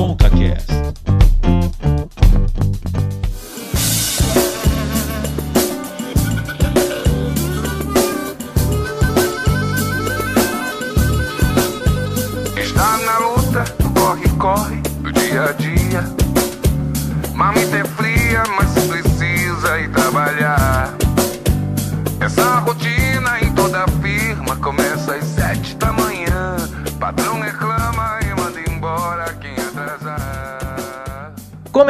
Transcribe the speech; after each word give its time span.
ConcaCast. 0.00 0.99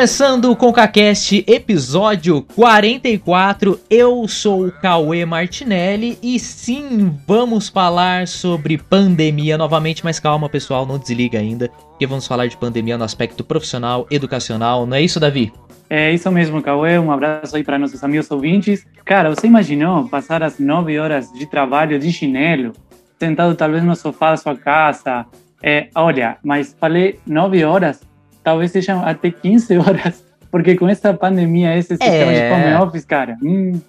Começando 0.00 0.50
o 0.50 0.56
ConcaCast, 0.56 1.44
episódio 1.46 2.40
44. 2.56 3.78
Eu 3.90 4.26
sou 4.26 4.68
o 4.68 4.72
Cauê 4.72 5.26
Martinelli 5.26 6.18
e 6.22 6.38
sim, 6.38 7.14
vamos 7.28 7.68
falar 7.68 8.26
sobre 8.26 8.78
pandemia 8.78 9.58
novamente, 9.58 10.02
mas 10.02 10.18
calma 10.18 10.48
pessoal, 10.48 10.86
não 10.86 10.98
desliga 10.98 11.38
ainda, 11.38 11.68
porque 11.68 12.06
vamos 12.06 12.26
falar 12.26 12.46
de 12.46 12.56
pandemia 12.56 12.96
no 12.96 13.04
aspecto 13.04 13.44
profissional, 13.44 14.06
educacional, 14.10 14.86
não 14.86 14.96
é 14.96 15.02
isso, 15.02 15.20
Davi? 15.20 15.52
É 15.90 16.10
isso 16.10 16.32
mesmo, 16.32 16.62
Cauê. 16.62 16.98
Um 16.98 17.12
abraço 17.12 17.54
aí 17.54 17.62
para 17.62 17.78
nossos 17.78 18.02
amigos 18.02 18.30
ouvintes. 18.30 18.86
Cara, 19.04 19.28
você 19.28 19.48
imaginou 19.48 20.08
passar 20.08 20.42
as 20.42 20.58
nove 20.58 20.98
horas 20.98 21.30
de 21.30 21.44
trabalho 21.44 21.98
de 21.98 22.10
chinelo, 22.10 22.72
sentado 23.18 23.54
talvez 23.54 23.84
no 23.84 23.94
sofá 23.94 24.30
da 24.30 24.38
sua 24.38 24.56
casa? 24.56 25.26
É, 25.62 25.88
olha, 25.94 26.38
mas 26.42 26.74
falei 26.80 27.20
nove 27.26 27.62
horas, 27.62 28.00
talvez 28.42 28.70
sejam 28.70 29.04
até 29.04 29.30
15 29.30 29.76
horas, 29.78 30.24
porque 30.50 30.76
com 30.76 30.88
essa 30.88 31.12
pandemia, 31.14 31.76
esse 31.76 31.88
sistema 31.96 32.32
É. 32.32 32.48
de 32.48 32.54
home 32.76 32.82
office, 32.86 33.04
cara, 33.04 33.36
hum, 33.42 33.80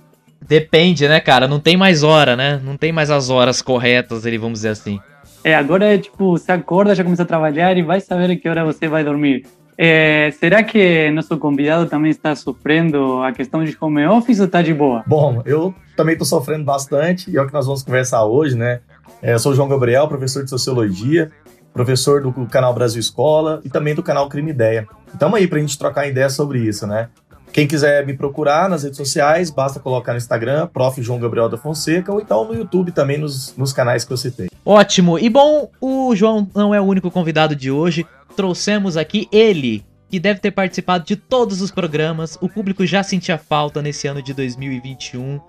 Depende, 0.47 1.07
né, 1.07 1.19
cara? 1.19 1.47
Não 1.47 1.59
tem 1.59 1.77
mais 1.77 2.01
hora, 2.03 2.35
né? 2.35 2.59
Não 2.63 2.75
tem 2.75 2.91
mais 2.91 3.09
as 3.11 3.29
horas 3.29 3.61
corretas, 3.61 4.25
ele 4.25 4.37
vamos 4.39 4.59
dizer 4.59 4.69
assim. 4.69 4.99
é, 5.43 5.55
agora 5.55 5.93
é 5.93 5.97
tipo, 5.97 6.31
você 6.37 6.51
acorda, 6.51 6.93
já 6.95 7.03
começa 7.03 7.23
a 7.23 7.25
trabalhar 7.25 7.77
e 7.77 7.81
vai 7.83 8.01
saber 8.01 8.31
a 8.31 8.35
que 8.35 8.49
hora 8.49 8.65
você 8.65 8.87
vai 8.87 9.03
dormir. 9.03 9.45
É, 9.77 10.29
será 10.39 10.61
que 10.63 11.09
nosso 11.11 11.37
convidado 11.37 11.85
também 11.87 12.11
está 12.11 12.35
sofrendo 12.35 13.21
a 13.23 13.31
questão 13.31 13.63
de 13.63 13.75
home 13.79 14.05
office 14.05 14.39
ou 14.39 14.45
está 14.45 14.61
de 14.61 14.73
boa? 14.73 15.03
Bom, 15.07 15.41
eu 15.45 15.73
também 15.95 16.13
estou 16.13 16.27
sofrendo 16.27 16.63
bastante 16.63 17.31
e 17.31 17.37
é 17.37 17.41
o 17.41 17.47
que 17.47 17.53
nós 17.53 17.65
vamos 17.65 17.81
conversar 17.81 18.25
hoje, 18.25 18.55
né? 18.57 18.81
É, 19.21 19.33
eu 19.33 19.39
sou 19.39 19.51
o 19.51 19.55
João 19.55 19.67
Gabriel, 19.69 20.07
professor 20.07 20.43
de 20.43 20.49
Sociologia, 20.49 21.31
professor 21.73 22.21
do 22.21 22.31
canal 22.47 22.73
Brasil 22.73 22.99
Escola 22.99 23.61
e 23.63 23.69
também 23.69 23.95
do 23.95 24.03
canal 24.03 24.27
Crime 24.29 24.51
Ideia. 24.51 24.87
Estamos 25.13 25.39
aí 25.39 25.47
para 25.47 25.57
a 25.57 25.61
gente 25.61 25.77
trocar 25.77 26.07
ideia 26.07 26.29
sobre 26.29 26.59
isso, 26.59 26.85
né? 26.85 27.09
Quem 27.51 27.67
quiser 27.67 28.05
me 28.05 28.13
procurar 28.13 28.69
nas 28.69 28.83
redes 28.83 28.97
sociais, 28.97 29.49
basta 29.49 29.79
colocar 29.79 30.13
no 30.13 30.17
Instagram, 30.17 30.67
prof. 30.67 31.01
João 31.03 31.19
Gabriel 31.19 31.49
da 31.49 31.57
Fonseca, 31.57 32.11
ou 32.11 32.21
então 32.21 32.45
no 32.45 32.53
YouTube 32.53 32.91
também, 32.93 33.17
nos, 33.17 33.55
nos 33.57 33.73
canais 33.73 34.05
que 34.05 34.13
eu 34.13 34.17
citei. 34.17 34.49
Ótimo. 34.65 35.19
E 35.19 35.29
bom, 35.29 35.69
o 35.81 36.15
João 36.15 36.47
não 36.55 36.73
é 36.73 36.79
o 36.79 36.85
único 36.85 37.11
convidado 37.11 37.53
de 37.55 37.69
hoje. 37.69 38.05
Trouxemos 38.37 38.95
aqui 38.95 39.27
ele, 39.33 39.83
que 40.07 40.17
deve 40.17 40.39
ter 40.39 40.51
participado 40.51 41.03
de 41.03 41.17
todos 41.17 41.61
os 41.61 41.71
programas. 41.71 42.37
O 42.39 42.47
público 42.47 42.85
já 42.85 43.03
sentia 43.03 43.37
falta 43.37 43.81
nesse 43.81 44.07
ano 44.07 44.21
de 44.21 44.33
2021. 44.33 45.41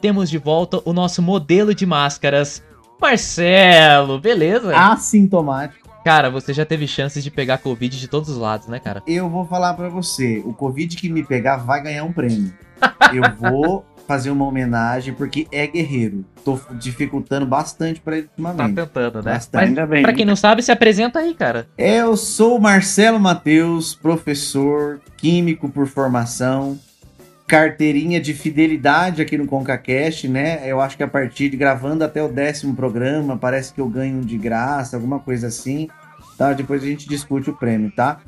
Temos 0.00 0.28
de 0.28 0.36
volta 0.36 0.82
o 0.84 0.92
nosso 0.92 1.22
modelo 1.22 1.74
de 1.74 1.86
máscaras, 1.86 2.62
Marcelo. 3.00 4.18
Beleza? 4.20 4.76
assintomático. 4.76 5.86
Cara, 6.04 6.30
você 6.30 6.52
já 6.54 6.64
teve 6.64 6.86
chances 6.86 7.24
de 7.24 7.30
pegar 7.32 7.58
Covid 7.58 7.98
de 7.98 8.06
todos 8.06 8.28
os 8.28 8.36
lados, 8.38 8.68
né, 8.68 8.78
cara? 8.78 9.02
Eu 9.08 9.28
vou 9.28 9.44
falar 9.44 9.74
pra 9.74 9.88
você, 9.88 10.40
o 10.44 10.52
Covid 10.52 10.96
que 10.96 11.08
me 11.08 11.24
pegar 11.24 11.56
vai 11.56 11.82
ganhar 11.82 12.04
um 12.04 12.12
prêmio. 12.12 12.52
Eu 13.12 13.22
vou 13.40 13.84
fazer 14.06 14.30
uma 14.30 14.44
homenagem 14.44 15.12
porque 15.14 15.48
é 15.50 15.66
guerreiro. 15.66 16.24
Tô 16.44 16.60
dificultando 16.78 17.44
bastante 17.44 18.00
pra 18.00 18.18
ele 18.18 18.26
Tá 18.28 18.32
ultimamente. 18.38 18.76
tentando, 18.76 19.16
né? 19.22 19.32
Bastante. 19.32 19.60
Mas 19.62 19.68
Ainda 19.68 19.86
bem. 19.86 20.02
pra 20.02 20.12
quem 20.12 20.24
não 20.24 20.36
sabe, 20.36 20.62
se 20.62 20.70
apresenta 20.70 21.18
aí, 21.18 21.34
cara. 21.34 21.66
Eu 21.76 22.16
sou 22.16 22.56
o 22.56 22.60
Marcelo 22.60 23.18
Matheus, 23.18 23.92
professor, 23.96 25.00
químico 25.16 25.68
por 25.68 25.88
formação, 25.88 26.78
carteirinha 27.46 28.20
de 28.20 28.34
fidelidade 28.34 29.22
aqui 29.22 29.38
no 29.38 29.46
ConcaCast, 29.46 30.28
né? 30.28 30.62
Eu 30.64 30.80
acho 30.80 30.96
que 30.96 31.02
a 31.02 31.08
partir 31.08 31.48
de 31.48 31.56
gravando 31.56 32.02
até 32.02 32.22
o 32.22 32.28
décimo 32.28 32.74
programa, 32.74 33.36
parece 33.36 33.72
que 33.72 33.80
eu 33.80 33.88
ganho 33.88 34.22
de 34.22 34.36
graça, 34.36 34.96
alguma 34.96 35.20
coisa 35.20 35.46
assim. 35.46 35.88
Tá? 36.36 36.52
Depois 36.52 36.82
a 36.82 36.86
gente 36.86 37.08
discute 37.08 37.48
o 37.48 37.56
prêmio, 37.56 37.90
tá? 37.94 38.20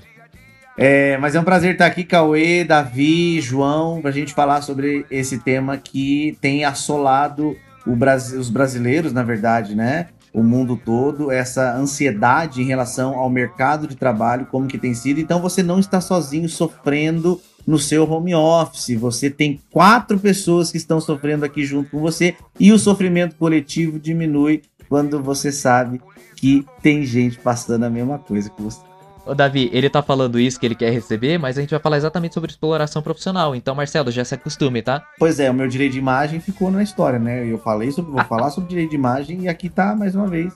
É, 0.76 1.18
mas 1.18 1.34
é 1.34 1.40
um 1.40 1.44
prazer 1.44 1.72
estar 1.72 1.86
aqui, 1.86 2.04
Cauê, 2.04 2.62
Davi, 2.62 3.40
João, 3.40 4.00
pra 4.00 4.12
gente 4.12 4.32
falar 4.32 4.62
sobre 4.62 5.04
esse 5.10 5.38
tema 5.38 5.76
que 5.76 6.38
tem 6.40 6.64
assolado 6.64 7.56
os 7.84 8.48
brasileiros, 8.48 9.12
na 9.12 9.24
verdade, 9.24 9.74
né? 9.74 10.08
o 10.32 10.42
mundo 10.42 10.76
todo, 10.76 11.30
essa 11.30 11.74
ansiedade 11.74 12.62
em 12.62 12.64
relação 12.64 13.18
ao 13.18 13.30
mercado 13.30 13.86
de 13.86 13.96
trabalho, 13.96 14.46
como 14.46 14.68
que 14.68 14.78
tem 14.78 14.94
sido. 14.94 15.20
Então 15.20 15.40
você 15.40 15.62
não 15.62 15.78
está 15.78 16.00
sozinho 16.00 16.48
sofrendo 16.48 17.40
no 17.68 17.78
seu 17.78 18.10
home 18.10 18.34
office. 18.34 18.98
Você 18.98 19.28
tem 19.28 19.60
quatro 19.70 20.18
pessoas 20.18 20.72
que 20.72 20.78
estão 20.78 21.02
sofrendo 21.02 21.44
aqui 21.44 21.66
junto 21.66 21.90
com 21.90 22.00
você 22.00 22.34
e 22.58 22.72
o 22.72 22.78
sofrimento 22.78 23.36
coletivo 23.36 23.98
diminui 24.00 24.62
quando 24.88 25.22
você 25.22 25.52
sabe 25.52 26.00
que 26.34 26.64
tem 26.80 27.04
gente 27.04 27.38
passando 27.38 27.84
a 27.84 27.90
mesma 27.90 28.18
coisa 28.18 28.48
que 28.48 28.62
você. 28.62 28.80
Ô, 29.26 29.34
Davi, 29.34 29.68
ele 29.70 29.90
tá 29.90 30.02
falando 30.02 30.40
isso 30.40 30.58
que 30.58 30.64
ele 30.64 30.74
quer 30.74 30.90
receber, 30.90 31.36
mas 31.36 31.58
a 31.58 31.60
gente 31.60 31.68
vai 31.68 31.78
falar 31.78 31.98
exatamente 31.98 32.32
sobre 32.32 32.50
exploração 32.50 33.02
profissional. 33.02 33.54
Então, 33.54 33.74
Marcelo, 33.74 34.10
já 34.10 34.24
se 34.24 34.34
acostume, 34.34 34.80
tá? 34.80 35.06
Pois 35.18 35.38
é, 35.38 35.50
o 35.50 35.54
meu 35.54 35.68
direito 35.68 35.92
de 35.92 35.98
imagem 35.98 36.40
ficou 36.40 36.70
na 36.70 36.82
história, 36.82 37.18
né? 37.18 37.44
Eu 37.46 37.58
falei 37.58 37.92
sobre, 37.92 38.10
vou 38.10 38.24
falar 38.24 38.48
sobre 38.48 38.70
direito 38.70 38.90
de 38.90 38.96
imagem 38.96 39.42
e 39.42 39.48
aqui 39.48 39.68
tá 39.68 39.94
mais 39.94 40.14
uma 40.14 40.26
vez 40.26 40.54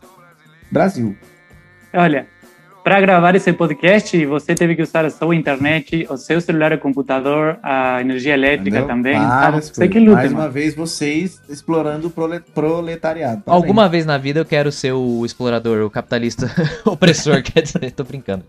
Brasil. 0.71 1.15
Olha, 1.93 2.27
para 2.85 3.01
gravar 3.01 3.35
esse 3.37 3.53
podcast, 3.53 4.27
você 4.27 4.55
teve 4.55 4.75
que 4.75 4.83
usar 4.83 5.05
a 5.05 5.11
sua 5.11 5.37
internet, 5.37 6.07
o 6.11 6.17
seu 6.17 6.41
celular, 6.41 6.73
o 6.73 6.79
computador, 6.79 7.59
a 7.63 8.01
energia 8.01 8.35
elétrica 8.35 8.79
Entendeu? 8.79 8.87
também. 8.87 9.15
Várias 9.19 9.67
Então, 9.67 9.75
você 9.75 9.89
que 9.89 10.01
luta, 10.01 10.15
Mais 10.17 10.33
mano. 10.33 10.45
uma 10.45 10.51
vez, 10.51 10.75
vocês 10.75 11.41
explorando 11.49 12.09
o 12.09 12.11
prole- 12.11 12.41
proletariado. 12.55 13.43
Tá 13.43 13.53
Alguma 13.53 13.89
vez 13.89 14.05
na 14.05 14.19
vida 14.19 14.41
eu 14.41 14.45
quero 14.45 14.73
ser 14.73 14.93
o 14.93 15.25
explorador, 15.25 15.85
o 15.87 15.91
capitalista 15.91 16.51
opressor, 16.85 17.43
quer 17.43 17.63
dizer, 17.63 17.93
tô 17.93 18.03
brincando. 18.05 18.45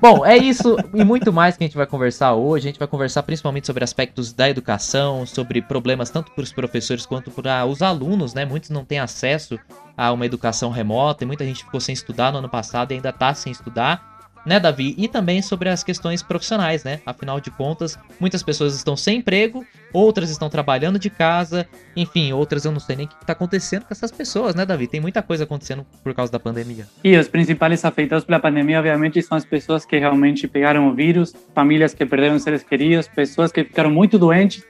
Bom, 0.00 0.24
é 0.26 0.36
isso 0.36 0.76
e 0.92 1.02
muito 1.02 1.32
mais 1.32 1.56
que 1.56 1.64
a 1.64 1.66
gente 1.66 1.76
vai 1.76 1.86
conversar 1.86 2.34
hoje. 2.34 2.68
A 2.68 2.70
gente 2.70 2.78
vai 2.78 2.86
conversar 2.86 3.22
principalmente 3.22 3.66
sobre 3.66 3.82
aspectos 3.82 4.30
da 4.30 4.48
educação, 4.48 5.24
sobre 5.24 5.62
problemas 5.62 6.10
tanto 6.10 6.30
para 6.32 6.44
os 6.44 6.52
professores 6.52 7.06
quanto 7.06 7.30
para 7.30 7.64
os 7.64 7.80
alunos, 7.80 8.34
né? 8.34 8.44
Muitos 8.44 8.68
não 8.68 8.84
têm 8.84 8.98
acesso 8.98 9.58
a 9.96 10.12
uma 10.12 10.26
educação 10.26 10.70
remota 10.70 11.24
e 11.24 11.26
muita 11.26 11.44
gente 11.44 11.64
ficou 11.64 11.80
sem 11.80 11.92
estudar 11.92 12.32
no 12.32 12.38
ano 12.38 12.48
passado 12.48 12.92
e 12.92 12.94
ainda 12.94 13.12
tá 13.12 13.32
sem 13.34 13.50
estudar. 13.50 14.16
Né, 14.46 14.60
Davi? 14.60 14.94
E 14.96 15.08
também 15.08 15.42
sobre 15.42 15.68
as 15.68 15.82
questões 15.82 16.22
profissionais, 16.22 16.84
né? 16.84 17.00
Afinal 17.04 17.40
de 17.40 17.50
contas, 17.50 17.98
muitas 18.20 18.44
pessoas 18.44 18.76
estão 18.76 18.96
sem 18.96 19.18
emprego, 19.18 19.66
outras 19.92 20.30
estão 20.30 20.48
trabalhando 20.48 21.00
de 21.00 21.10
casa, 21.10 21.66
enfim, 21.96 22.32
outras 22.32 22.64
eu 22.64 22.70
não 22.70 22.78
sei 22.78 22.94
nem 22.94 23.06
o 23.06 23.08
que 23.08 23.16
está 23.20 23.32
acontecendo 23.32 23.82
com 23.82 23.92
essas 23.92 24.12
pessoas, 24.12 24.54
né, 24.54 24.64
Davi? 24.64 24.86
Tem 24.86 25.00
muita 25.00 25.20
coisa 25.20 25.42
acontecendo 25.42 25.84
por 26.00 26.14
causa 26.14 26.30
da 26.30 26.38
pandemia. 26.38 26.86
E 27.02 27.16
os 27.16 27.26
principais 27.26 27.84
afetados 27.84 28.24
pela 28.24 28.38
pandemia, 28.38 28.78
obviamente, 28.78 29.20
são 29.20 29.36
as 29.36 29.44
pessoas 29.44 29.84
que 29.84 29.98
realmente 29.98 30.46
pegaram 30.46 30.88
o 30.88 30.94
vírus, 30.94 31.34
famílias 31.52 31.92
que 31.92 32.06
perderam 32.06 32.38
seres 32.38 32.62
queridos, 32.62 33.08
pessoas 33.08 33.50
que 33.50 33.64
ficaram 33.64 33.90
muito 33.90 34.16
doentes, 34.16 34.62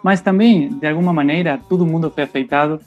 mas 0.00 0.20
também, 0.20 0.68
de 0.78 0.86
alguma 0.86 1.12
maneira, 1.12 1.58
todo 1.68 1.84
mundo 1.84 2.08
foi 2.08 2.22
afetado, 2.22 2.80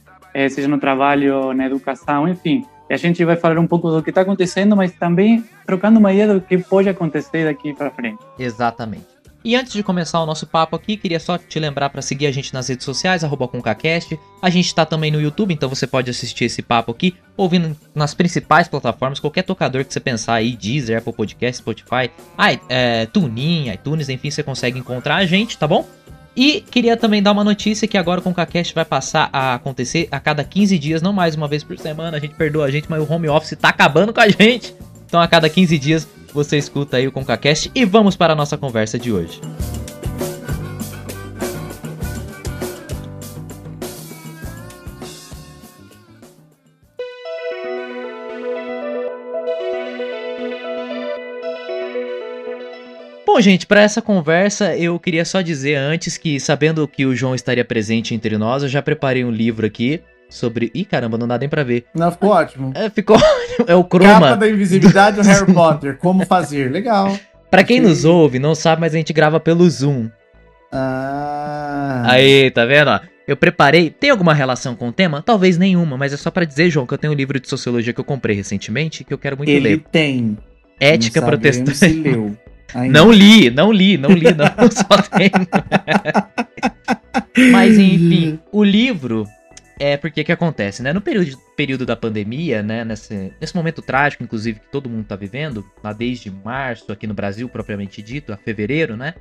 seja 0.49 0.67
no 0.67 0.79
trabalho, 0.79 1.53
na 1.53 1.65
educação, 1.65 2.27
enfim. 2.27 2.65
E 2.89 2.93
a 2.93 2.97
gente 2.97 3.23
vai 3.25 3.35
falar 3.35 3.59
um 3.59 3.67
pouco 3.67 3.89
do 3.91 4.01
que 4.01 4.09
está 4.09 4.21
acontecendo, 4.21 4.75
mas 4.75 4.93
também 4.93 5.43
trocando 5.65 5.99
uma 5.99 6.13
ideia 6.13 6.33
do 6.33 6.41
que 6.41 6.57
pode 6.57 6.87
acontecer 6.87 7.45
daqui 7.45 7.73
para 7.73 7.91
frente. 7.91 8.19
Exatamente. 8.39 9.17
E 9.43 9.55
antes 9.55 9.71
de 9.71 9.81
começar 9.81 10.21
o 10.21 10.25
nosso 10.25 10.45
papo 10.45 10.75
aqui, 10.75 10.97
queria 10.97 11.19
só 11.19 11.37
te 11.37 11.57
lembrar 11.57 11.89
para 11.89 12.01
seguir 12.01 12.27
a 12.27 12.31
gente 12.31 12.53
nas 12.53 12.67
redes 12.67 12.83
sociais, 12.83 13.23
ConcaCast. 13.23 14.19
A 14.41 14.49
gente 14.49 14.75
tá 14.75 14.85
também 14.85 15.09
no 15.09 15.21
YouTube, 15.21 15.53
então 15.53 15.69
você 15.69 15.87
pode 15.87 16.09
assistir 16.09 16.45
esse 16.45 16.61
papo 16.61 16.91
aqui, 16.91 17.15
ouvindo 17.37 17.73
nas 17.95 18.13
principais 18.13 18.67
plataformas, 18.67 19.21
qualquer 19.21 19.43
tocador 19.43 19.85
que 19.85 19.93
você 19.93 20.01
pensar 20.01 20.33
aí, 20.33 20.53
Deezer, 20.53 20.97
Apple 20.97 21.13
Podcast, 21.13 21.59
Spotify, 21.59 22.11
é, 22.67 23.05
TuneIn, 23.05 23.69
iTunes, 23.69 24.09
enfim, 24.09 24.29
você 24.29 24.43
consegue 24.43 24.79
encontrar 24.79 25.15
a 25.15 25.25
gente, 25.25 25.57
tá 25.57 25.67
bom? 25.67 25.87
E 26.37 26.61
queria 26.61 26.95
também 26.95 27.21
dar 27.21 27.31
uma 27.31 27.43
notícia 27.43 27.87
que 27.87 27.97
agora 27.97 28.19
o 28.19 28.23
ConcaCast 28.23 28.75
vai 28.75 28.85
passar 28.85 29.27
a 29.33 29.55
acontecer 29.55 30.07
a 30.11 30.19
cada 30.19 30.43
15 30.43 30.77
dias, 30.77 31.01
não 31.01 31.11
mais 31.11 31.33
uma 31.33 31.47
vez 31.47 31.63
por 31.63 31.75
semana. 31.79 32.15
A 32.15 32.19
gente 32.19 32.35
perdoa 32.35 32.65
a 32.65 32.69
gente, 32.69 32.85
mas 32.87 33.01
o 33.01 33.11
home 33.11 33.27
office 33.27 33.57
tá 33.59 33.69
acabando 33.69 34.13
com 34.13 34.21
a 34.21 34.29
gente. 34.29 34.75
Então 35.07 35.19
a 35.19 35.27
cada 35.27 35.49
15 35.49 35.79
dias 35.79 36.07
você 36.31 36.55
escuta 36.55 36.97
aí 36.97 37.07
o 37.07 37.11
ConcaCast 37.11 37.71
e 37.73 37.83
vamos 37.85 38.15
para 38.15 38.33
a 38.33 38.35
nossa 38.35 38.55
conversa 38.55 38.99
de 38.99 39.11
hoje. 39.11 39.41
Bom, 53.37 53.41
gente, 53.41 53.67
para 53.67 53.83
essa 53.83 54.01
conversa 54.01 54.75
eu 54.75 54.97
queria 54.97 55.23
só 55.23 55.41
dizer 55.41 55.75
antes 55.75 56.17
que, 56.17 56.39
sabendo 56.39 56.87
que 56.87 57.05
o 57.05 57.15
João 57.15 57.35
estaria 57.35 57.63
presente 57.63 58.15
entre 58.15 58.35
nós, 58.35 58.63
eu 58.63 58.67
já 58.67 58.81
preparei 58.81 59.23
um 59.23 59.29
livro 59.29 59.63
aqui 59.63 60.01
sobre. 60.27 60.71
Ih, 60.73 60.83
caramba, 60.83 61.19
não 61.19 61.27
dá 61.27 61.37
nem 61.37 61.47
pra 61.47 61.63
ver. 61.63 61.85
Não, 61.93 62.11
ficou 62.11 62.31
ótimo. 62.31 62.71
É, 62.73 62.89
ficou. 62.89 63.15
é 63.67 63.75
o 63.75 63.83
Capa 63.83 63.89
croma. 63.89 64.35
da 64.35 64.49
invisibilidade 64.49 65.17
do 65.17 65.21
Harry 65.21 65.53
Potter. 65.53 65.99
Como 65.99 66.25
fazer? 66.25 66.71
Legal. 66.71 67.15
Pra 67.51 67.63
quem 67.63 67.79
nos 67.79 68.05
ouve, 68.05 68.39
não 68.39 68.55
sabe, 68.55 68.81
mas 68.81 68.95
a 68.95 68.97
gente 68.97 69.13
grava 69.13 69.39
pelo 69.39 69.69
Zoom. 69.69 70.09
Ah. 70.71 72.05
Aí, 72.07 72.49
tá 72.49 72.65
vendo? 72.65 72.89
ó? 72.89 72.99
Eu 73.27 73.37
preparei. 73.37 73.91
Tem 73.91 74.09
alguma 74.09 74.33
relação 74.33 74.75
com 74.75 74.89
o 74.89 74.91
tema? 74.91 75.21
Talvez 75.21 75.59
nenhuma, 75.59 75.95
mas 75.95 76.11
é 76.11 76.17
só 76.17 76.31
pra 76.31 76.43
dizer, 76.43 76.71
João, 76.71 76.87
que 76.87 76.93
eu 76.95 76.97
tenho 76.97 77.13
um 77.13 77.15
livro 77.15 77.39
de 77.39 77.47
sociologia 77.47 77.93
que 77.93 77.99
eu 77.99 78.03
comprei 78.03 78.35
recentemente 78.35 79.03
que 79.03 79.13
eu 79.13 79.17
quero 79.19 79.37
muito 79.37 79.49
Ele 79.49 79.59
ler. 79.59 79.83
tem. 79.91 80.35
Ética 80.79 81.21
protestante. 81.21 81.85
Leu. 81.87 82.35
Ainda. 82.77 82.99
Não 82.99 83.11
li, 83.11 83.49
não 83.49 83.71
li, 83.71 83.97
não 83.97 84.11
li, 84.11 84.25
não. 84.37 84.71
Só 84.71 85.01
tem. 85.17 85.31
Mas 87.51 87.75
enfim, 87.79 88.39
o 88.51 88.63
livro 88.63 89.27
é 89.79 89.97
porque 89.97 90.23
que 90.23 90.31
acontece, 90.31 90.83
né? 90.83 90.93
No 90.93 91.01
período, 91.01 91.35
período 91.55 91.87
da 91.87 91.95
pandemia, 91.95 92.61
né? 92.61 92.85
Nesse, 92.85 93.33
nesse 93.41 93.55
momento 93.55 93.81
trágico, 93.81 94.23
inclusive, 94.23 94.59
que 94.59 94.67
todo 94.71 94.87
mundo 94.87 95.05
tá 95.05 95.15
vivendo, 95.15 95.65
lá 95.83 95.91
desde 95.91 96.29
março, 96.29 96.91
aqui 96.91 97.07
no 97.07 97.15
Brasil, 97.15 97.49
propriamente 97.49 97.99
dito, 98.03 98.31
a 98.31 98.37
fevereiro, 98.37 98.95
né? 98.95 99.15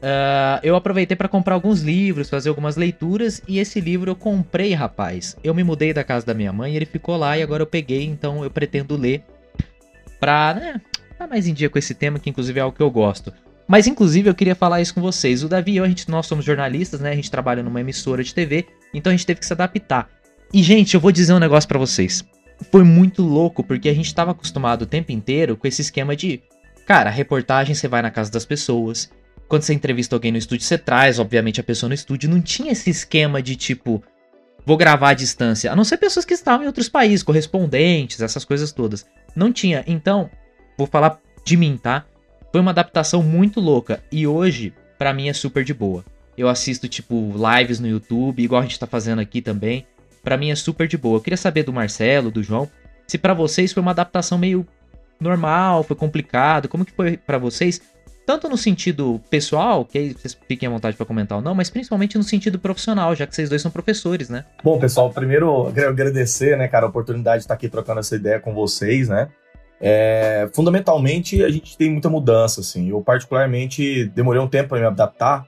Ah, 0.00 0.58
eu 0.62 0.74
aproveitei 0.74 1.14
para 1.16 1.28
comprar 1.28 1.52
alguns 1.52 1.82
livros, 1.82 2.30
fazer 2.30 2.48
algumas 2.48 2.76
leituras, 2.76 3.42
e 3.46 3.58
esse 3.58 3.80
livro 3.80 4.10
eu 4.10 4.16
comprei, 4.16 4.72
rapaz. 4.72 5.36
Eu 5.44 5.54
me 5.54 5.62
mudei 5.62 5.92
da 5.92 6.02
casa 6.02 6.24
da 6.24 6.32
minha 6.32 6.54
mãe, 6.54 6.74
ele 6.74 6.86
ficou 6.86 7.18
lá 7.18 7.36
e 7.36 7.42
agora 7.42 7.62
eu 7.62 7.66
peguei, 7.66 8.04
então 8.04 8.42
eu 8.42 8.50
pretendo 8.50 8.96
ler 8.96 9.22
pra, 10.18 10.54
né, 10.54 10.80
tá 11.22 11.26
mais 11.28 11.46
em 11.46 11.54
dia 11.54 11.70
com 11.70 11.78
esse 11.78 11.94
tema, 11.94 12.18
que 12.18 12.28
inclusive 12.28 12.58
é 12.58 12.62
algo 12.62 12.76
que 12.76 12.82
eu 12.82 12.90
gosto. 12.90 13.32
Mas 13.66 13.86
inclusive 13.86 14.28
eu 14.28 14.34
queria 14.34 14.54
falar 14.54 14.80
isso 14.80 14.92
com 14.92 15.00
vocês. 15.00 15.44
O 15.44 15.48
Davi 15.48 15.72
e 15.72 15.76
eu, 15.76 15.84
a 15.84 15.88
gente, 15.88 16.10
nós 16.10 16.26
somos 16.26 16.44
jornalistas, 16.44 17.00
né? 17.00 17.12
A 17.12 17.14
gente 17.14 17.30
trabalha 17.30 17.62
numa 17.62 17.80
emissora 17.80 18.24
de 18.24 18.34
TV, 18.34 18.66
então 18.92 19.10
a 19.10 19.16
gente 19.16 19.26
teve 19.26 19.40
que 19.40 19.46
se 19.46 19.52
adaptar. 19.52 20.08
E 20.52 20.62
gente, 20.62 20.94
eu 20.94 21.00
vou 21.00 21.12
dizer 21.12 21.32
um 21.32 21.38
negócio 21.38 21.68
pra 21.68 21.78
vocês. 21.78 22.24
Foi 22.70 22.82
muito 22.82 23.22
louco, 23.22 23.62
porque 23.62 23.88
a 23.88 23.94
gente 23.94 24.14
tava 24.14 24.32
acostumado 24.32 24.82
o 24.82 24.86
tempo 24.86 25.12
inteiro 25.12 25.56
com 25.56 25.66
esse 25.66 25.80
esquema 25.80 26.14
de, 26.14 26.42
cara, 26.86 27.08
reportagem 27.08 27.74
você 27.74 27.88
vai 27.88 28.02
na 28.02 28.10
casa 28.10 28.30
das 28.30 28.44
pessoas. 28.44 29.10
Quando 29.48 29.62
você 29.62 29.72
entrevista 29.72 30.16
alguém 30.16 30.32
no 30.32 30.38
estúdio, 30.38 30.66
você 30.66 30.76
traz, 30.76 31.18
obviamente, 31.18 31.60
a 31.60 31.64
pessoa 31.64 31.88
no 31.88 31.94
estúdio. 31.94 32.28
Não 32.28 32.40
tinha 32.40 32.72
esse 32.72 32.90
esquema 32.90 33.40
de 33.40 33.54
tipo, 33.54 34.02
vou 34.66 34.76
gravar 34.76 35.10
à 35.10 35.14
distância. 35.14 35.70
A 35.70 35.76
não 35.76 35.84
ser 35.84 35.98
pessoas 35.98 36.24
que 36.24 36.34
estavam 36.34 36.64
em 36.64 36.66
outros 36.66 36.88
países, 36.88 37.22
correspondentes, 37.22 38.20
essas 38.20 38.44
coisas 38.44 38.72
todas. 38.72 39.06
Não 39.34 39.52
tinha. 39.52 39.84
Então, 39.86 40.30
vou 40.76 40.86
falar 40.86 41.18
de 41.44 41.56
mim, 41.56 41.78
tá? 41.80 42.04
Foi 42.50 42.60
uma 42.60 42.70
adaptação 42.70 43.22
muito 43.22 43.60
louca. 43.60 44.02
E 44.10 44.26
hoje, 44.26 44.72
pra 44.98 45.12
mim, 45.12 45.28
é 45.28 45.32
super 45.32 45.64
de 45.64 45.72
boa. 45.72 46.04
Eu 46.36 46.48
assisto, 46.48 46.88
tipo, 46.88 47.32
lives 47.36 47.80
no 47.80 47.88
YouTube, 47.88 48.42
igual 48.42 48.60
a 48.60 48.64
gente 48.64 48.78
tá 48.78 48.86
fazendo 48.86 49.20
aqui 49.20 49.40
também. 49.42 49.86
Pra 50.22 50.36
mim 50.36 50.50
é 50.50 50.54
super 50.54 50.86
de 50.86 50.96
boa. 50.96 51.16
Eu 51.16 51.20
queria 51.20 51.36
saber 51.36 51.62
do 51.62 51.72
Marcelo, 51.72 52.30
do 52.30 52.42
João, 52.42 52.68
se 53.06 53.18
pra 53.18 53.34
vocês 53.34 53.72
foi 53.72 53.82
uma 53.82 53.90
adaptação 53.90 54.38
meio 54.38 54.66
normal, 55.20 55.82
foi 55.82 55.96
complicado. 55.96 56.68
Como 56.68 56.84
que 56.84 56.92
foi 56.92 57.16
pra 57.16 57.38
vocês? 57.38 57.80
Tanto 58.24 58.48
no 58.48 58.56
sentido 58.56 59.20
pessoal, 59.28 59.84
que 59.84 59.98
aí 59.98 60.12
vocês 60.12 60.38
fiquem 60.46 60.68
à 60.68 60.70
vontade 60.70 60.96
pra 60.96 61.04
comentar 61.04 61.38
ou 61.38 61.44
não, 61.44 61.54
mas 61.54 61.68
principalmente 61.68 62.16
no 62.16 62.22
sentido 62.22 62.58
profissional, 62.58 63.14
já 63.16 63.26
que 63.26 63.34
vocês 63.34 63.48
dois 63.48 63.60
são 63.60 63.70
professores, 63.70 64.28
né? 64.28 64.44
Bom, 64.62 64.78
pessoal, 64.78 65.10
primeiro 65.10 65.66
eu 65.66 65.72
quero 65.72 65.88
agradecer, 65.90 66.56
né, 66.56 66.68
cara, 66.68 66.86
a 66.86 66.88
oportunidade 66.88 67.38
de 67.38 67.44
estar 67.44 67.54
aqui 67.54 67.68
trocando 67.68 67.98
essa 67.98 68.14
ideia 68.14 68.38
com 68.38 68.54
vocês, 68.54 69.08
né? 69.08 69.28
É, 69.84 70.48
fundamentalmente, 70.54 71.42
a 71.42 71.50
gente 71.50 71.76
tem 71.76 71.90
muita 71.90 72.08
mudança, 72.08 72.60
assim. 72.60 72.88
Eu, 72.88 73.00
particularmente, 73.02 74.04
demorei 74.14 74.40
um 74.40 74.46
tempo 74.46 74.68
para 74.68 74.78
me 74.78 74.86
adaptar. 74.86 75.44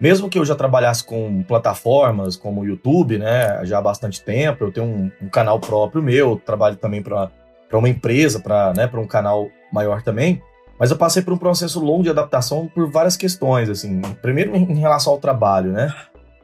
Mesmo 0.00 0.28
que 0.28 0.38
eu 0.38 0.44
já 0.44 0.56
trabalhasse 0.56 1.04
com 1.04 1.42
plataformas 1.44 2.36
como 2.36 2.60
o 2.60 2.66
YouTube, 2.66 3.16
né, 3.16 3.64
já 3.64 3.78
há 3.78 3.80
bastante 3.80 4.22
tempo, 4.22 4.64
eu 4.64 4.72
tenho 4.72 4.86
um, 4.86 5.10
um 5.22 5.28
canal 5.30 5.58
próprio 5.58 6.02
meu, 6.02 6.36
trabalho 6.44 6.76
também 6.76 7.02
para 7.02 7.30
uma 7.72 7.88
empresa, 7.88 8.38
para 8.40 8.74
né, 8.74 8.90
um 8.92 9.06
canal 9.06 9.48
maior 9.72 10.02
também. 10.02 10.42
Mas 10.78 10.90
eu 10.90 10.98
passei 10.98 11.22
por 11.22 11.32
um 11.32 11.38
processo 11.38 11.80
longo 11.80 12.02
de 12.02 12.10
adaptação 12.10 12.70
por 12.74 12.90
várias 12.90 13.16
questões, 13.16 13.70
assim. 13.70 14.02
Primeiro, 14.20 14.54
em 14.54 14.78
relação 14.78 15.14
ao 15.14 15.18
trabalho, 15.18 15.72
né? 15.72 15.94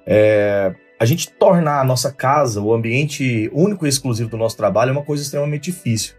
É, 0.06 0.74
a 0.98 1.04
gente 1.04 1.30
tornar 1.30 1.80
a 1.80 1.84
nossa 1.84 2.10
casa, 2.10 2.60
o 2.60 2.72
ambiente 2.72 3.50
único 3.52 3.84
e 3.84 3.88
exclusivo 3.88 4.30
do 4.30 4.38
nosso 4.38 4.56
trabalho, 4.56 4.88
é 4.88 4.92
uma 4.92 5.02
coisa 5.02 5.22
extremamente 5.22 5.64
difícil. 5.64 6.14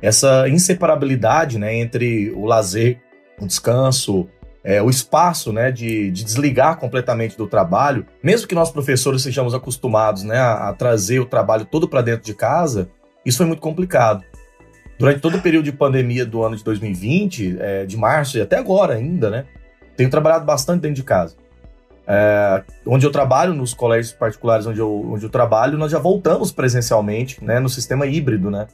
Essa 0.00 0.48
inseparabilidade 0.48 1.58
né, 1.58 1.74
entre 1.74 2.30
o 2.32 2.44
lazer, 2.44 3.00
o 3.40 3.46
descanso, 3.46 4.28
é, 4.62 4.82
o 4.82 4.90
espaço 4.90 5.52
né, 5.52 5.70
de, 5.70 6.10
de, 6.10 6.24
desligar 6.24 6.76
completamente 6.76 7.36
do 7.36 7.46
trabalho, 7.46 8.04
mesmo 8.22 8.48
que 8.48 8.54
nós 8.54 8.70
professores 8.70 9.22
sejamos 9.22 9.54
acostumados 9.54 10.24
né, 10.24 10.38
a, 10.38 10.68
a 10.68 10.72
trazer 10.72 11.20
o 11.20 11.24
trabalho 11.24 11.64
todo 11.64 11.88
para 11.88 12.02
dentro 12.02 12.24
de 12.26 12.34
casa, 12.34 12.90
isso 13.24 13.38
foi 13.38 13.46
muito 13.46 13.60
complicado. 13.60 14.24
Durante 14.98 15.20
todo 15.20 15.36
o 15.36 15.42
período 15.42 15.66
de 15.66 15.72
pandemia 15.72 16.26
do 16.26 16.42
ano 16.42 16.56
de 16.56 16.64
2020, 16.64 17.56
é, 17.60 17.86
de 17.86 17.96
março 17.96 18.38
e 18.38 18.40
até 18.40 18.56
agora 18.56 18.94
ainda, 18.94 19.30
né, 19.30 19.44
tenho 19.96 20.10
trabalhado 20.10 20.44
bastante 20.44 20.82
dentro 20.82 20.96
de 20.96 21.04
casa. 21.04 21.36
É, 22.08 22.62
onde 22.84 23.06
eu 23.06 23.10
trabalho, 23.10 23.54
nos 23.54 23.74
colégios 23.74 24.12
particulares 24.12 24.66
onde 24.66 24.80
eu, 24.80 25.12
onde 25.12 25.24
eu 25.24 25.30
trabalho, 25.30 25.78
nós 25.78 25.92
já 25.92 25.98
voltamos 25.98 26.50
presencialmente, 26.50 27.42
né, 27.42 27.60
no 27.60 27.68
sistema 27.68 28.06
híbrido, 28.06 28.50
né? 28.50 28.66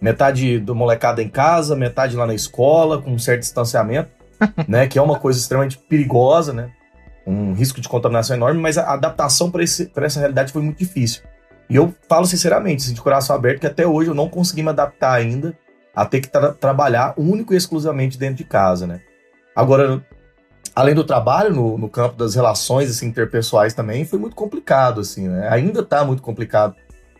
Metade 0.00 0.58
do 0.58 0.74
molecada 0.74 1.22
em 1.22 1.28
casa, 1.28 1.74
metade 1.74 2.16
lá 2.16 2.26
na 2.26 2.34
escola, 2.34 3.02
com 3.02 3.12
um 3.12 3.18
certo 3.18 3.40
distanciamento, 3.40 4.10
né? 4.68 4.86
Que 4.86 4.98
é 4.98 5.02
uma 5.02 5.18
coisa 5.18 5.38
extremamente 5.38 5.78
perigosa, 5.78 6.52
né? 6.52 6.70
Um 7.26 7.52
risco 7.52 7.80
de 7.80 7.88
contaminação 7.88 8.36
enorme, 8.36 8.60
mas 8.60 8.78
a 8.78 8.92
adaptação 8.92 9.50
para 9.50 9.62
essa 9.62 10.20
realidade 10.20 10.52
foi 10.52 10.62
muito 10.62 10.78
difícil. 10.78 11.22
E 11.68 11.76
eu 11.76 11.94
falo 12.08 12.26
sinceramente, 12.26 12.84
assim, 12.84 12.94
de 12.94 13.00
coração 13.00 13.36
aberto, 13.36 13.60
que 13.60 13.66
até 13.66 13.86
hoje 13.86 14.08
eu 14.08 14.14
não 14.14 14.28
consegui 14.28 14.62
me 14.62 14.70
adaptar 14.70 15.12
ainda 15.12 15.54
a 15.94 16.06
ter 16.06 16.20
que 16.20 16.28
tra 16.28 16.52
trabalhar 16.52 17.12
único 17.16 17.52
e 17.52 17.56
exclusivamente 17.56 18.16
dentro 18.16 18.36
de 18.36 18.44
casa, 18.44 18.86
né? 18.86 19.00
Agora, 19.54 20.02
além 20.74 20.94
do 20.94 21.04
trabalho 21.04 21.52
no, 21.52 21.76
no 21.76 21.88
campo 21.88 22.16
das 22.16 22.36
relações 22.36 22.88
assim, 22.88 23.06
interpessoais 23.06 23.74
também, 23.74 24.04
foi 24.04 24.18
muito 24.18 24.36
complicado, 24.36 25.00
assim, 25.00 25.28
né? 25.28 25.48
Ainda 25.50 25.82
tá 25.82 26.04
muito 26.04 26.22
complicado. 26.22 26.76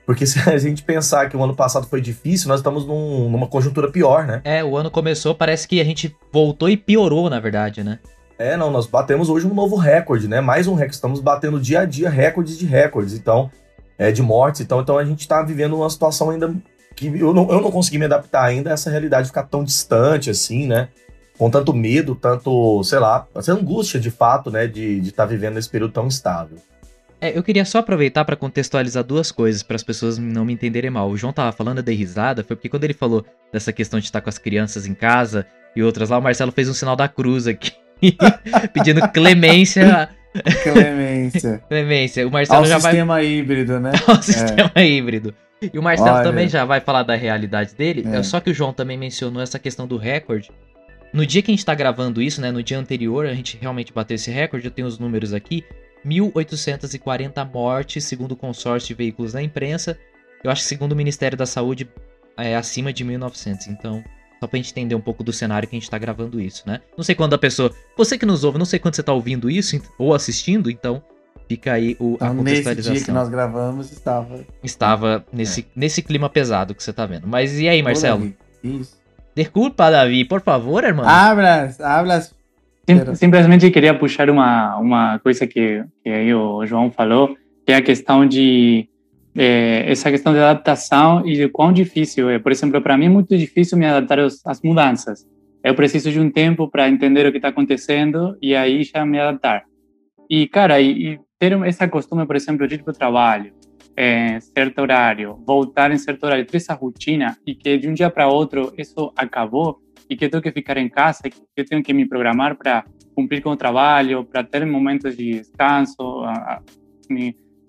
Porque 0.08 0.24
se 0.24 0.40
a 0.48 0.56
gente 0.56 0.82
pensar 0.82 1.28
que 1.28 1.36
o 1.36 1.44
ano 1.44 1.54
passado 1.54 1.86
foi 1.86 2.00
difícil, 2.00 2.48
nós 2.48 2.60
estamos 2.60 2.86
num, 2.86 3.28
numa 3.28 3.46
conjuntura 3.46 3.90
pior, 3.92 4.26
né? 4.26 4.40
É, 4.42 4.64
o 4.64 4.74
ano 4.74 4.90
começou, 4.90 5.34
parece 5.34 5.68
que 5.68 5.82
a 5.82 5.84
gente 5.84 6.16
voltou 6.32 6.70
e 6.70 6.78
piorou, 6.78 7.28
na 7.28 7.38
verdade, 7.38 7.84
né? 7.84 7.98
É, 8.38 8.56
não, 8.56 8.70
nós 8.70 8.86
batemos 8.86 9.28
hoje 9.28 9.46
um 9.46 9.52
novo 9.52 9.76
recorde, 9.76 10.26
né? 10.26 10.40
Mais 10.40 10.66
um 10.66 10.72
recorde. 10.72 10.94
Estamos 10.94 11.20
batendo 11.20 11.60
dia 11.60 11.80
a 11.80 11.84
dia 11.84 12.08
recordes 12.08 12.56
de 12.56 12.64
recordes, 12.64 13.12
então, 13.12 13.50
é, 13.98 14.10
de 14.10 14.22
mortes. 14.22 14.62
Então, 14.62 14.80
então 14.80 14.96
a 14.96 15.04
gente 15.04 15.20
está 15.20 15.42
vivendo 15.42 15.76
uma 15.76 15.90
situação 15.90 16.30
ainda 16.30 16.54
que 16.96 17.08
eu 17.08 17.34
não, 17.34 17.46
eu 17.50 17.60
não 17.60 17.70
consegui 17.70 17.98
me 17.98 18.06
adaptar 18.06 18.44
ainda 18.44 18.70
a 18.70 18.72
essa 18.72 18.88
realidade 18.88 19.28
ficar 19.28 19.42
tão 19.42 19.62
distante, 19.62 20.30
assim, 20.30 20.66
né? 20.66 20.88
Com 21.36 21.50
tanto 21.50 21.74
medo, 21.74 22.14
tanto, 22.14 22.82
sei 22.82 22.98
lá, 22.98 23.26
essa 23.34 23.52
angústia 23.52 24.00
de 24.00 24.10
fato, 24.10 24.50
né? 24.50 24.66
De 24.66 25.00
estar 25.00 25.24
tá 25.24 25.26
vivendo 25.26 25.56
nesse 25.56 25.68
período 25.68 25.92
tão 25.92 26.06
instável. 26.06 26.56
É, 27.20 27.36
eu 27.36 27.42
queria 27.42 27.64
só 27.64 27.78
aproveitar 27.78 28.24
para 28.24 28.36
contextualizar 28.36 29.02
duas 29.02 29.32
coisas 29.32 29.62
para 29.62 29.76
as 29.76 29.82
pessoas 29.82 30.18
não 30.18 30.44
me 30.44 30.52
entenderem 30.52 30.90
mal. 30.90 31.10
O 31.10 31.16
João 31.16 31.32
tava 31.32 31.50
falando, 31.50 31.82
dei 31.82 31.96
risada, 31.96 32.44
foi 32.44 32.54
porque 32.54 32.68
quando 32.68 32.84
ele 32.84 32.94
falou 32.94 33.26
dessa 33.52 33.72
questão 33.72 33.98
de 33.98 34.06
estar 34.06 34.20
com 34.20 34.28
as 34.28 34.38
crianças 34.38 34.86
em 34.86 34.94
casa 34.94 35.46
e 35.74 35.82
outras 35.82 36.10
lá, 36.10 36.18
o 36.18 36.22
Marcelo 36.22 36.52
fez 36.52 36.68
um 36.68 36.74
sinal 36.74 36.94
da 36.94 37.08
cruz 37.08 37.48
aqui, 37.48 37.72
pedindo 38.72 39.06
clemência. 39.08 40.10
Clemência. 40.62 41.62
clemência. 41.68 42.28
O 42.28 42.30
Marcelo 42.30 42.60
Ao 42.60 42.66
já 42.66 42.78
sistema 42.78 43.14
vai... 43.14 43.26
híbrido, 43.26 43.80
né? 43.80 43.92
Ao 44.06 44.22
sistema 44.22 44.70
é. 44.74 44.86
híbrido. 44.86 45.34
E 45.60 45.78
o 45.78 45.82
Marcelo 45.82 46.16
Olha. 46.16 46.22
também 46.22 46.48
já 46.48 46.64
vai 46.64 46.80
falar 46.80 47.02
da 47.02 47.16
realidade 47.16 47.74
dele. 47.74 48.04
É. 48.06 48.22
Só 48.22 48.38
que 48.38 48.50
o 48.50 48.54
João 48.54 48.72
também 48.72 48.96
mencionou 48.96 49.42
essa 49.42 49.58
questão 49.58 49.86
do 49.86 49.96
recorde. 49.96 50.50
No 51.12 51.26
dia 51.26 51.42
que 51.42 51.50
a 51.50 51.54
gente 51.54 51.64
tá 51.64 51.74
gravando 51.74 52.22
isso, 52.22 52.40
né? 52.40 52.52
No 52.52 52.62
dia 52.62 52.78
anterior, 52.78 53.26
a 53.26 53.34
gente 53.34 53.58
realmente 53.60 53.92
bateu 53.92 54.14
esse 54.14 54.30
recorde. 54.30 54.66
Eu 54.66 54.70
tenho 54.70 54.86
os 54.86 54.98
números 54.98 55.32
aqui. 55.32 55.64
1.840 56.08 57.52
mortes, 57.52 58.04
segundo 58.04 58.32
o 58.32 58.36
consórcio 58.36 58.88
de 58.88 58.94
veículos 58.94 59.32
da 59.32 59.42
imprensa. 59.42 59.98
Eu 60.42 60.50
acho 60.50 60.62
que, 60.62 60.68
segundo 60.68 60.92
o 60.92 60.96
Ministério 60.96 61.36
da 61.36 61.46
Saúde, 61.46 61.88
é 62.36 62.56
acima 62.56 62.92
de 62.92 63.04
1.900. 63.04 63.68
Então, 63.68 64.02
só 64.40 64.46
pra 64.46 64.56
gente 64.56 64.70
entender 64.70 64.94
um 64.94 65.00
pouco 65.00 65.24
do 65.24 65.32
cenário 65.32 65.68
que 65.68 65.76
a 65.76 65.78
gente 65.78 65.90
tá 65.90 65.98
gravando 65.98 66.40
isso, 66.40 66.62
né? 66.66 66.80
Não 66.96 67.04
sei 67.04 67.14
quando 67.14 67.34
a 67.34 67.38
pessoa. 67.38 67.72
Você 67.96 68.16
que 68.16 68.24
nos 68.24 68.44
ouve, 68.44 68.58
não 68.58 68.64
sei 68.64 68.78
quando 68.78 68.94
você 68.94 69.02
tá 69.02 69.12
ouvindo 69.12 69.50
isso 69.50 69.80
ou 69.98 70.14
assistindo, 70.14 70.70
então 70.70 71.02
fica 71.48 71.72
aí 71.72 71.96
o, 71.98 72.14
então, 72.14 72.28
a 72.28 72.34
nesse 72.34 72.62
contextualização. 72.62 72.94
dia 72.94 73.04
que 73.04 73.12
nós 73.12 73.28
gravamos, 73.28 73.90
estava. 73.90 74.44
Estava 74.62 75.26
nesse, 75.32 75.62
é. 75.62 75.64
nesse 75.74 76.02
clima 76.02 76.30
pesado 76.30 76.74
que 76.74 76.82
você 76.82 76.92
tá 76.92 77.04
vendo. 77.04 77.26
Mas 77.26 77.58
e 77.58 77.68
aí, 77.68 77.82
Marcelo? 77.82 78.32
Isso. 78.62 78.96
Desculpa, 79.34 79.90
Davi, 79.90 80.24
por 80.24 80.40
favor, 80.40 80.82
irmão. 80.84 81.08
Hablas, 81.08 81.80
hablas 81.80 82.34
Sim, 82.88 83.14
simplesmente 83.14 83.70
queria 83.70 83.92
puxar 83.92 84.30
uma, 84.30 84.78
uma 84.78 85.18
coisa 85.18 85.46
que, 85.46 85.84
que 86.02 86.08
aí 86.08 86.32
o 86.32 86.64
João 86.64 86.90
falou, 86.90 87.36
que 87.66 87.72
é 87.72 87.76
a 87.76 87.82
questão 87.82 88.26
de 88.26 88.88
é, 89.36 89.84
essa 89.90 90.10
questão 90.10 90.32
de 90.32 90.38
adaptação 90.38 91.22
e 91.26 91.34
de 91.34 91.48
quão 91.50 91.70
difícil 91.70 92.30
é. 92.30 92.38
Por 92.38 92.50
exemplo, 92.50 92.80
para 92.80 92.96
mim 92.96 93.04
é 93.06 93.10
muito 93.10 93.36
difícil 93.36 93.76
me 93.76 93.84
adaptar 93.84 94.20
às 94.20 94.62
mudanças. 94.62 95.26
Eu 95.62 95.74
preciso 95.74 96.10
de 96.10 96.18
um 96.18 96.30
tempo 96.30 96.66
para 96.66 96.88
entender 96.88 97.26
o 97.26 97.30
que 97.30 97.36
está 97.36 97.48
acontecendo 97.48 98.38
e 98.40 98.54
aí 98.54 98.82
já 98.84 99.04
me 99.04 99.20
adaptar. 99.20 99.64
E, 100.30 100.46
cara, 100.48 100.80
e, 100.80 101.12
e 101.12 101.20
ter 101.38 101.52
essa 101.64 101.86
costume, 101.86 102.26
por 102.26 102.36
exemplo, 102.36 102.66
de 102.66 102.76
ir 102.76 102.82
para 102.82 102.92
o 102.92 102.96
trabalho, 102.96 103.52
em 103.96 104.40
certo 104.40 104.80
horário, 104.80 105.38
voltar 105.46 105.90
em 105.90 105.98
certo 105.98 106.24
horário, 106.24 106.46
ter 106.46 106.56
essa 106.56 106.72
rotina 106.72 107.36
e 107.46 107.54
que 107.54 107.76
de 107.76 107.86
um 107.86 107.92
dia 107.92 108.08
para 108.08 108.28
outro 108.28 108.72
isso 108.78 109.12
acabou 109.14 109.78
e 110.08 110.16
que 110.16 110.28
tenho 110.28 110.42
que 110.42 110.52
ficar 110.52 110.76
em 110.76 110.88
casa, 110.88 111.22
que 111.24 111.36
eu 111.56 111.64
tenho 111.64 111.82
que 111.82 111.92
me 111.92 112.06
programar 112.06 112.56
para 112.56 112.84
cumprir 113.14 113.42
com 113.42 113.50
o 113.50 113.56
trabalho, 113.56 114.24
para 114.24 114.42
ter 114.44 114.64
momentos 114.64 115.16
de 115.16 115.32
descanso, 115.32 116.00
a, 116.24 116.32
a, 116.32 116.62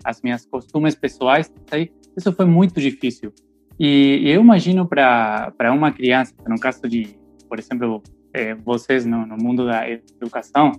as 0.04 0.22
minhas 0.22 0.46
costumes 0.46 0.94
pessoais, 0.94 1.52
aí, 1.70 1.90
isso 2.16 2.32
foi 2.32 2.46
muito 2.46 2.80
difícil. 2.80 3.32
E, 3.78 4.22
eu 4.24 4.40
imagino 4.40 4.86
para 4.86 5.72
uma 5.72 5.92
criança, 5.92 6.34
no 6.46 6.58
caso 6.58 6.82
de, 6.88 7.16
por 7.48 7.58
exemplo, 7.58 8.02
é, 8.32 8.54
vocês 8.54 9.04
no, 9.04 9.26
no, 9.26 9.36
mundo 9.36 9.66
da 9.66 9.88
educação, 9.90 10.72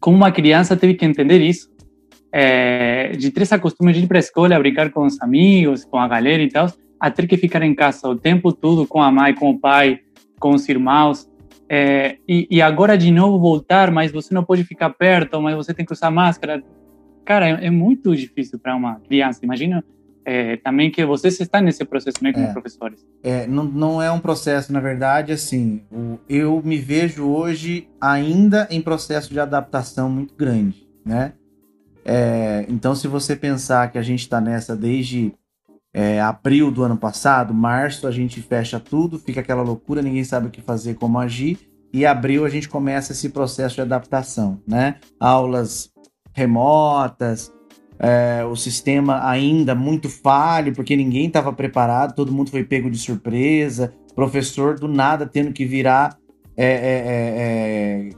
como 0.00 0.16
uma 0.16 0.30
criança 0.30 0.76
teve 0.76 0.94
que 0.94 1.04
entender 1.04 1.40
isso, 1.40 1.70
é, 2.32 3.12
de 3.12 3.30
ter 3.30 3.42
essa 3.42 3.58
costume 3.58 3.92
de 3.92 4.00
ir 4.00 4.06
para 4.06 4.18
a 4.18 4.20
escola, 4.20 4.58
brincar 4.58 4.90
com 4.90 5.06
os 5.06 5.20
amigos, 5.22 5.84
com 5.84 5.98
a 5.98 6.06
galera 6.06 6.42
e 6.42 6.48
tal, 6.48 6.70
a 7.00 7.10
ter 7.10 7.26
que 7.26 7.36
ficar 7.36 7.62
em 7.62 7.74
casa 7.74 8.08
o 8.08 8.16
tempo 8.16 8.52
todo 8.52 8.86
com 8.86 9.02
a 9.02 9.10
mãe, 9.10 9.34
com 9.34 9.50
o 9.50 9.58
pai, 9.58 10.00
com 10.38 10.50
os 10.50 10.68
irmãos, 10.68 11.28
é, 11.68 12.16
e, 12.26 12.46
e, 12.50 12.62
agora 12.62 12.96
de 12.96 13.10
novo 13.10 13.38
voltar, 13.38 13.90
mas 13.90 14.10
você 14.10 14.32
não 14.32 14.42
pode 14.42 14.64
ficar 14.64 14.88
perto, 14.90 15.40
mas 15.40 15.54
você 15.54 15.74
tem 15.74 15.84
que 15.84 15.92
usar 15.92 16.10
máscara. 16.10 16.62
Cara, 17.26 17.46
é, 17.46 17.66
é 17.66 17.70
muito 17.70 18.16
difícil 18.16 18.58
para 18.58 18.74
uma 18.74 18.94
criança. 19.00 19.40
Imagina 19.42 19.84
é, 20.24 20.56
também 20.56 20.90
que 20.90 21.04
vocês 21.04 21.38
estão 21.38 21.60
nesse 21.60 21.84
processo, 21.84 22.22
né, 22.22 22.32
como 22.32 22.46
é, 22.46 22.52
professores. 22.52 23.06
É, 23.22 23.46
não, 23.46 23.64
não 23.64 24.02
é 24.02 24.10
um 24.10 24.18
processo, 24.18 24.72
na 24.72 24.80
verdade, 24.80 25.30
assim, 25.30 25.82
o, 25.92 26.18
eu 26.26 26.62
me 26.64 26.78
vejo 26.78 27.26
hoje 27.26 27.86
ainda 28.00 28.66
em 28.70 28.80
processo 28.80 29.30
de 29.30 29.38
adaptação 29.38 30.08
muito 30.08 30.34
grande, 30.34 30.88
né? 31.04 31.34
É, 32.02 32.64
então, 32.68 32.94
se 32.94 33.06
você 33.06 33.36
pensar 33.36 33.92
que 33.92 33.98
a 33.98 34.02
gente 34.02 34.20
está 34.20 34.40
nessa 34.40 34.74
desde 34.74 35.34
é, 35.92 36.20
abril 36.20 36.70
do 36.70 36.82
ano 36.82 36.96
passado, 36.96 37.54
março 37.54 38.06
a 38.06 38.10
gente 38.10 38.40
fecha 38.40 38.78
tudo, 38.78 39.18
fica 39.18 39.40
aquela 39.40 39.62
loucura, 39.62 40.02
ninguém 40.02 40.24
sabe 40.24 40.48
o 40.48 40.50
que 40.50 40.60
fazer, 40.60 40.94
como 40.94 41.18
agir, 41.18 41.58
e 41.92 42.04
abril 42.04 42.44
a 42.44 42.48
gente 42.50 42.68
começa 42.68 43.12
esse 43.12 43.30
processo 43.30 43.76
de 43.76 43.80
adaptação, 43.80 44.60
né? 44.66 44.96
Aulas 45.18 45.90
remotas, 46.32 47.52
é, 47.98 48.44
o 48.44 48.54
sistema 48.54 49.28
ainda 49.28 49.74
muito 49.74 50.08
falho, 50.08 50.74
porque 50.74 50.94
ninguém 50.94 51.26
estava 51.26 51.52
preparado, 51.52 52.14
todo 52.14 52.32
mundo 52.32 52.50
foi 52.50 52.62
pego 52.62 52.90
de 52.90 52.98
surpresa, 52.98 53.92
professor 54.14 54.78
do 54.78 54.86
nada 54.86 55.26
tendo 55.26 55.52
que 55.52 55.64
virar 55.64 56.16
é, 56.56 56.66
é, 56.66 56.70
é, 56.70 58.08
é 58.08 58.10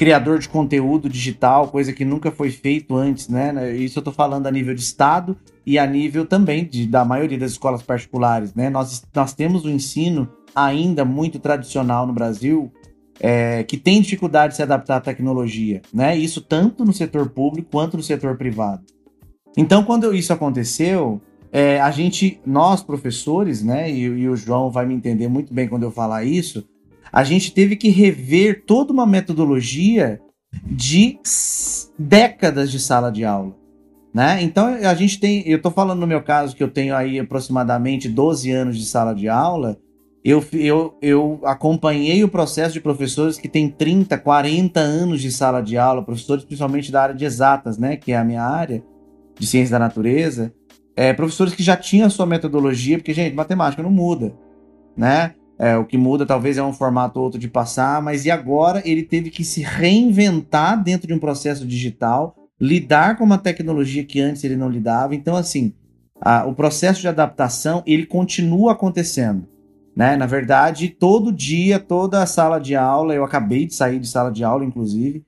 criador 0.00 0.38
de 0.38 0.48
conteúdo 0.48 1.10
digital, 1.10 1.68
coisa 1.68 1.92
que 1.92 2.06
nunca 2.06 2.30
foi 2.30 2.50
feito 2.50 2.96
antes, 2.96 3.28
né? 3.28 3.76
Isso 3.76 3.98
eu 3.98 4.00
estou 4.00 4.14
falando 4.14 4.46
a 4.46 4.50
nível 4.50 4.74
de 4.74 4.80
Estado 4.80 5.36
e 5.66 5.78
a 5.78 5.86
nível 5.86 6.24
também 6.24 6.64
de, 6.64 6.86
da 6.86 7.04
maioria 7.04 7.36
das 7.36 7.50
escolas 7.50 7.82
particulares, 7.82 8.54
né? 8.54 8.70
Nós, 8.70 9.02
nós 9.14 9.34
temos 9.34 9.66
um 9.66 9.68
ensino 9.68 10.26
ainda 10.54 11.04
muito 11.04 11.38
tradicional 11.38 12.06
no 12.06 12.14
Brasil 12.14 12.72
é, 13.20 13.62
que 13.62 13.76
tem 13.76 14.00
dificuldade 14.00 14.52
de 14.52 14.56
se 14.56 14.62
adaptar 14.62 14.96
à 14.96 15.00
tecnologia, 15.02 15.82
né? 15.92 16.16
Isso 16.16 16.40
tanto 16.40 16.82
no 16.82 16.94
setor 16.94 17.28
público 17.28 17.68
quanto 17.70 17.98
no 17.98 18.02
setor 18.02 18.38
privado. 18.38 18.82
Então, 19.54 19.84
quando 19.84 20.14
isso 20.14 20.32
aconteceu, 20.32 21.20
é, 21.52 21.78
a 21.78 21.90
gente, 21.90 22.40
nós 22.46 22.82
professores, 22.82 23.62
né? 23.62 23.90
E, 23.90 24.00
e 24.00 24.28
o 24.30 24.34
João 24.34 24.70
vai 24.70 24.86
me 24.86 24.94
entender 24.94 25.28
muito 25.28 25.52
bem 25.52 25.68
quando 25.68 25.82
eu 25.82 25.90
falar 25.90 26.24
isso 26.24 26.66
a 27.12 27.24
gente 27.24 27.52
teve 27.52 27.76
que 27.76 27.88
rever 27.88 28.64
toda 28.66 28.92
uma 28.92 29.06
metodologia 29.06 30.20
de 30.64 31.18
décadas 31.98 32.70
de 32.70 32.78
sala 32.78 33.10
de 33.10 33.24
aula. 33.24 33.56
Né? 34.12 34.42
Então 34.42 34.66
a 34.66 34.94
gente 34.94 35.20
tem, 35.20 35.46
eu 35.48 35.56
estou 35.56 35.70
falando 35.70 36.00
no 36.00 36.06
meu 36.06 36.22
caso 36.22 36.56
que 36.56 36.62
eu 36.62 36.70
tenho 36.70 36.96
aí 36.96 37.18
aproximadamente 37.18 38.08
12 38.08 38.50
anos 38.50 38.76
de 38.76 38.84
sala 38.84 39.14
de 39.14 39.28
aula, 39.28 39.78
eu, 40.22 40.44
eu, 40.52 40.98
eu 41.00 41.40
acompanhei 41.44 42.22
o 42.22 42.28
processo 42.28 42.74
de 42.74 42.80
professores 42.80 43.38
que 43.38 43.48
têm 43.48 43.68
30, 43.70 44.18
40 44.18 44.80
anos 44.80 45.22
de 45.22 45.32
sala 45.32 45.62
de 45.62 45.78
aula, 45.78 46.04
professores 46.04 46.44
principalmente 46.44 46.92
da 46.92 47.02
área 47.02 47.14
de 47.14 47.24
exatas, 47.24 47.78
né, 47.78 47.96
que 47.96 48.12
é 48.12 48.16
a 48.16 48.24
minha 48.24 48.42
área, 48.42 48.82
de 49.38 49.46
ciência 49.46 49.72
da 49.72 49.78
natureza, 49.78 50.52
é, 50.94 51.14
professores 51.14 51.54
que 51.54 51.62
já 51.62 51.76
tinham 51.76 52.06
a 52.06 52.10
sua 52.10 52.26
metodologia, 52.26 52.98
porque, 52.98 53.14
gente, 53.14 53.34
matemática 53.34 53.82
não 53.82 53.90
muda, 53.90 54.34
né? 54.94 55.34
É, 55.60 55.76
o 55.76 55.84
que 55.84 55.98
muda 55.98 56.24
talvez 56.24 56.56
é 56.56 56.62
um 56.62 56.72
formato 56.72 57.18
ou 57.18 57.26
outro 57.26 57.38
de 57.38 57.46
passar, 57.46 58.00
mas 58.00 58.24
e 58.24 58.30
agora 58.30 58.82
ele 58.82 59.02
teve 59.02 59.28
que 59.28 59.44
se 59.44 59.60
reinventar 59.60 60.82
dentro 60.82 61.06
de 61.06 61.12
um 61.12 61.18
processo 61.18 61.66
digital, 61.66 62.34
lidar 62.58 63.18
com 63.18 63.24
uma 63.24 63.36
tecnologia 63.36 64.02
que 64.02 64.18
antes 64.22 64.42
ele 64.42 64.56
não 64.56 64.70
lidava. 64.70 65.14
Então, 65.14 65.36
assim, 65.36 65.74
a, 66.18 66.46
o 66.46 66.54
processo 66.54 67.02
de 67.02 67.08
adaptação 67.08 67.82
ele 67.86 68.06
continua 68.06 68.72
acontecendo. 68.72 69.46
Né? 69.94 70.16
Na 70.16 70.24
verdade, 70.24 70.88
todo 70.88 71.30
dia, 71.30 71.78
toda 71.78 72.22
a 72.22 72.26
sala 72.26 72.58
de 72.58 72.74
aula, 72.74 73.14
eu 73.14 73.22
acabei 73.22 73.66
de 73.66 73.74
sair 73.74 73.98
de 73.98 74.08
sala 74.08 74.32
de 74.32 74.42
aula, 74.42 74.64
inclusive, 74.64 75.22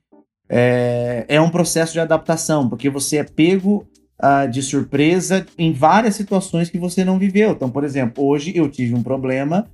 é, 0.48 1.26
é 1.28 1.40
um 1.42 1.50
processo 1.50 1.92
de 1.92 2.00
adaptação, 2.00 2.70
porque 2.70 2.88
você 2.88 3.18
é 3.18 3.24
pego 3.24 3.86
uh, 4.22 4.48
de 4.50 4.62
surpresa 4.62 5.44
em 5.58 5.72
várias 5.72 6.14
situações 6.14 6.70
que 6.70 6.78
você 6.78 7.04
não 7.04 7.18
viveu. 7.18 7.50
Então, 7.50 7.68
por 7.68 7.84
exemplo, 7.84 8.24
hoje 8.24 8.52
eu 8.56 8.68
tive 8.68 8.94
um 8.94 9.02
problema 9.02 9.68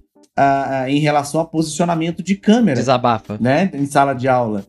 em 0.88 0.98
relação 0.98 1.40
a 1.40 1.44
posicionamento 1.44 2.22
de 2.22 2.34
câmera. 2.34 2.78
Desabafa. 2.78 3.36
Né, 3.40 3.70
em 3.74 3.86
sala 3.86 4.14
de 4.14 4.28
aula. 4.28 4.64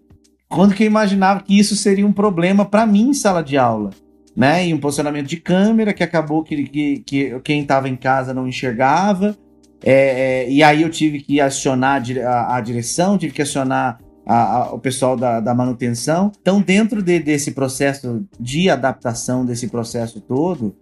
Quando 0.47 0.73
que 0.73 0.83
eu 0.83 0.87
imaginava 0.87 1.41
que 1.41 1.57
isso 1.57 1.75
seria 1.75 2.05
um 2.05 2.11
problema 2.11 2.65
para 2.65 2.85
mim 2.85 3.09
em 3.09 3.13
sala 3.13 3.43
de 3.43 3.57
aula? 3.57 3.91
Né, 4.35 4.67
e 4.67 4.73
um 4.73 4.77
posicionamento 4.77 5.27
de 5.27 5.37
câmera 5.37 5.93
que 5.93 6.03
acabou 6.03 6.43
que, 6.43 6.63
que, 6.63 6.99
que 6.99 7.39
quem 7.43 7.61
estava 7.61 7.89
em 7.89 7.95
casa 7.95 8.33
não 8.33 8.47
enxergava. 8.47 9.35
É, 9.83 10.45
é, 10.45 10.49
e 10.49 10.63
aí 10.63 10.81
eu 10.81 10.89
tive 10.89 11.19
que 11.21 11.41
acionar 11.41 12.01
a, 12.25 12.55
a 12.55 12.61
direção, 12.61 13.17
tive 13.17 13.33
que 13.33 13.41
acionar 13.41 13.99
a, 14.25 14.57
a, 14.57 14.73
o 14.73 14.79
pessoal 14.79 15.17
da, 15.17 15.39
da 15.39 15.53
manutenção. 15.53 16.31
Então, 16.39 16.61
dentro 16.61 17.01
de, 17.01 17.19
desse 17.19 17.51
processo 17.51 18.25
de 18.39 18.69
adaptação, 18.69 19.45
desse 19.45 19.67
processo 19.67 20.21
todo, 20.21 20.75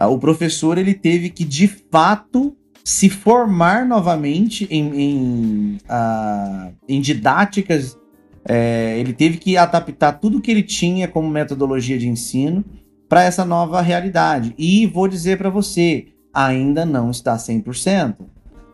o 0.00 0.18
professor 0.18 0.78
ele 0.78 0.94
teve 0.94 1.28
que 1.28 1.44
de 1.44 1.66
fato 1.66 2.56
se 2.84 3.08
formar 3.08 3.86
novamente 3.86 4.66
em, 4.70 5.00
em, 5.00 5.78
uh, 5.88 6.72
em 6.88 7.00
didáticas. 7.00 7.98
É, 8.44 8.98
ele 8.98 9.12
teve 9.12 9.38
que 9.38 9.56
adaptar 9.56 10.14
tudo 10.14 10.40
que 10.40 10.50
ele 10.50 10.64
tinha 10.64 11.06
como 11.06 11.28
metodologia 11.28 11.96
de 11.96 12.08
ensino 12.08 12.64
para 13.08 13.22
essa 13.22 13.44
nova 13.44 13.80
realidade. 13.80 14.54
E 14.58 14.86
vou 14.86 15.06
dizer 15.06 15.38
para 15.38 15.50
você, 15.50 16.06
ainda 16.32 16.84
não 16.84 17.10
está 17.10 17.36
100%. 17.36 18.16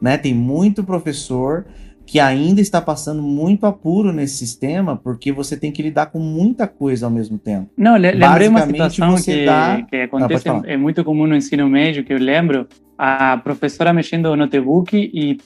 Né? 0.00 0.16
Tem 0.16 0.32
muito 0.32 0.84
professor 0.84 1.66
que 2.08 2.18
ainda 2.18 2.58
está 2.62 2.80
passando 2.80 3.22
muito 3.22 3.66
apuro 3.66 4.14
nesse 4.14 4.38
sistema, 4.38 4.96
porque 4.96 5.30
você 5.30 5.58
tem 5.58 5.70
que 5.70 5.82
lidar 5.82 6.06
com 6.06 6.18
muita 6.18 6.66
coisa 6.66 7.04
ao 7.04 7.12
mesmo 7.12 7.36
tempo. 7.36 7.68
Não, 7.76 7.98
lembrei 7.98 8.48
uma 8.48 8.64
situação 8.64 9.14
que, 9.16 9.44
dá... 9.44 9.82
que 9.82 9.96
acontece, 9.96 10.48
ah, 10.48 10.62
é 10.64 10.74
muito 10.74 11.04
comum 11.04 11.26
no 11.26 11.36
ensino 11.36 11.68
médio, 11.68 12.02
que 12.02 12.14
eu 12.14 12.18
lembro, 12.18 12.66
a 12.96 13.36
professora 13.36 13.92
mexendo 13.92 14.30
no 14.30 14.36
notebook 14.36 14.96
e 14.96 15.36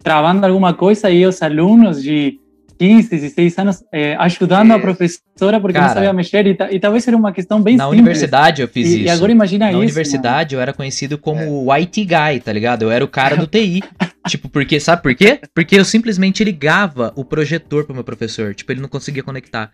travando 0.00 0.46
alguma 0.46 0.72
coisa 0.72 1.10
e 1.10 1.26
os 1.26 1.42
alunos 1.42 2.00
de 2.00 2.38
15, 2.82 3.10
16 3.10 3.58
anos 3.58 3.84
é, 3.92 4.16
ajudando 4.16 4.72
é. 4.72 4.74
a 4.74 4.78
professora 4.80 5.60
porque 5.60 5.74
Cara, 5.74 5.86
não 5.86 5.94
sabia 5.94 6.12
mexer 6.12 6.44
e, 6.48 6.58
e, 6.72 6.80
talvez 6.80 7.06
era 7.06 7.16
uma 7.16 7.30
questão 7.30 7.62
bem 7.62 7.76
na 7.76 7.84
simples. 7.84 8.00
universidade 8.00 8.60
eu 8.60 8.66
fiz 8.66 8.88
e, 8.88 8.94
isso. 8.96 9.04
E 9.04 9.08
agora 9.08 9.30
imagina 9.30 9.66
na 9.66 9.70
isso. 9.70 9.78
Na 9.78 9.84
universidade 9.84 10.56
mano. 10.56 10.58
eu 10.58 10.62
era 10.62 10.72
conhecido 10.72 11.16
como 11.16 11.40
é. 11.40 11.46
o 11.46 11.72
IT 11.74 12.04
guy, 12.04 12.40
tá 12.44 12.52
ligado? 12.52 12.82
Eu 12.82 12.90
era 12.90 13.04
o 13.04 13.08
cara 13.08 13.36
do 13.36 13.46
TI. 13.46 13.84
tipo, 14.26 14.48
porque 14.48 14.80
sabe 14.80 15.00
por 15.00 15.14
quê? 15.14 15.38
Porque 15.54 15.78
eu 15.78 15.84
simplesmente 15.84 16.42
ligava 16.42 17.12
o 17.14 17.24
projetor 17.24 17.84
pro 17.84 17.94
meu 17.94 18.02
professor, 18.02 18.52
tipo, 18.52 18.72
ele 18.72 18.80
não 18.80 18.88
conseguia 18.88 19.22
conectar. 19.22 19.70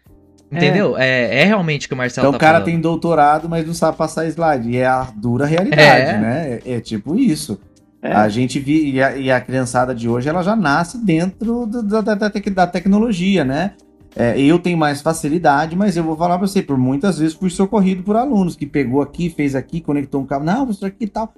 Entendeu? 0.52 0.96
É, 0.98 1.06
é, 1.06 1.40
é 1.40 1.44
realmente 1.44 1.86
o 1.86 1.88
que 1.88 1.94
o 1.94 1.96
Marcelo 1.96 2.28
então, 2.28 2.38
tá 2.38 2.46
falando. 2.46 2.56
Então 2.56 2.60
o 2.60 2.64
cara 2.64 2.72
tem 2.72 2.80
doutorado, 2.80 3.48
mas 3.48 3.66
não 3.66 3.74
sabe 3.74 3.96
passar 3.96 4.26
slide. 4.26 4.70
E 4.70 4.76
é 4.76 4.86
a 4.86 5.08
dura 5.16 5.46
realidade, 5.46 6.10
é. 6.10 6.18
né? 6.18 6.58
É, 6.64 6.74
é 6.74 6.80
tipo 6.80 7.16
isso. 7.16 7.58
É. 8.00 8.12
A 8.12 8.28
gente 8.28 8.60
vi, 8.60 8.92
e 8.92 9.02
a, 9.02 9.16
e 9.16 9.30
a, 9.30 9.40
criançada 9.40 9.94
de 9.94 10.08
hoje, 10.08 10.28
ela 10.28 10.42
já 10.42 10.54
nasce 10.54 11.04
dentro 11.04 11.66
do, 11.66 11.82
da, 11.82 12.00
da, 12.00 12.14
da, 12.14 12.66
tecnologia, 12.66 13.44
né? 13.44 13.72
É, 14.14 14.40
eu 14.40 14.58
tenho 14.58 14.78
mais 14.78 15.00
facilidade, 15.00 15.76
mas 15.76 15.96
eu 15.96 16.04
vou 16.04 16.16
falar 16.16 16.38
para 16.38 16.46
você, 16.46 16.62
por 16.62 16.78
muitas 16.78 17.18
vezes 17.18 17.34
fui 17.34 17.50
socorrido 17.50 18.02
por 18.02 18.16
alunos 18.16 18.56
que 18.56 18.66
pegou 18.66 19.02
aqui, 19.02 19.28
fez 19.30 19.54
aqui, 19.54 19.80
conectou 19.80 20.20
um 20.20 20.26
cabo. 20.26 20.44
Não, 20.44 20.64
professor, 20.64 20.86
aqui 20.86 21.04
e 21.04 21.08
tal. 21.08 21.34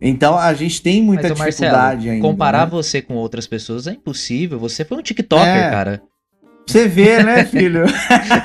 Então 0.00 0.36
a 0.36 0.52
gente 0.54 0.80
tem 0.82 1.02
muita 1.02 1.28
mas, 1.30 1.38
dificuldade 1.38 1.96
Marcelo, 1.96 2.12
ainda. 2.12 2.26
Comparar 2.26 2.66
né? 2.66 2.70
você 2.70 3.02
com 3.02 3.14
outras 3.14 3.46
pessoas 3.46 3.86
é 3.86 3.92
impossível. 3.92 4.58
Você 4.58 4.84
foi 4.84 4.98
um 4.98 5.02
TikToker, 5.02 5.46
é. 5.46 5.70
cara. 5.70 6.02
Você 6.66 6.86
vê, 6.86 7.22
né, 7.22 7.44
filho? 7.46 7.84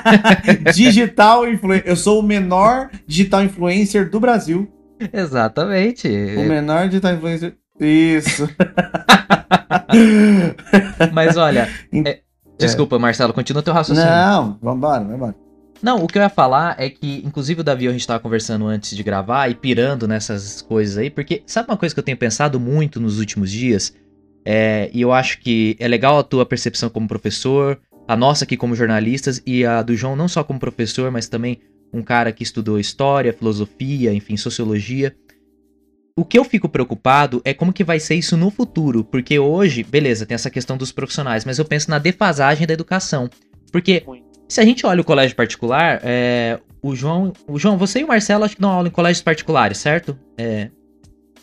digital 0.74 1.48
influencer. 1.48 1.88
Eu 1.88 1.96
sou 1.96 2.20
o 2.20 2.22
menor 2.22 2.90
digital 3.06 3.44
influencer 3.44 4.10
do 4.10 4.18
Brasil. 4.18 4.68
Exatamente. 5.12 6.08
O 6.08 6.44
menor 6.44 6.88
digital 6.88 7.14
influencer. 7.14 7.56
Isso. 7.80 8.48
Mas 11.12 11.36
olha, 11.36 11.68
é, 11.92 12.20
desculpa, 12.58 12.98
Marcelo, 12.98 13.32
continua 13.32 13.62
teu 13.62 13.74
raciocínio. 13.74 14.08
Não, 14.08 14.58
vambora, 14.62 15.04
vambora. 15.04 15.34
Não, 15.82 16.02
o 16.02 16.06
que 16.06 16.16
eu 16.16 16.22
ia 16.22 16.30
falar 16.30 16.76
é 16.78 16.88
que, 16.88 17.22
inclusive 17.26 17.60
o 17.60 17.64
Davi, 17.64 17.88
a 17.88 17.92
gente 17.92 18.06
tava 18.06 18.20
conversando 18.20 18.66
antes 18.66 18.96
de 18.96 19.02
gravar 19.02 19.50
e 19.50 19.54
pirando 19.54 20.08
nessas 20.08 20.62
coisas 20.62 20.96
aí, 20.96 21.10
porque 21.10 21.42
sabe 21.46 21.70
uma 21.70 21.76
coisa 21.76 21.94
que 21.94 21.98
eu 21.98 22.04
tenho 22.04 22.16
pensado 22.16 22.58
muito 22.58 23.00
nos 23.00 23.18
últimos 23.18 23.50
dias? 23.50 23.92
É, 24.46 24.88
e 24.92 25.02
eu 25.02 25.12
acho 25.12 25.40
que 25.40 25.76
é 25.78 25.88
legal 25.88 26.18
a 26.18 26.22
tua 26.22 26.46
percepção 26.46 26.88
como 26.88 27.08
professor, 27.08 27.78
a 28.06 28.16
nossa 28.16 28.44
aqui 28.44 28.56
como 28.56 28.74
jornalistas 28.74 29.42
e 29.46 29.64
a 29.64 29.82
do 29.82 29.96
João 29.96 30.14
não 30.14 30.28
só 30.28 30.44
como 30.44 30.60
professor, 30.60 31.10
mas 31.10 31.28
também 31.28 31.60
um 31.94 32.02
cara 32.02 32.32
que 32.32 32.42
estudou 32.42 32.78
história, 32.78 33.32
filosofia, 33.32 34.12
enfim, 34.12 34.36
sociologia. 34.36 35.14
O 36.16 36.24
que 36.24 36.38
eu 36.38 36.44
fico 36.44 36.68
preocupado 36.68 37.40
é 37.44 37.54
como 37.54 37.72
que 37.72 37.84
vai 37.84 37.98
ser 37.98 38.16
isso 38.16 38.36
no 38.36 38.50
futuro, 38.50 39.04
porque 39.04 39.38
hoje, 39.38 39.82
beleza, 39.82 40.26
tem 40.26 40.34
essa 40.34 40.50
questão 40.50 40.76
dos 40.76 40.92
profissionais, 40.92 41.44
mas 41.44 41.58
eu 41.58 41.64
penso 41.64 41.90
na 41.90 41.98
defasagem 41.98 42.66
da 42.66 42.74
educação. 42.74 43.28
Porque 43.72 44.04
se 44.48 44.60
a 44.60 44.64
gente 44.64 44.84
olha 44.86 45.00
o 45.00 45.04
colégio 45.04 45.36
particular, 45.36 46.00
é, 46.04 46.60
o 46.82 46.94
João, 46.94 47.32
o 47.48 47.58
João, 47.58 47.78
você 47.78 48.00
e 48.00 48.04
o 48.04 48.08
Marcelo 48.08 48.44
acho 48.44 48.56
que 48.56 48.60
dão 48.60 48.70
aula 48.70 48.88
em 48.88 48.92
colégios 48.92 49.22
particulares, 49.22 49.78
certo? 49.78 50.16
É, 50.36 50.70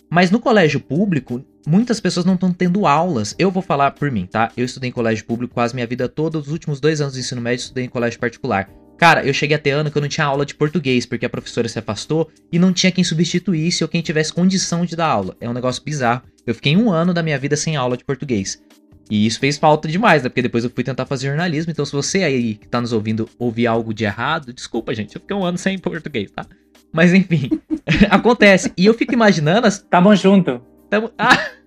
mas 0.09 0.31
no 0.31 0.39
colégio 0.39 0.79
público, 0.79 1.43
muitas 1.65 1.99
pessoas 1.99 2.25
não 2.25 2.35
estão 2.35 2.51
tendo 2.51 2.85
aulas. 2.85 3.35
Eu 3.39 3.51
vou 3.51 3.61
falar 3.61 3.91
por 3.91 4.11
mim, 4.11 4.25
tá? 4.25 4.51
Eu 4.55 4.65
estudei 4.65 4.89
em 4.89 4.93
colégio 4.93 5.25
público 5.25 5.53
quase 5.53 5.73
minha 5.73 5.87
vida 5.87 6.07
toda, 6.07 6.37
os 6.37 6.49
últimos 6.49 6.79
dois 6.79 7.01
anos 7.01 7.13
do 7.13 7.19
ensino 7.19 7.41
médio 7.41 7.63
estudei 7.63 7.85
em 7.85 7.89
colégio 7.89 8.19
particular. 8.19 8.69
Cara, 9.01 9.25
eu 9.25 9.33
cheguei 9.33 9.55
até 9.55 9.71
ano 9.71 9.89
que 9.89 9.97
eu 9.97 10.01
não 10.01 10.07
tinha 10.07 10.27
aula 10.27 10.45
de 10.45 10.53
português, 10.53 11.07
porque 11.07 11.25
a 11.25 11.29
professora 11.29 11.67
se 11.67 11.79
afastou 11.79 12.29
e 12.51 12.59
não 12.59 12.71
tinha 12.71 12.91
quem 12.91 13.03
substituísse 13.03 13.83
ou 13.83 13.87
quem 13.87 13.99
tivesse 13.99 14.31
condição 14.31 14.85
de 14.85 14.95
dar 14.95 15.07
aula. 15.07 15.35
É 15.41 15.49
um 15.49 15.53
negócio 15.53 15.83
bizarro. 15.83 16.21
Eu 16.45 16.53
fiquei 16.53 16.77
um 16.77 16.91
ano 16.91 17.11
da 17.11 17.23
minha 17.23 17.39
vida 17.39 17.55
sem 17.55 17.75
aula 17.75 17.97
de 17.97 18.05
português. 18.05 18.61
E 19.09 19.25
isso 19.25 19.39
fez 19.39 19.57
falta 19.57 19.87
demais, 19.87 20.21
né? 20.21 20.29
Porque 20.29 20.43
depois 20.43 20.63
eu 20.63 20.69
fui 20.69 20.83
tentar 20.83 21.07
fazer 21.07 21.29
jornalismo. 21.29 21.71
Então, 21.71 21.83
se 21.83 21.91
você 21.91 22.21
aí 22.21 22.53
que 22.53 22.67
tá 22.67 22.79
nos 22.79 22.93
ouvindo 22.93 23.27
ouvir 23.39 23.65
algo 23.65 23.91
de 23.91 24.03
errado, 24.03 24.53
desculpa, 24.53 24.93
gente. 24.93 25.15
Eu 25.15 25.21
fiquei 25.21 25.35
um 25.35 25.43
ano 25.43 25.57
sem 25.57 25.79
português, 25.79 26.29
tá? 26.29 26.45
Mas 26.93 27.11
enfim, 27.11 27.49
acontece. 28.07 28.71
E 28.77 28.85
eu 28.85 28.93
fico 28.93 29.15
imaginando. 29.15 29.65
As... 29.65 29.79
Tamo 29.79 30.15
junto. 30.15 30.61
Tamo... 30.91 31.09
Ah! 31.17 31.60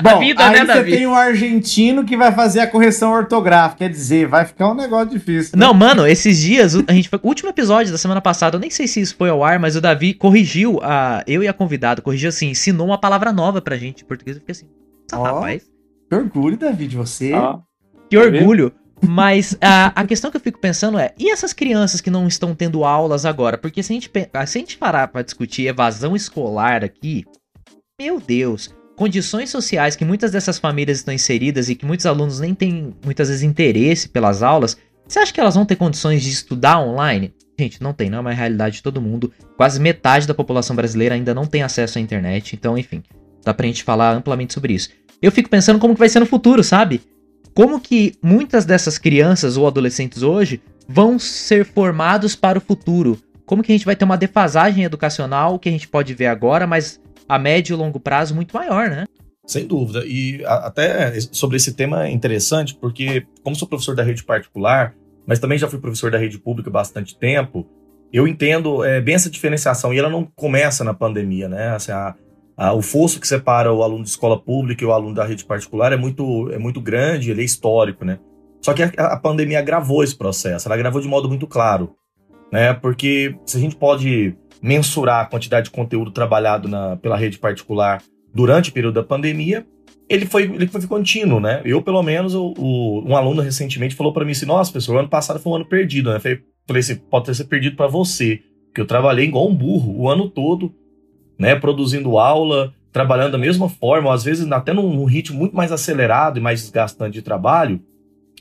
Bom, 0.04 0.18
vida, 0.18 0.46
aí 0.46 0.64
né, 0.64 0.74
você 0.74 0.84
tem 0.84 1.06
um 1.06 1.14
argentino 1.14 2.04
que 2.04 2.16
vai 2.16 2.32
fazer 2.32 2.60
a 2.60 2.66
correção 2.66 3.12
ortográfica, 3.12 3.78
quer 3.78 3.90
dizer, 3.90 4.26
vai 4.26 4.44
ficar 4.44 4.70
um 4.70 4.74
negócio 4.74 5.10
difícil. 5.10 5.58
Né? 5.58 5.66
Não, 5.66 5.74
mano, 5.74 6.06
esses 6.06 6.38
dias, 6.40 6.74
a 6.74 6.92
gente 6.92 7.08
foi, 7.08 7.18
o 7.22 7.28
último 7.28 7.50
episódio 7.50 7.92
da 7.92 7.98
semana 7.98 8.20
passada, 8.20 8.56
eu 8.56 8.60
nem 8.60 8.70
sei 8.70 8.86
se 8.86 9.00
isso 9.00 9.14
foi 9.16 9.30
ao 9.30 9.44
ar, 9.44 9.58
mas 9.58 9.76
o 9.76 9.80
Davi 9.80 10.14
corrigiu, 10.14 10.80
a, 10.82 11.22
eu 11.26 11.42
e 11.42 11.48
a 11.48 11.52
convidada, 11.52 12.02
corrigiu 12.02 12.28
assim, 12.28 12.50
ensinou 12.50 12.86
uma 12.86 12.98
palavra 12.98 13.32
nova 13.32 13.60
pra 13.60 13.76
gente 13.76 14.02
em 14.02 14.06
português, 14.06 14.36
eu 14.36 14.40
fiquei 14.40 14.52
assim, 14.52 14.66
oh, 15.12 15.22
rapaz. 15.22 15.62
Que 16.08 16.16
orgulho, 16.16 16.56
Davi, 16.56 16.86
de 16.86 16.96
você. 16.96 17.32
Oh, 17.34 17.60
que 18.08 18.16
orgulho. 18.16 18.72
Mas 19.06 19.56
a, 19.60 20.00
a 20.00 20.06
questão 20.06 20.30
que 20.30 20.36
eu 20.36 20.40
fico 20.40 20.58
pensando 20.58 20.98
é, 20.98 21.14
e 21.18 21.30
essas 21.30 21.52
crianças 21.52 22.00
que 22.00 22.10
não 22.10 22.26
estão 22.26 22.54
tendo 22.54 22.84
aulas 22.84 23.24
agora? 23.24 23.56
Porque 23.56 23.82
se 23.82 23.92
a 23.92 23.94
gente, 23.94 24.10
se 24.12 24.30
a 24.34 24.44
gente 24.44 24.76
parar 24.76 25.08
pra 25.08 25.22
discutir 25.22 25.66
evasão 25.66 26.14
escolar 26.14 26.84
aqui, 26.84 27.24
meu 27.98 28.20
Deus, 28.20 28.74
condições 29.00 29.48
sociais 29.48 29.96
que 29.96 30.04
muitas 30.04 30.30
dessas 30.30 30.58
famílias 30.58 30.98
estão 30.98 31.14
inseridas 31.14 31.70
e 31.70 31.74
que 31.74 31.86
muitos 31.86 32.04
alunos 32.04 32.38
nem 32.38 32.54
têm 32.54 32.94
muitas 33.02 33.28
vezes 33.28 33.42
interesse 33.42 34.06
pelas 34.06 34.42
aulas, 34.42 34.76
você 35.08 35.18
acha 35.18 35.32
que 35.32 35.40
elas 35.40 35.54
vão 35.54 35.64
ter 35.64 35.76
condições 35.76 36.22
de 36.22 36.28
estudar 36.28 36.78
online? 36.78 37.32
Gente, 37.58 37.82
não 37.82 37.94
tem, 37.94 38.10
não 38.10 38.18
é 38.18 38.20
uma 38.20 38.32
realidade 38.32 38.76
de 38.76 38.82
todo 38.82 39.00
mundo. 39.00 39.32
Quase 39.56 39.80
metade 39.80 40.26
da 40.26 40.34
população 40.34 40.76
brasileira 40.76 41.14
ainda 41.14 41.32
não 41.32 41.46
tem 41.46 41.62
acesso 41.62 41.96
à 41.96 42.00
internet, 42.02 42.54
então, 42.54 42.76
enfim, 42.76 43.02
dá 43.42 43.54
pra 43.54 43.66
gente 43.66 43.82
falar 43.82 44.14
amplamente 44.14 44.52
sobre 44.52 44.74
isso. 44.74 44.90
Eu 45.22 45.32
fico 45.32 45.48
pensando 45.48 45.78
como 45.78 45.94
que 45.94 46.00
vai 46.00 46.10
ser 46.10 46.20
no 46.20 46.26
futuro, 46.26 46.62
sabe? 46.62 47.00
Como 47.54 47.80
que 47.80 48.12
muitas 48.22 48.66
dessas 48.66 48.98
crianças 48.98 49.56
ou 49.56 49.66
adolescentes 49.66 50.22
hoje 50.22 50.60
vão 50.86 51.18
ser 51.18 51.64
formados 51.64 52.36
para 52.36 52.58
o 52.58 52.60
futuro? 52.60 53.18
Como 53.46 53.62
que 53.62 53.72
a 53.72 53.74
gente 53.74 53.86
vai 53.86 53.96
ter 53.96 54.04
uma 54.04 54.18
defasagem 54.18 54.84
educacional 54.84 55.58
que 55.58 55.70
a 55.70 55.72
gente 55.72 55.88
pode 55.88 56.12
ver 56.12 56.26
agora, 56.26 56.66
mas 56.66 57.00
a 57.30 57.38
médio 57.38 57.74
e 57.74 57.76
longo 57.76 58.00
prazo 58.00 58.34
muito 58.34 58.56
maior, 58.56 58.90
né? 58.90 59.04
Sem 59.46 59.64
dúvida. 59.64 60.02
E 60.04 60.44
até 60.44 61.20
sobre 61.30 61.58
esse 61.58 61.72
tema 61.74 62.08
é 62.08 62.10
interessante, 62.10 62.74
porque 62.74 63.24
como 63.44 63.54
sou 63.54 63.68
professor 63.68 63.94
da 63.94 64.02
rede 64.02 64.24
particular, 64.24 64.96
mas 65.24 65.38
também 65.38 65.56
já 65.56 65.68
fui 65.68 65.78
professor 65.78 66.10
da 66.10 66.18
rede 66.18 66.40
pública 66.40 66.68
bastante 66.68 67.16
tempo, 67.16 67.64
eu 68.12 68.26
entendo 68.26 68.84
é, 68.84 69.00
bem 69.00 69.14
essa 69.14 69.30
diferenciação. 69.30 69.94
E 69.94 69.98
ela 70.00 70.10
não 70.10 70.24
começa 70.24 70.82
na 70.82 70.92
pandemia, 70.92 71.48
né? 71.48 71.68
Assim, 71.68 71.92
a, 71.92 72.16
a, 72.56 72.72
o 72.72 72.82
fosso 72.82 73.20
que 73.20 73.28
separa 73.28 73.72
o 73.72 73.84
aluno 73.84 74.02
de 74.02 74.10
escola 74.10 74.36
pública 74.36 74.82
e 74.82 74.86
o 74.86 74.92
aluno 74.92 75.14
da 75.14 75.24
rede 75.24 75.44
particular 75.44 75.92
é 75.92 75.96
muito, 75.96 76.50
é 76.50 76.58
muito 76.58 76.80
grande, 76.80 77.30
ele 77.30 77.42
é 77.42 77.44
histórico, 77.44 78.04
né? 78.04 78.18
Só 78.60 78.74
que 78.74 78.82
a, 78.82 78.88
a 78.96 79.16
pandemia 79.16 79.60
agravou 79.60 80.02
esse 80.02 80.18
processo, 80.18 80.66
ela 80.66 80.74
agravou 80.74 81.00
de 81.00 81.06
modo 81.06 81.28
muito 81.28 81.46
claro, 81.46 81.94
né? 82.52 82.74
Porque 82.74 83.36
se 83.46 83.56
a 83.56 83.60
gente 83.60 83.76
pode 83.76 84.36
mensurar 84.62 85.22
a 85.22 85.26
quantidade 85.26 85.66
de 85.66 85.70
conteúdo 85.70 86.10
trabalhado 86.10 86.68
na, 86.68 86.96
pela 86.96 87.16
rede 87.16 87.38
particular 87.38 88.02
durante 88.32 88.70
o 88.70 88.72
período 88.72 88.94
da 88.94 89.02
pandemia, 89.02 89.66
ele 90.08 90.26
foi, 90.26 90.42
ele 90.42 90.66
foi 90.66 90.86
contínuo, 90.86 91.38
né? 91.38 91.62
Eu, 91.64 91.82
pelo 91.82 92.02
menos, 92.02 92.34
o, 92.34 92.52
o 92.58 93.08
um 93.08 93.16
aluno 93.16 93.40
recentemente 93.40 93.94
falou 93.94 94.12
para 94.12 94.24
mim 94.24 94.32
assim: 94.32 94.46
Nossa, 94.46 94.72
pessoal, 94.72 94.96
o 94.96 95.00
ano 95.00 95.08
passado 95.08 95.38
foi 95.38 95.52
um 95.52 95.56
ano 95.56 95.66
perdido, 95.66 96.12
né? 96.12 96.18
Falei, 96.18 96.40
falei 96.66 96.80
assim: 96.80 96.96
pode 96.96 97.26
ter 97.26 97.34
sido 97.34 97.48
perdido 97.48 97.76
para 97.76 97.86
você, 97.86 98.42
porque 98.66 98.80
eu 98.80 98.86
trabalhei 98.86 99.26
igual 99.26 99.48
um 99.48 99.54
burro 99.54 99.96
o 99.96 100.08
ano 100.08 100.28
todo, 100.28 100.74
né? 101.38 101.54
Produzindo 101.54 102.18
aula, 102.18 102.74
trabalhando 102.92 103.32
da 103.32 103.38
mesma 103.38 103.68
forma, 103.68 104.12
às 104.12 104.24
vezes 104.24 104.50
até 104.50 104.72
num, 104.72 104.92
num 104.92 105.04
ritmo 105.04 105.38
muito 105.38 105.54
mais 105.54 105.70
acelerado 105.70 106.38
e 106.38 106.42
mais 106.42 106.60
desgastante 106.60 107.14
de 107.14 107.22
trabalho 107.22 107.80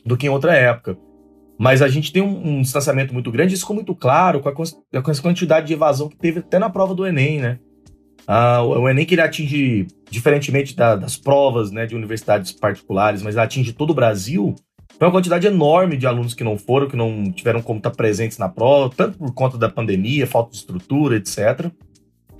do 0.04 0.18
que 0.18 0.26
em 0.26 0.30
outra 0.30 0.56
época. 0.56 0.98
Mas 1.60 1.82
a 1.82 1.90
gente 1.90 2.14
tem 2.14 2.22
um, 2.22 2.60
um 2.60 2.62
distanciamento 2.62 3.14
muito 3.14 3.30
grande, 3.30 3.54
isso 3.54 3.64
ficou 3.64 3.76
muito 3.76 3.94
claro 3.94 4.40
com 4.40 4.48
a, 4.48 4.54
com 4.54 5.12
a 5.12 5.16
quantidade 5.22 5.68
de 5.68 5.74
evasão 5.74 6.08
que 6.08 6.16
teve 6.16 6.40
até 6.40 6.58
na 6.58 6.70
prova 6.70 6.96
do 6.96 7.06
Enem, 7.06 7.42
né? 7.42 7.60
Ah, 8.26 8.64
o, 8.64 8.88
Enem 8.88 9.06
que 9.06 9.16
ele 9.16 9.22
atinge, 9.22 9.86
diferentemente 10.10 10.74
da, 10.74 10.96
das 10.96 11.18
provas 11.18 11.70
né, 11.70 11.86
de 11.86 11.98
universidades 11.98 12.54
particulares, 12.54 13.22
mas 13.22 13.36
atinge 13.36 13.74
todo 13.74 13.90
o 13.90 13.94
Brasil, 13.94 14.56
foi 14.98 15.08
uma 15.08 15.12
quantidade 15.12 15.48
enorme 15.48 15.98
de 15.98 16.08
alunos 16.08 16.34
que 16.34 16.46
não 16.46 16.58
foram, 16.58 16.88
que 16.88 16.96
não 16.96 17.30
tiveram 17.30 17.62
como 17.62 17.80
estar 17.80 17.92
presentes 17.92 18.38
na 18.38 18.48
prova, 18.48 18.94
tanto 18.96 19.18
por 19.18 19.34
conta 19.34 19.58
da 19.58 19.68
pandemia, 19.68 20.26
falta 20.26 20.52
de 20.52 20.58
estrutura, 20.58 21.18
etc. 21.18 21.70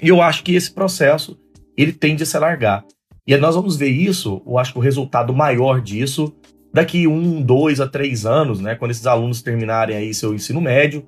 E 0.02 0.08
eu 0.08 0.22
acho 0.22 0.44
que 0.44 0.56
esse 0.56 0.74
processo 0.74 1.38
ele 1.76 1.92
tende 1.92 2.24
a 2.24 2.26
se 2.26 2.38
alargar. 2.38 2.86
E 3.28 3.36
nós 3.36 3.56
vamos 3.56 3.76
ver 3.76 3.90
isso, 3.90 4.42
eu 4.48 4.58
acho 4.58 4.72
que 4.72 4.80
o 4.80 4.82
resultado 4.82 5.34
maior 5.34 5.82
disso 5.82 6.34
daqui 6.74 7.08
um, 7.08 7.42
dois 7.42 7.80
a 7.80 7.88
três 7.88 8.26
anos, 8.26 8.60
né, 8.60 8.76
quando 8.76 8.92
esses 8.92 9.08
alunos 9.08 9.42
terminarem 9.42 9.96
aí 9.96 10.14
seu 10.14 10.34
ensino 10.34 10.62
médio, 10.62 11.06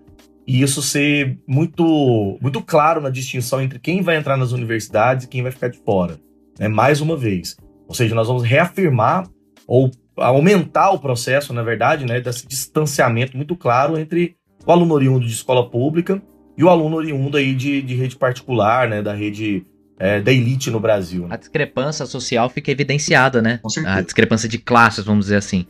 e 0.48 0.62
isso 0.62 0.82
ser 0.82 1.38
muito, 1.48 2.38
muito 2.42 2.62
claro 2.62 3.00
na 3.00 3.10
distinção 3.10 3.62
entre 3.62 3.80
quem 3.80 4.02
vai 4.02 4.18
entrar 4.18 4.38
nas 4.38 4.52
universidades 4.52 5.26
e 5.26 5.30
quem 5.30 5.44
vai 5.44 5.52
ficar 5.52 5.70
de 5.70 5.78
fora. 5.80 6.20
Né, 6.60 6.68
mais 6.68 7.00
uma 7.00 7.16
vez. 7.16 7.56
Ou 7.88 7.94
seja, 7.94 8.16
nós 8.16 8.28
vamos 8.28 8.44
reafirmar 8.44 9.28
ou 9.68 9.92
aumentar 10.18 10.92
o 10.92 11.00
processo, 11.00 11.54
na 11.54 11.64
verdade, 11.64 12.06
né, 12.06 12.20
desse 12.20 12.48
distanciamento 12.48 13.38
muito 13.38 13.56
claro 13.56 13.98
entre 13.98 14.36
o 14.66 14.72
aluno 14.72 14.94
oriundo 14.94 15.26
de 15.26 15.34
escola 15.34 15.70
pública 15.70 16.22
e 16.58 16.64
o 16.64 16.70
aluno 16.70 16.98
oriundo 16.98 17.38
aí 17.38 17.56
de, 17.56 17.82
de 17.82 17.96
rede 17.96 18.16
particular, 18.16 18.88
né, 18.88 19.02
da 19.02 19.14
rede 19.14 19.66
é, 20.02 20.20
da 20.20 20.34
elite 20.34 20.72
no 20.72 20.80
Brasil. 20.80 21.28
A 21.30 21.38
discrepância 21.38 22.08
social 22.08 22.50
fica 22.50 22.72
evidenciada, 22.72 23.40
né? 23.40 23.60
A 23.86 24.02
discrepância 24.02 24.50
de 24.50 24.58
classes, 24.58 25.06
vamos 25.06 25.26
dizer 25.26 25.36
assim. 25.36 25.68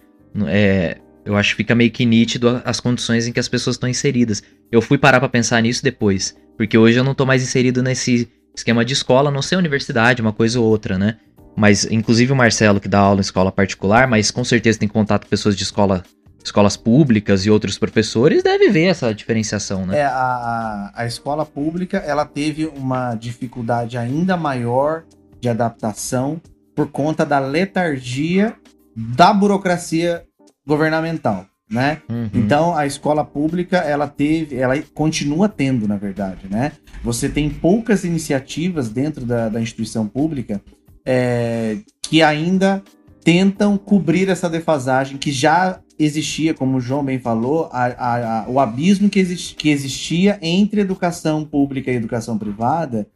É, 0.47 0.97
eu 1.25 1.35
acho 1.35 1.49
que 1.49 1.57
fica 1.57 1.75
meio 1.75 1.91
que 1.91 2.05
nítido 2.05 2.61
as 2.63 2.79
condições 2.79 3.27
em 3.27 3.33
que 3.33 3.41
as 3.41 3.49
pessoas 3.49 3.75
estão 3.75 3.89
inseridas. 3.89 4.41
Eu 4.71 4.81
fui 4.81 4.97
parar 4.97 5.19
para 5.19 5.27
pensar 5.27 5.61
nisso 5.61 5.83
depois, 5.83 6.33
porque 6.55 6.77
hoje 6.77 6.97
eu 6.97 7.03
não 7.03 7.13
tô 7.13 7.25
mais 7.25 7.43
inserido 7.43 7.83
nesse 7.83 8.31
esquema 8.55 8.85
de 8.85 8.93
escola, 8.93 9.29
não 9.29 9.41
sei 9.41 9.57
universidade, 9.57 10.21
uma 10.21 10.31
coisa 10.31 10.61
ou 10.61 10.65
outra, 10.65 10.97
né? 10.97 11.17
Mas, 11.53 11.83
inclusive 11.91 12.31
o 12.31 12.35
Marcelo, 12.35 12.79
que 12.79 12.87
dá 12.87 12.99
aula 12.99 13.19
em 13.19 13.21
escola 13.21 13.51
particular, 13.51 14.07
mas 14.07 14.31
com 14.31 14.45
certeza 14.45 14.79
tem 14.79 14.87
contato 14.87 15.23
com 15.25 15.29
pessoas 15.29 15.57
de 15.57 15.63
escola 15.63 16.05
escolas 16.43 16.75
públicas 16.75 17.45
e 17.45 17.51
outros 17.51 17.77
professores 17.77 18.43
deve 18.43 18.69
ver 18.69 18.85
essa 18.85 19.13
diferenciação, 19.13 19.85
né? 19.85 19.99
É, 19.99 20.05
a, 20.05 20.91
a 20.95 21.05
escola 21.05 21.45
pública 21.45 21.97
ela 21.97 22.25
teve 22.25 22.65
uma 22.65 23.15
dificuldade 23.15 23.97
ainda 23.97 24.35
maior 24.35 25.03
de 25.39 25.49
adaptação 25.49 26.41
por 26.75 26.87
conta 26.87 27.25
da 27.25 27.39
letargia 27.39 28.55
da 28.95 29.33
burocracia 29.33 30.23
governamental, 30.65 31.45
né? 31.69 32.01
Uhum. 32.09 32.29
Então 32.33 32.75
a 32.75 32.85
escola 32.85 33.23
pública 33.23 33.77
ela 33.77 34.07
teve, 34.07 34.57
ela 34.57 34.79
continua 34.93 35.47
tendo, 35.47 35.87
na 35.87 35.95
verdade, 35.95 36.47
né? 36.49 36.73
Você 37.03 37.29
tem 37.29 37.49
poucas 37.49 38.03
iniciativas 38.03 38.89
dentro 38.89 39.25
da, 39.25 39.49
da 39.49 39.61
instituição 39.61 40.07
pública 40.07 40.61
é, 41.05 41.77
que 42.01 42.21
ainda 42.21 42.83
tentam 43.23 43.77
cobrir 43.77 44.29
essa 44.29 44.49
defasagem 44.49 45.17
que 45.17 45.31
já 45.31 45.79
existia, 46.03 46.53
como 46.53 46.77
o 46.77 46.81
João 46.81 47.03
bem 47.03 47.19
falou, 47.19 47.69
a, 47.71 47.85
a, 47.85 48.39
a, 48.41 48.49
o 48.49 48.59
abismo 48.59 49.09
que, 49.09 49.19
exist, 49.19 49.55
que 49.55 49.69
existia 49.69 50.37
entre 50.41 50.81
educação 50.81 51.45
pública 51.45 51.91
e 51.91 51.95
educação 51.95 52.37
privada 52.37 53.07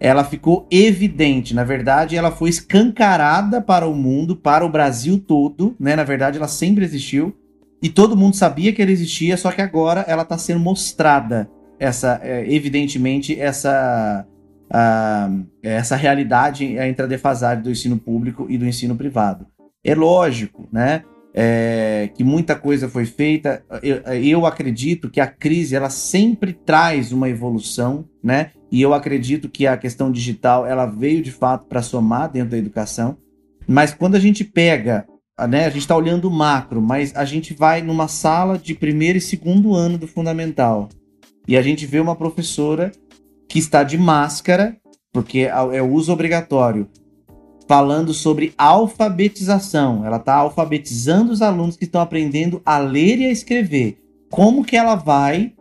ela 0.00 0.24
ficou 0.24 0.66
evidente. 0.70 1.54
Na 1.54 1.62
verdade, 1.62 2.16
ela 2.16 2.30
foi 2.30 2.48
escancarada 2.48 3.60
para 3.60 3.86
o 3.86 3.94
mundo, 3.94 4.34
para 4.34 4.64
o 4.64 4.70
Brasil 4.70 5.18
todo, 5.18 5.76
né? 5.78 5.94
Na 5.94 6.04
verdade, 6.04 6.38
ela 6.38 6.48
sempre 6.48 6.84
existiu 6.86 7.36
e 7.82 7.88
todo 7.90 8.16
mundo 8.16 8.34
sabia 8.34 8.72
que 8.72 8.80
ela 8.80 8.90
existia, 8.90 9.36
só 9.36 9.52
que 9.52 9.60
agora 9.60 10.00
ela 10.08 10.22
está 10.22 10.38
sendo 10.38 10.58
mostrada 10.58 11.50
essa, 11.78 12.18
é, 12.22 12.50
evidentemente, 12.50 13.38
essa 13.38 14.26
a, 14.72 15.30
essa 15.62 15.96
realidade 15.96 16.64
entre 16.64 17.04
a 17.04 17.08
defasagem 17.08 17.62
do 17.62 17.70
ensino 17.70 17.98
público 17.98 18.46
e 18.48 18.56
do 18.56 18.66
ensino 18.66 18.96
privado. 18.96 19.46
É 19.84 19.94
lógico, 19.94 20.66
né? 20.72 21.02
É, 21.32 22.10
que 22.14 22.24
muita 22.24 22.56
coisa 22.56 22.88
foi 22.88 23.04
feita. 23.04 23.62
Eu, 23.82 23.96
eu, 24.14 24.46
acredito 24.46 25.08
que 25.08 25.20
a 25.20 25.26
crise 25.26 25.76
ela 25.76 25.88
sempre 25.88 26.52
traz 26.52 27.12
uma 27.12 27.28
evolução, 27.28 28.04
né? 28.22 28.50
E 28.70 28.82
eu 28.82 28.92
acredito 28.92 29.48
que 29.48 29.66
a 29.66 29.76
questão 29.76 30.10
digital 30.10 30.66
ela 30.66 30.86
veio 30.86 31.22
de 31.22 31.30
fato 31.30 31.66
para 31.66 31.82
somar 31.82 32.30
dentro 32.30 32.50
da 32.50 32.58
educação. 32.58 33.16
Mas 33.66 33.94
quando 33.94 34.16
a 34.16 34.20
gente 34.20 34.42
pega, 34.42 35.06
né? 35.48 35.66
A 35.66 35.70
gente 35.70 35.82
está 35.82 35.96
olhando 35.96 36.26
o 36.26 36.30
macro, 36.30 36.82
mas 36.82 37.14
a 37.14 37.24
gente 37.24 37.54
vai 37.54 37.80
numa 37.80 38.08
sala 38.08 38.58
de 38.58 38.74
primeiro 38.74 39.18
e 39.18 39.20
segundo 39.20 39.74
ano 39.74 39.96
do 39.96 40.08
fundamental 40.08 40.88
e 41.50 41.56
a 41.56 41.62
gente 41.62 41.86
vê 41.86 41.98
uma 41.98 42.14
professora 42.14 42.92
que 43.48 43.58
está 43.58 43.82
de 43.82 43.98
máscara, 43.98 44.76
porque 45.12 45.40
é, 45.40 45.48
é 45.48 45.82
o 45.82 45.90
uso 45.90 46.12
obrigatório, 46.12 46.88
falando 47.70 48.12
sobre 48.12 48.52
alfabetização. 48.58 50.04
Ela 50.04 50.16
está 50.16 50.34
alfabetizando 50.34 51.30
os 51.30 51.40
alunos 51.40 51.76
que 51.76 51.84
estão 51.84 52.00
aprendendo 52.00 52.60
a 52.66 52.78
ler 52.78 53.20
e 53.20 53.26
a 53.26 53.30
escrever. 53.30 53.96
Como 54.28 54.64
que 54.64 54.76
ela 54.76 54.96
vai, 54.96 55.52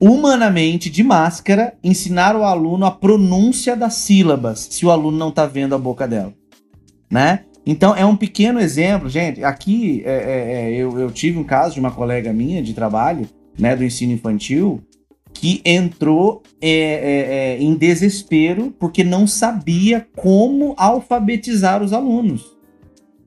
humanamente, 0.00 0.90
de 0.90 1.04
máscara, 1.04 1.74
ensinar 1.80 2.34
o 2.34 2.42
aluno 2.42 2.84
a 2.84 2.90
pronúncia 2.90 3.76
das 3.76 3.94
sílabas, 3.94 4.66
se 4.68 4.84
o 4.84 4.90
aluno 4.90 5.16
não 5.16 5.28
está 5.28 5.46
vendo 5.46 5.76
a 5.76 5.78
boca 5.78 6.08
dela? 6.08 6.34
Né? 7.08 7.44
Então, 7.64 7.94
é 7.94 8.04
um 8.04 8.16
pequeno 8.16 8.58
exemplo, 8.58 9.08
gente. 9.08 9.44
Aqui, 9.44 10.02
é, 10.04 10.12
é, 10.12 10.54
é, 10.54 10.72
eu, 10.74 10.98
eu 10.98 11.12
tive 11.12 11.38
um 11.38 11.44
caso 11.44 11.74
de 11.74 11.80
uma 11.80 11.92
colega 11.92 12.32
minha 12.32 12.60
de 12.64 12.74
trabalho, 12.74 13.28
né, 13.56 13.76
do 13.76 13.84
ensino 13.84 14.12
infantil, 14.12 14.82
que 15.34 15.60
entrou 15.64 16.42
é, 16.60 16.70
é, 16.70 17.56
é, 17.56 17.62
em 17.62 17.74
desespero 17.74 18.74
porque 18.78 19.04
não 19.04 19.26
sabia 19.26 20.06
como 20.16 20.74
alfabetizar 20.78 21.82
os 21.82 21.92
alunos. 21.92 22.56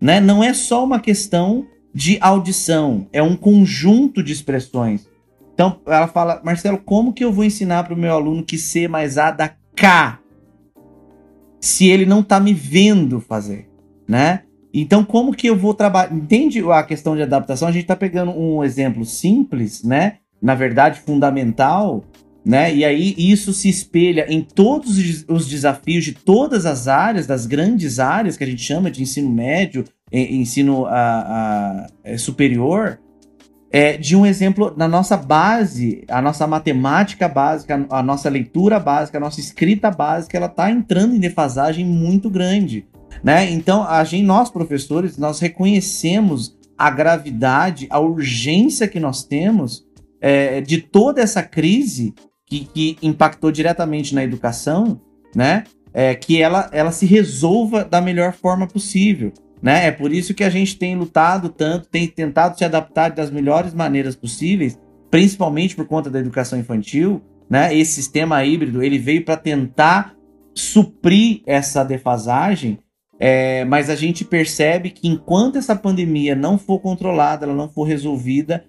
Né? 0.02 0.20
Não 0.20 0.44
é 0.44 0.54
só 0.54 0.84
uma 0.84 1.00
questão 1.00 1.68
de 1.94 2.18
audição, 2.22 3.08
é 3.12 3.22
um 3.22 3.36
conjunto 3.36 4.24
de 4.24 4.32
expressões. 4.32 5.08
Então 5.54 5.80
ela 5.86 6.08
fala, 6.08 6.42
Marcelo, 6.44 6.78
como 6.78 7.14
que 7.14 7.24
eu 7.24 7.32
vou 7.32 7.44
ensinar 7.44 7.84
para 7.84 7.94
o 7.94 7.98
meu 7.98 8.14
aluno 8.14 8.44
que 8.44 8.58
C 8.58 8.88
mais 8.88 9.18
A 9.18 9.32
dá 9.32 9.54
K 9.76 10.20
se 11.60 11.90
ele 11.90 12.06
não 12.06 12.20
está 12.20 12.40
me 12.40 12.54
vendo 12.54 13.20
fazer, 13.20 13.68
né? 14.08 14.44
Então 14.72 15.04
como 15.04 15.34
que 15.34 15.48
eu 15.48 15.58
vou 15.58 15.74
trabalhar? 15.74 16.14
Entende 16.14 16.64
a 16.72 16.84
questão 16.84 17.16
de 17.16 17.24
adaptação? 17.24 17.68
A 17.68 17.72
gente 17.72 17.82
está 17.82 17.96
pegando 17.96 18.32
um 18.32 18.64
exemplo 18.64 19.04
simples, 19.04 19.84
né? 19.84 20.18
Na 20.42 20.56
verdade, 20.56 21.00
fundamental, 21.00 22.04
né? 22.48 22.74
E 22.74 22.86
aí 22.86 23.14
isso 23.18 23.52
se 23.52 23.68
espelha 23.68 24.26
em 24.30 24.42
todos 24.42 25.26
os 25.28 25.48
desafios 25.48 26.06
de 26.06 26.14
todas 26.14 26.66
as 26.66 26.88
áreas, 26.88 27.28
das 27.28 27.46
grandes 27.46 28.00
áreas 28.00 28.38
que 28.38 28.44
a 28.44 28.48
gente 28.48 28.62
chama 28.62 28.90
de 28.90 29.04
ensino 29.04 29.30
médio, 29.30 29.84
ensino 30.12 30.86
a, 30.86 30.94
a, 30.94 31.88
é, 32.06 32.18
superior, 32.18 33.00
é, 33.70 33.98
de 33.98 34.16
um 34.16 34.26
exemplo 34.26 34.74
na 34.78 34.88
nossa 34.88 35.18
base, 35.18 36.06
a 36.08 36.22
nossa 36.22 36.48
matemática 36.48 37.28
básica, 37.28 37.86
a 37.90 38.02
nossa 38.02 38.30
leitura 38.30 38.80
básica, 38.80 39.18
a 39.18 39.22
nossa 39.22 39.42
escrita 39.42 39.92
básica, 39.92 40.38
ela 40.38 40.48
está 40.48 40.72
entrando 40.72 41.16
em 41.16 41.20
defasagem 41.20 41.86
muito 41.86 42.30
grande, 42.30 42.88
né? 43.22 43.52
Então, 43.52 43.84
a 43.84 44.02
gente, 44.06 44.26
nós 44.26 44.50
professores, 44.50 45.18
nós 45.18 45.40
reconhecemos 45.40 46.56
a 46.78 46.90
gravidade, 46.90 47.88
a 47.90 48.00
urgência 48.00 48.88
que 48.88 49.00
nós 49.00 49.24
temos 49.24 49.87
é, 50.22 50.62
de 50.62 50.82
toda 50.82 51.22
essa 51.22 51.44
crise 51.44 52.14
que, 52.46 52.66
que, 52.66 52.98
impactou 53.02 53.52
diretamente 53.52 54.16
na 54.16 54.24
educação, 54.24 55.00
né? 55.36 55.64
É, 55.94 56.14
que 56.16 56.42
ela, 56.42 56.70
ela 56.72 56.92
se 56.92 57.06
resolva 57.06 57.84
da 57.84 58.00
melhor 58.00 58.34
forma 58.34 58.68
possível. 58.68 59.34
Né? 59.62 59.88
É 59.88 59.92
por 59.92 60.12
isso 60.12 60.34
que 60.34 60.44
a 60.44 60.50
gente 60.50 60.78
tem 60.78 60.96
lutado 60.96 61.50
tanto, 61.50 61.90
tem 61.90 62.08
tentado 62.08 62.58
se 62.58 62.64
adaptar 62.64 63.12
das 63.12 63.32
melhores 63.32 63.74
maneiras 63.74 64.16
possíveis, 64.16 64.80
principalmente 65.10 65.76
por 65.76 65.88
conta 65.88 66.10
da 66.10 66.20
educação 66.20 66.60
infantil. 66.60 67.22
Né? 67.50 67.76
Esse 67.76 67.94
sistema 67.94 68.44
híbrido 68.46 68.84
ele 68.84 69.00
veio 69.00 69.26
para 69.26 69.38
tentar 69.38 70.16
suprir 70.54 71.42
essa 71.46 71.84
defasagem, 71.84 72.80
é, 73.20 73.66
mas 73.66 73.90
a 73.90 73.96
gente 73.96 74.24
percebe 74.24 74.92
que 74.92 75.08
enquanto 75.08 75.58
essa 75.58 75.76
pandemia 75.76 76.36
não 76.36 76.58
for 76.58 76.80
controlada, 76.80 77.46
ela 77.46 77.56
não 77.56 77.70
for 77.70 77.84
resolvida, 77.84 78.64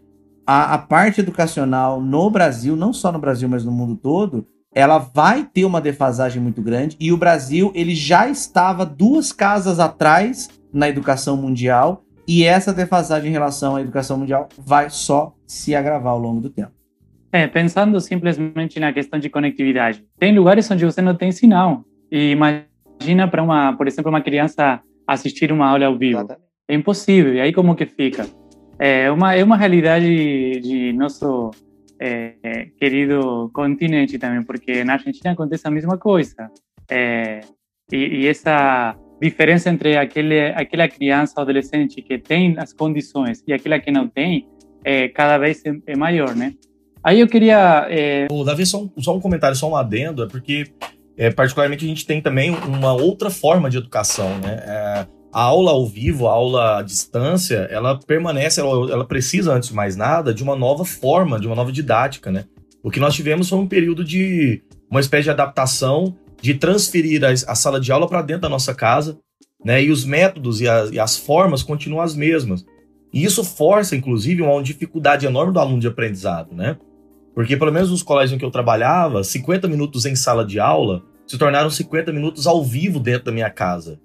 a, 0.49 0.73
a 0.73 0.79
parte 0.79 1.21
educacional 1.21 2.01
no 2.01 2.31
Brasil, 2.31 2.75
não 2.75 2.91
só 2.91 3.13
no 3.13 3.19
Brasil, 3.19 3.47
mas 3.51 3.67
no 3.67 3.71
mundo 3.71 3.95
todo, 3.95 4.47
ela 4.75 4.97
vai 4.97 5.45
ter 5.45 5.67
uma 5.67 5.79
defasagem 5.79 6.41
muito 6.41 6.63
grande 6.63 6.97
e 6.99 7.13
o 7.13 7.19
Brasil 7.19 7.71
ele 7.75 7.95
já 7.95 8.27
estava 8.31 8.87
duas 8.87 9.31
casas 9.31 9.79
atrás 9.79 10.49
na 10.73 10.89
educação 10.89 11.37
mundial 11.37 12.03
e 12.27 12.45
essa 12.45 12.73
defasagem 12.73 13.29
em 13.29 13.33
relação 13.33 13.77
à 13.77 13.83
educação 13.83 14.17
mundial 14.17 14.49
vai 14.59 14.89
só 14.89 15.35
se 15.47 15.75
agravar 15.75 16.15
ao 16.15 16.19
longo 16.19 16.41
do 16.41 16.49
tempo. 16.49 16.73
É, 17.31 17.47
pensando 17.47 18.01
simplesmente 18.01 18.81
na 18.81 18.91
questão 18.91 19.19
de 19.19 19.29
conectividade, 19.29 20.03
tem 20.19 20.35
lugares 20.35 20.71
onde 20.71 20.83
você 20.83 21.03
não 21.03 21.15
tem 21.15 21.31
sinal 21.31 21.85
e 22.11 22.31
imagina 22.31 23.29
para 23.29 23.43
uma, 23.43 23.75
por 23.75 23.87
exemplo, 23.87 24.09
uma 24.09 24.23
criança 24.23 24.81
assistir 25.07 25.53
uma 25.53 25.69
aula 25.69 25.85
ao 25.85 25.99
vivo, 25.99 26.27
é 26.67 26.75
impossível. 26.75 27.35
E 27.35 27.41
aí 27.41 27.53
como 27.53 27.77
que 27.77 27.85
fica? 27.85 28.27
É 28.79 29.11
uma, 29.11 29.35
é 29.35 29.43
uma 29.43 29.57
realidade 29.57 30.61
de 30.61 30.93
nosso 30.93 31.51
é, 32.01 32.35
é, 32.43 32.67
querido 32.79 33.51
continente 33.53 34.19
também, 34.19 34.43
porque 34.43 34.85
na 34.85 34.95
Argentina 34.95 35.33
acontece 35.33 35.67
a 35.67 35.71
mesma 35.71 35.99
coisa. 35.99 36.49
É, 36.89 37.41
e, 37.93 38.23
e, 38.23 38.27
essa 38.27 38.97
diferença 39.21 39.69
entre 39.69 39.97
aquele, 39.97 40.41
aquela 40.51 40.89
criança 40.89 41.35
ou 41.37 41.43
adolescente 41.43 42.01
que 42.01 42.19
tem 42.19 42.55
as 42.57 42.73
condições 42.73 43.43
e 43.47 43.53
aquela 43.53 43.81
que 43.81 43.91
não 43.91 44.07
tem, 44.07 44.47
é, 44.85 45.09
cada 45.09 45.39
vez 45.39 45.63
é, 45.65 45.73
é 45.87 45.97
maior, 45.97 46.35
né? 46.37 46.55
Aí 47.03 47.21
eu 47.21 47.27
queria... 47.27 47.87
É... 47.91 48.27
O 48.31 48.45
Davi, 48.45 48.65
só 48.65 48.83
um, 48.83 48.91
só 48.99 49.17
um 49.17 49.21
comentário, 49.21 49.57
só 49.57 49.69
um 49.69 49.77
adendo, 49.77 50.23
é 50.23 50.29
porque 50.29 50.67
é, 51.17 51.31
particularmente 51.31 51.85
a 51.85 51.89
gente 51.89 52.07
tem 52.07 52.21
também 52.21 52.51
uma 52.51 52.93
outra 52.93 53.29
forma 53.29 53.69
de 53.69 53.79
educação, 53.79 54.39
né? 54.39 54.63
É, 54.65 55.18
a 55.33 55.43
aula 55.43 55.71
ao 55.73 55.87
vivo, 55.87 56.27
a 56.27 56.33
aula 56.33 56.79
à 56.79 56.83
distância, 56.83 57.69
ela 57.71 57.99
permanece, 57.99 58.61
ela, 58.61 58.91
ela, 58.91 59.05
precisa, 59.05 59.53
antes 59.53 59.69
de 59.69 59.75
mais 59.75 59.97
nada, 59.97 60.33
de 60.33 60.43
uma 60.43 60.57
nova 60.57 60.85
forma, 60.85 61.39
de 61.39 61.47
uma 61.47 61.57
nova 61.57 61.71
didática, 61.71 62.31
né? 62.31 62.45
O 62.83 62.91
que 62.91 63.01
nós 63.01 63.15
tivemos 63.15 63.49
foi 63.49 63.59
um 63.59 63.67
período 63.67 64.05
de 64.05 64.63
uma 64.91 65.01
espécie 65.01 65.25
de 65.25 65.31
adaptação, 65.31 66.17
de 66.41 66.55
transferir 66.55 67.23
a, 67.25 67.31
a 67.31 67.55
sala 67.55 67.81
de 67.81 67.93
aula 67.93 68.09
para 68.09 68.23
dentro 68.23 68.43
da 68.43 68.49
nossa 68.49 68.75
casa, 68.75 69.19
né? 69.65 69.83
E 69.83 69.91
os 69.91 70.05
métodos 70.05 70.61
e, 70.61 70.69
a, 70.69 70.87
e 70.91 70.99
as 70.99 71.17
formas 71.17 71.63
continuam 71.63 72.01
as 72.01 72.15
mesmas. 72.15 72.65
E 73.13 73.25
isso 73.25 73.45
força, 73.45 73.97
inclusive, 73.97 74.43
uma 74.43 74.63
dificuldade 74.63 75.27
enorme 75.27 75.53
do 75.53 75.61
aluno 75.61 75.81
de 75.81 75.89
aprendizado, 75.89 76.55
né? 76.55 76.77
Porque, 77.35 77.57
pelo 77.57 77.73
menos 77.73 77.91
nos 77.91 78.03
colégios 78.03 78.35
em 78.35 78.39
que 78.39 78.45
eu 78.45 78.51
trabalhava, 78.51 79.23
50 79.23 79.69
minutos 79.69 80.05
em 80.05 80.17
sala 80.17 80.45
de 80.45 80.59
aula 80.59 81.03
se 81.27 81.37
tornaram 81.37 81.69
50 81.69 82.13
minutos 82.13 82.47
ao 82.47 82.65
vivo 82.65 82.99
dentro 82.99 83.27
da 83.27 83.33
minha 83.33 83.51
casa. 83.51 84.01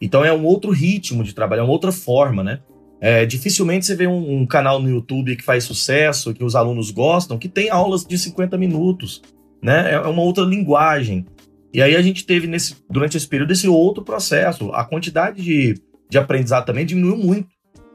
Então 0.00 0.24
é 0.24 0.32
um 0.32 0.44
outro 0.44 0.70
ritmo 0.70 1.24
de 1.24 1.34
trabalho, 1.34 1.60
é 1.60 1.62
uma 1.62 1.72
outra 1.72 1.92
forma, 1.92 2.42
né? 2.42 2.60
É, 3.00 3.24
dificilmente 3.24 3.86
você 3.86 3.94
vê 3.94 4.06
um, 4.06 4.40
um, 4.40 4.46
canal 4.46 4.80
no 4.80 4.90
YouTube 4.90 5.36
que 5.36 5.44
faz 5.44 5.64
sucesso, 5.64 6.34
que 6.34 6.42
os 6.42 6.56
alunos 6.56 6.90
gostam, 6.90 7.38
que 7.38 7.48
tem 7.48 7.70
aulas 7.70 8.04
de 8.04 8.18
50 8.18 8.58
minutos, 8.58 9.22
né? 9.62 9.94
É 9.94 10.00
uma 10.00 10.22
outra 10.22 10.44
linguagem. 10.44 11.24
E 11.72 11.80
aí 11.80 11.94
a 11.94 12.02
gente 12.02 12.24
teve 12.26 12.46
nesse, 12.46 12.76
durante 12.90 13.16
esse 13.16 13.28
período 13.28 13.52
esse 13.52 13.68
outro 13.68 14.02
processo. 14.02 14.72
A 14.72 14.84
quantidade 14.84 15.42
de, 15.42 15.74
de 16.10 16.18
aprendizado 16.18 16.66
também 16.66 16.84
diminuiu 16.84 17.16
muito, 17.16 17.48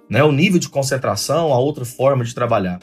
né? 0.09 0.23
O 0.23 0.31
nível 0.31 0.59
de 0.59 0.69
concentração, 0.69 1.53
a 1.53 1.59
outra 1.59 1.83
forma 1.83 2.23
de 2.23 2.33
trabalhar. 2.33 2.79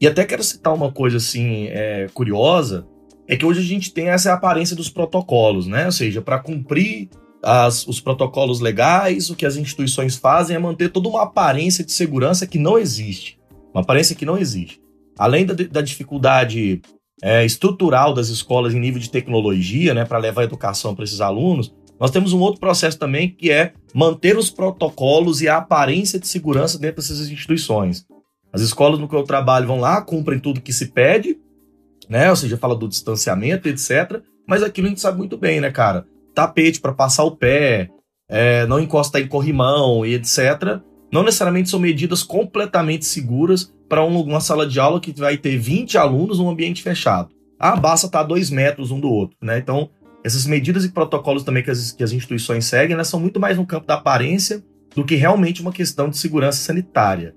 E 0.00 0.06
até 0.06 0.24
quero 0.24 0.42
citar 0.42 0.74
uma 0.74 0.90
coisa 0.90 1.18
assim 1.18 1.68
é, 1.68 2.08
curiosa, 2.12 2.84
é 3.28 3.36
que 3.36 3.46
hoje 3.46 3.60
a 3.60 3.64
gente 3.64 3.92
tem 3.92 4.08
essa 4.08 4.32
aparência 4.32 4.74
dos 4.74 4.90
protocolos, 4.90 5.68
né? 5.68 5.86
Ou 5.86 5.92
seja, 5.92 6.20
para 6.20 6.40
cumprir 6.40 7.08
as, 7.42 7.86
os 7.86 8.00
protocolos 8.00 8.60
legais, 8.60 9.30
o 9.30 9.36
que 9.36 9.44
as 9.44 9.56
instituições 9.56 10.16
fazem 10.16 10.56
é 10.56 10.58
manter 10.58 10.90
toda 10.90 11.08
uma 11.08 11.22
aparência 11.22 11.84
de 11.84 11.92
segurança 11.92 12.46
que 12.46 12.58
não 12.58 12.78
existe. 12.78 13.38
Uma 13.74 13.82
aparência 13.82 14.14
que 14.14 14.24
não 14.24 14.38
existe. 14.38 14.80
Além 15.18 15.44
da, 15.44 15.54
da 15.54 15.80
dificuldade 15.80 16.80
é, 17.22 17.44
estrutural 17.44 18.14
das 18.14 18.28
escolas 18.28 18.74
em 18.74 18.80
nível 18.80 19.00
de 19.00 19.10
tecnologia, 19.10 19.92
né, 19.94 20.04
para 20.04 20.18
levar 20.18 20.44
educação 20.44 20.94
para 20.94 21.04
esses 21.04 21.20
alunos, 21.20 21.74
nós 21.98 22.10
temos 22.10 22.32
um 22.32 22.40
outro 22.40 22.60
processo 22.60 22.98
também 22.98 23.30
que 23.30 23.50
é 23.50 23.72
manter 23.94 24.36
os 24.36 24.50
protocolos 24.50 25.40
e 25.40 25.48
a 25.48 25.58
aparência 25.58 26.18
de 26.18 26.26
segurança 26.26 26.78
dentro 26.78 26.96
dessas 26.96 27.28
instituições. 27.28 28.04
As 28.52 28.60
escolas 28.60 28.98
no 28.98 29.08
que 29.08 29.14
eu 29.14 29.22
trabalho 29.22 29.66
vão 29.66 29.80
lá, 29.80 30.02
cumprem 30.02 30.38
tudo 30.38 30.60
que 30.60 30.72
se 30.72 30.86
pede, 30.86 31.38
né? 32.08 32.28
Ou 32.28 32.36
seja, 32.36 32.58
fala 32.58 32.74
do 32.74 32.88
distanciamento, 32.88 33.68
etc. 33.68 34.20
mas 34.46 34.62
aquilo 34.62 34.88
a 34.88 34.90
gente 34.90 35.00
sabe 35.00 35.16
muito 35.16 35.36
bem, 35.36 35.60
né, 35.60 35.70
cara? 35.70 36.04
Tapete 36.34 36.80
para 36.80 36.92
passar 36.92 37.24
o 37.24 37.36
pé, 37.36 37.90
é, 38.28 38.66
não 38.66 38.80
encostar 38.80 39.20
em 39.20 39.28
corrimão 39.28 40.04
e 40.06 40.14
etc. 40.14 40.80
Não 41.12 41.22
necessariamente 41.22 41.68
são 41.68 41.78
medidas 41.78 42.22
completamente 42.22 43.04
seguras 43.04 43.72
para 43.88 44.04
um, 44.04 44.20
uma 44.22 44.40
sala 44.40 44.66
de 44.66 44.80
aula 44.80 45.00
que 45.00 45.12
vai 45.12 45.36
ter 45.36 45.58
20 45.58 45.98
alunos 45.98 46.38
num 46.38 46.48
ambiente 46.48 46.82
fechado. 46.82 47.30
Ah, 47.58 47.76
basta 47.76 48.06
estar 48.06 48.20
tá 48.20 48.24
a 48.24 48.26
dois 48.26 48.50
metros 48.50 48.90
um 48.90 48.98
do 48.98 49.08
outro, 49.08 49.36
né? 49.42 49.58
Então, 49.58 49.90
essas 50.24 50.46
medidas 50.46 50.84
e 50.84 50.88
protocolos 50.90 51.44
também 51.44 51.62
que 51.62 51.70
as, 51.70 51.92
que 51.92 52.02
as 52.02 52.12
instituições 52.12 52.64
seguem, 52.64 52.94
elas 52.94 53.08
são 53.08 53.20
muito 53.20 53.38
mais 53.38 53.56
no 53.56 53.66
campo 53.66 53.86
da 53.86 53.94
aparência 53.94 54.62
do 54.94 55.04
que 55.04 55.14
realmente 55.14 55.60
uma 55.60 55.72
questão 55.72 56.08
de 56.08 56.16
segurança 56.16 56.58
sanitária. 56.58 57.34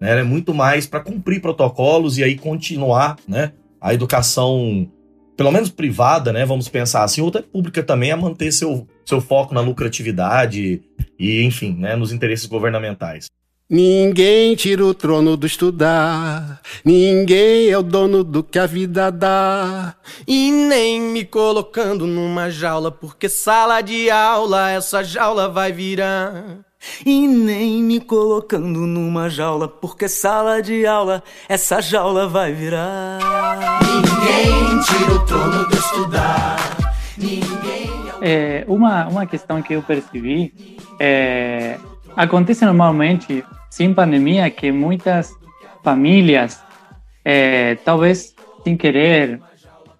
Né? 0.00 0.20
É 0.20 0.22
muito 0.22 0.54
mais 0.54 0.86
para 0.86 1.00
cumprir 1.00 1.40
protocolos 1.40 2.18
e 2.18 2.24
aí 2.24 2.36
continuar 2.36 3.16
né, 3.28 3.52
a 3.80 3.92
educação, 3.92 4.90
pelo 5.36 5.52
menos 5.52 5.70
privada, 5.70 6.32
né? 6.32 6.44
Vamos 6.44 6.68
pensar 6.68 7.04
assim, 7.04 7.20
outra 7.20 7.42
pública 7.42 7.82
também 7.82 8.10
a 8.10 8.16
manter 8.16 8.52
seu, 8.52 8.86
seu 9.04 9.20
foco 9.20 9.54
na 9.54 9.60
lucratividade 9.60 10.82
e, 11.18 11.42
enfim, 11.42 11.76
né, 11.78 11.96
nos 11.96 12.12
interesses 12.12 12.46
governamentais. 12.46 13.26
Ninguém 13.74 14.54
tira 14.54 14.84
o 14.84 14.92
trono 14.92 15.34
do 15.34 15.46
estudar, 15.46 16.60
ninguém 16.84 17.70
é 17.70 17.78
o 17.78 17.82
dono 17.82 18.22
do 18.22 18.42
que 18.42 18.58
a 18.58 18.66
vida 18.66 19.10
dá. 19.10 19.94
E 20.28 20.50
nem 20.50 21.00
me 21.00 21.24
colocando 21.24 22.06
numa 22.06 22.50
jaula, 22.50 22.90
porque 22.90 23.30
sala 23.30 23.80
de 23.80 24.10
aula 24.10 24.70
essa 24.70 25.02
jaula 25.02 25.48
vai 25.48 25.72
virar. 25.72 26.58
E 27.06 27.26
nem 27.26 27.82
me 27.82 27.98
colocando 27.98 28.80
numa 28.80 29.30
jaula, 29.30 29.66
porque 29.66 30.06
sala 30.06 30.60
de 30.60 30.84
aula 30.84 31.22
essa 31.48 31.80
jaula 31.80 32.28
vai 32.28 32.52
virar. 32.52 33.20
Ninguém 34.22 34.80
tira 34.80 35.14
o 35.14 35.26
trono 35.26 35.68
estudar, 35.72 36.56
ninguém 37.18 37.90
é, 38.20 38.64
uma, 38.68 39.08
uma 39.08 39.26
questão 39.26 39.60
que 39.60 39.74
eu 39.74 39.82
percebi 39.82 40.54
é, 41.00 41.76
acontece 42.14 42.64
normalmente 42.64 43.44
sem 43.68 43.92
pandemia 43.92 44.48
que 44.48 44.70
muitas 44.70 45.32
famílias, 45.82 46.62
é, 47.24 47.74
talvez 47.84 48.32
sem 48.62 48.76
querer, 48.76 49.40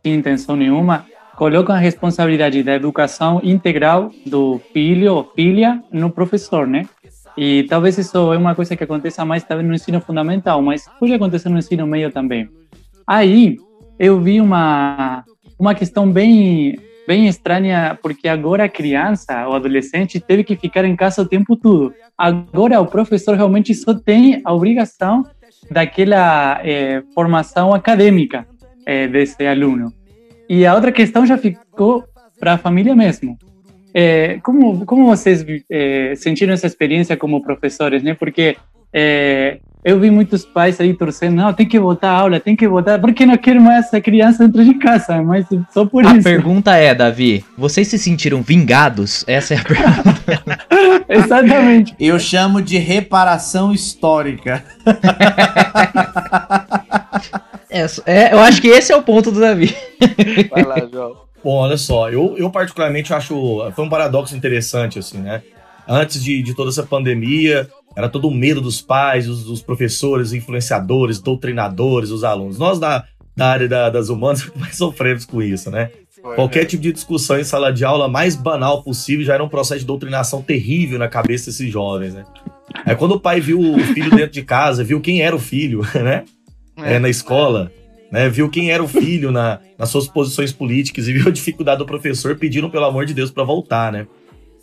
sem 0.04 0.14
intenção 0.14 0.54
nenhuma, 0.54 1.04
colocam 1.34 1.74
a 1.74 1.78
responsabilidade 1.78 2.62
da 2.62 2.74
educação 2.74 3.40
integral 3.42 4.12
do 4.24 4.60
filho 4.72 5.14
ou 5.14 5.32
filha 5.34 5.82
no 5.90 6.10
professor, 6.10 6.64
né? 6.66 6.86
E 7.36 7.64
talvez 7.64 7.98
isso 7.98 8.32
é 8.32 8.36
uma 8.36 8.54
coisa 8.54 8.76
que 8.76 8.84
aconteça 8.84 9.24
mais 9.24 9.42
talvez 9.42 9.68
no 9.68 9.74
ensino 9.74 10.00
fundamental, 10.00 10.62
mas 10.62 10.88
pode 11.00 11.12
acontecer 11.12 11.48
no 11.48 11.58
ensino 11.58 11.86
médio 11.86 12.12
também. 12.12 12.48
Aí 13.04 13.56
eu 14.02 14.20
vi 14.20 14.40
uma 14.40 15.24
uma 15.56 15.76
questão 15.76 16.10
bem 16.10 16.76
bem 17.06 17.28
estranha, 17.28 17.96
porque 18.02 18.26
agora 18.28 18.64
a 18.64 18.68
criança 18.68 19.46
ou 19.46 19.54
adolescente 19.54 20.18
teve 20.20 20.42
que 20.42 20.56
ficar 20.56 20.84
em 20.84 20.96
casa 20.96 21.22
o 21.22 21.28
tempo 21.28 21.56
todo. 21.56 21.94
Agora 22.18 22.80
o 22.80 22.86
professor 22.86 23.36
realmente 23.36 23.72
só 23.74 23.94
tem 23.94 24.40
a 24.44 24.52
obrigação 24.52 25.24
daquela 25.70 26.60
é, 26.64 27.02
formação 27.14 27.72
acadêmica 27.72 28.46
é, 28.84 29.06
desse 29.06 29.46
aluno. 29.46 29.92
E 30.48 30.66
a 30.66 30.74
outra 30.74 30.90
questão 30.90 31.24
já 31.24 31.38
ficou 31.38 32.04
para 32.40 32.54
a 32.54 32.58
família 32.58 32.94
mesmo. 32.94 33.38
É, 33.94 34.38
como, 34.42 34.84
como 34.84 35.06
vocês 35.06 35.44
sentiram 36.16 36.54
essa 36.54 36.66
experiência 36.66 37.16
como 37.16 37.42
professores, 37.42 38.02
né? 38.02 38.14
Porque 38.14 38.56
eu 39.84 39.98
vi 39.98 40.10
muitos 40.10 40.44
pais 40.44 40.80
aí 40.80 40.94
torcendo, 40.94 41.34
não, 41.34 41.52
tem 41.52 41.66
que 41.66 41.76
voltar 41.78 42.10
a 42.10 42.16
aula, 42.16 42.38
tem 42.38 42.54
que 42.54 42.68
voltar, 42.68 43.00
porque 43.00 43.26
não 43.26 43.36
quero 43.36 43.60
mais 43.60 43.86
essa 43.86 44.00
criança 44.00 44.46
dentro 44.46 44.64
de 44.64 44.74
casa, 44.74 45.20
mas 45.22 45.44
só 45.72 45.84
por 45.84 46.06
a 46.06 46.10
isso. 46.10 46.20
A 46.20 46.30
pergunta 46.30 46.76
é, 46.76 46.94
Davi, 46.94 47.44
vocês 47.58 47.88
se 47.88 47.98
sentiram 47.98 48.42
vingados? 48.42 49.24
Essa 49.26 49.54
é 49.54 49.56
a 49.58 49.64
pergunta. 49.64 50.22
Exatamente. 51.08 51.96
Eu 51.98 52.20
chamo 52.20 52.62
de 52.62 52.78
reparação 52.78 53.72
histórica. 53.72 54.64
é, 57.68 57.84
é, 58.06 58.32
eu 58.32 58.38
acho 58.38 58.62
que 58.62 58.68
esse 58.68 58.92
é 58.92 58.96
o 58.96 59.02
ponto 59.02 59.32
do 59.32 59.40
Davi. 59.40 59.74
Vai 60.50 60.62
lá, 60.62 60.76
João. 60.90 61.16
Bom, 61.42 61.56
olha 61.56 61.76
só, 61.76 62.08
eu, 62.08 62.36
eu 62.38 62.48
particularmente 62.50 63.12
acho, 63.12 63.68
foi 63.74 63.84
um 63.84 63.88
paradoxo 63.88 64.36
interessante, 64.36 65.00
assim, 65.00 65.18
né? 65.18 65.42
Antes 65.88 66.22
de, 66.22 66.42
de 66.42 66.54
toda 66.54 66.70
essa 66.70 66.82
pandemia, 66.82 67.68
era 67.96 68.08
todo 68.08 68.28
o 68.28 68.34
medo 68.34 68.60
dos 68.60 68.80
pais, 68.80 69.26
dos, 69.26 69.44
dos 69.44 69.62
professores, 69.62 70.32
influenciadores, 70.32 71.20
doutrinadores, 71.20 72.10
os 72.10 72.24
alunos. 72.24 72.58
Nós 72.58 72.78
da, 72.78 73.04
da 73.36 73.48
área 73.48 73.68
da, 73.68 73.90
das 73.90 74.08
humanas 74.08 74.50
mais 74.56 74.76
sofremos 74.76 75.24
com 75.24 75.42
isso, 75.42 75.70
né? 75.70 75.90
Foi, 76.22 76.36
Qualquer 76.36 76.62
é. 76.62 76.64
tipo 76.64 76.82
de 76.82 76.92
discussão 76.92 77.38
em 77.38 77.44
sala 77.44 77.72
de 77.72 77.84
aula 77.84 78.08
mais 78.08 78.36
banal 78.36 78.82
possível 78.82 79.24
já 79.24 79.34
era 79.34 79.42
um 79.42 79.48
processo 79.48 79.80
de 79.80 79.86
doutrinação 79.86 80.40
terrível 80.40 80.98
na 80.98 81.08
cabeça 81.08 81.46
desses 81.46 81.70
jovens, 81.70 82.14
né? 82.14 82.24
Aí 82.86 82.94
quando 82.94 83.12
o 83.12 83.20
pai 83.20 83.40
viu 83.40 83.60
o 83.60 83.78
filho 83.80 84.10
dentro 84.10 84.32
de 84.32 84.42
casa, 84.42 84.84
viu 84.84 85.00
quem 85.00 85.20
era 85.20 85.34
o 85.34 85.38
filho, 85.38 85.82
né? 86.00 86.24
É, 86.76 86.98
na 86.98 87.08
escola, 87.08 87.70
né? 88.10 88.28
Viu 88.28 88.48
quem 88.48 88.70
era 88.70 88.82
o 88.82 88.88
filho 88.88 89.32
na, 89.32 89.58
nas 89.76 89.88
suas 89.88 90.06
posições 90.06 90.52
políticas 90.52 91.08
e 91.08 91.12
viu 91.12 91.26
a 91.26 91.30
dificuldade 91.30 91.78
do 91.78 91.86
professor, 91.86 92.36
pediram 92.36 92.70
pelo 92.70 92.84
amor 92.84 93.04
de 93.04 93.14
Deus 93.14 93.30
para 93.30 93.42
voltar, 93.42 93.90
né? 93.90 94.06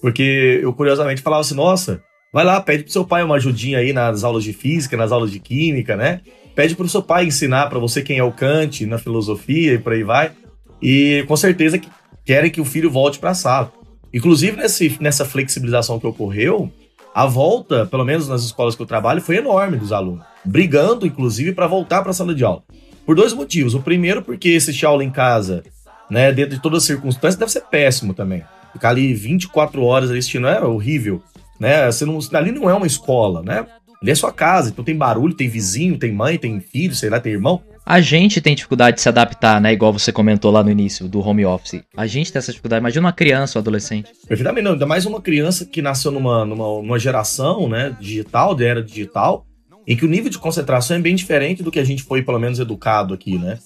Porque 0.02 0.60
eu 0.62 0.74
curiosamente 0.74 1.22
falava 1.22 1.42
assim, 1.42 1.56
nossa, 1.56 2.02
Vai 2.32 2.46
lá, 2.46 2.62
pede 2.62 2.84
pro 2.84 2.92
seu 2.92 3.04
pai 3.04 3.24
uma 3.24 3.36
ajudinha 3.36 3.80
aí 3.80 3.92
nas 3.92 4.24
aulas 4.24 4.44
de 4.44 4.54
física, 4.54 4.96
nas 4.96 5.12
aulas 5.12 5.32
de 5.32 5.40
química, 5.40 5.98
né? 5.98 6.22
Pede 6.56 6.76
pro 6.76 6.88
seu 6.88 7.02
pai 7.02 7.26
ensinar 7.26 7.68
para 7.68 7.80
você 7.80 8.04
quem 8.04 8.20
é 8.20 8.24
o 8.24 8.32
Kant 8.32 8.86
na 8.86 9.00
filosofia 9.00 9.74
e 9.74 9.80
por 9.80 9.94
aí 9.94 10.04
vai. 10.04 10.32
E 10.80 11.26
com 11.28 11.36
certeza 11.36 11.80
que 11.80 11.90
querem 12.24 12.52
que 12.52 12.62
o 12.62 12.66
filho 12.66 12.92
volte 12.92 13.18
para 13.18 13.32
a 13.32 13.34
sala. 13.34 13.74
Inclusive, 14.14 14.58
nesse, 14.58 14.96
nessa 15.00 15.26
flexibilização 15.26 16.00
que 16.00 16.06
ocorreu, 16.06 16.72
a 17.16 17.26
volta, 17.26 17.86
pelo 17.88 18.06
menos 18.06 18.28
nas 18.28 18.44
escolas 18.44 18.76
que 18.76 18.82
eu 18.82 18.86
trabalho, 18.86 19.22
foi 19.22 19.38
enorme 19.38 19.78
dos 19.78 19.92
alunos. 19.92 20.24
Brigando, 20.46 21.08
inclusive, 21.08 21.54
para 21.54 21.66
voltar 21.66 22.02
para 22.02 22.12
a 22.12 22.14
sala 22.14 22.36
de 22.36 22.44
aula. 22.44 22.62
Por 23.08 23.16
dois 23.16 23.34
motivos. 23.34 23.74
O 23.74 23.82
primeiro, 23.82 24.22
porque 24.22 24.50
assistir 24.50 24.86
aula 24.86 25.04
em 25.04 25.10
casa, 25.10 25.64
né, 26.10 26.32
dentro 26.32 26.56
de 26.56 26.62
todas 26.62 26.84
as 26.84 26.88
circunstâncias, 26.88 27.38
deve 27.38 27.52
ser 27.52 27.62
péssimo 27.62 28.14
também. 28.14 28.44
Ficar 28.74 28.90
ali 28.90 29.14
24 29.14 29.84
horas 29.84 30.12
assistindo 30.12 30.48
é 30.48 30.64
horrível 30.64 31.22
né? 31.60 31.92
Você 31.92 32.06
não, 32.06 32.20
ali 32.34 32.52
não 32.52 32.70
é 32.70 32.74
uma 32.74 32.88
escola, 32.88 33.44
né? 33.44 33.66
Ali 34.02 34.12
é 34.12 34.16
sua 34.16 34.32
casa, 34.32 34.70
então 34.70 34.84
tem 34.84 34.96
barulho, 34.96 35.34
tem 35.34 35.50
vizinho, 35.50 35.98
tem 35.98 36.14
mãe, 36.14 36.38
tem 36.38 36.60
filho, 36.62 36.96
sei 36.96 37.10
lá, 37.10 37.20
tem 37.20 37.34
irmão. 37.34 37.62
A 37.86 38.00
gente 38.00 38.40
tem 38.40 38.56
dificuldade 38.56 38.98
de 38.98 39.02
se 39.02 39.10
adaptar, 39.10 39.60
né? 39.60 39.74
Igual 39.74 39.92
você 39.92 40.12
comentou 40.12 40.52
lá 40.52 40.64
no 40.64 40.70
início 40.70 41.08
do 41.08 41.20
home 41.20 41.44
office. 41.44 41.82
A 41.98 42.06
gente 42.06 42.32
tem 42.32 42.38
essa 42.40 42.52
dificuldade. 42.52 42.80
Imagina 42.80 43.08
uma 43.08 43.14
criança 43.14 43.58
ou 43.58 43.62
adolescente. 43.62 44.12
Perfeitamente, 44.28 44.64
não. 44.64 44.74
Ainda 44.74 44.86
mais 44.86 45.06
uma 45.06 45.20
criança 45.20 45.66
que 45.66 45.82
nasceu 45.82 46.12
numa, 46.12 46.46
numa, 46.46 46.82
numa 46.82 47.00
geração, 47.00 47.68
né? 47.68 47.96
Digital, 48.00 48.54
de 48.54 48.64
era 48.64 48.84
digital, 48.84 49.44
em 49.88 49.98
que 49.98 50.06
o 50.06 50.08
nível 50.08 50.30
de 50.30 50.38
concentração 50.38 50.98
é 50.98 51.00
bem 51.00 51.16
diferente 51.16 51.64
do 51.64 51.72
que 51.72 51.80
a 51.80 51.84
gente 51.84 52.04
foi, 52.04 52.22
pelo 52.22 52.40
menos, 52.40 52.60
educado 52.60 53.14
aqui, 53.14 53.40
né? 53.40 53.58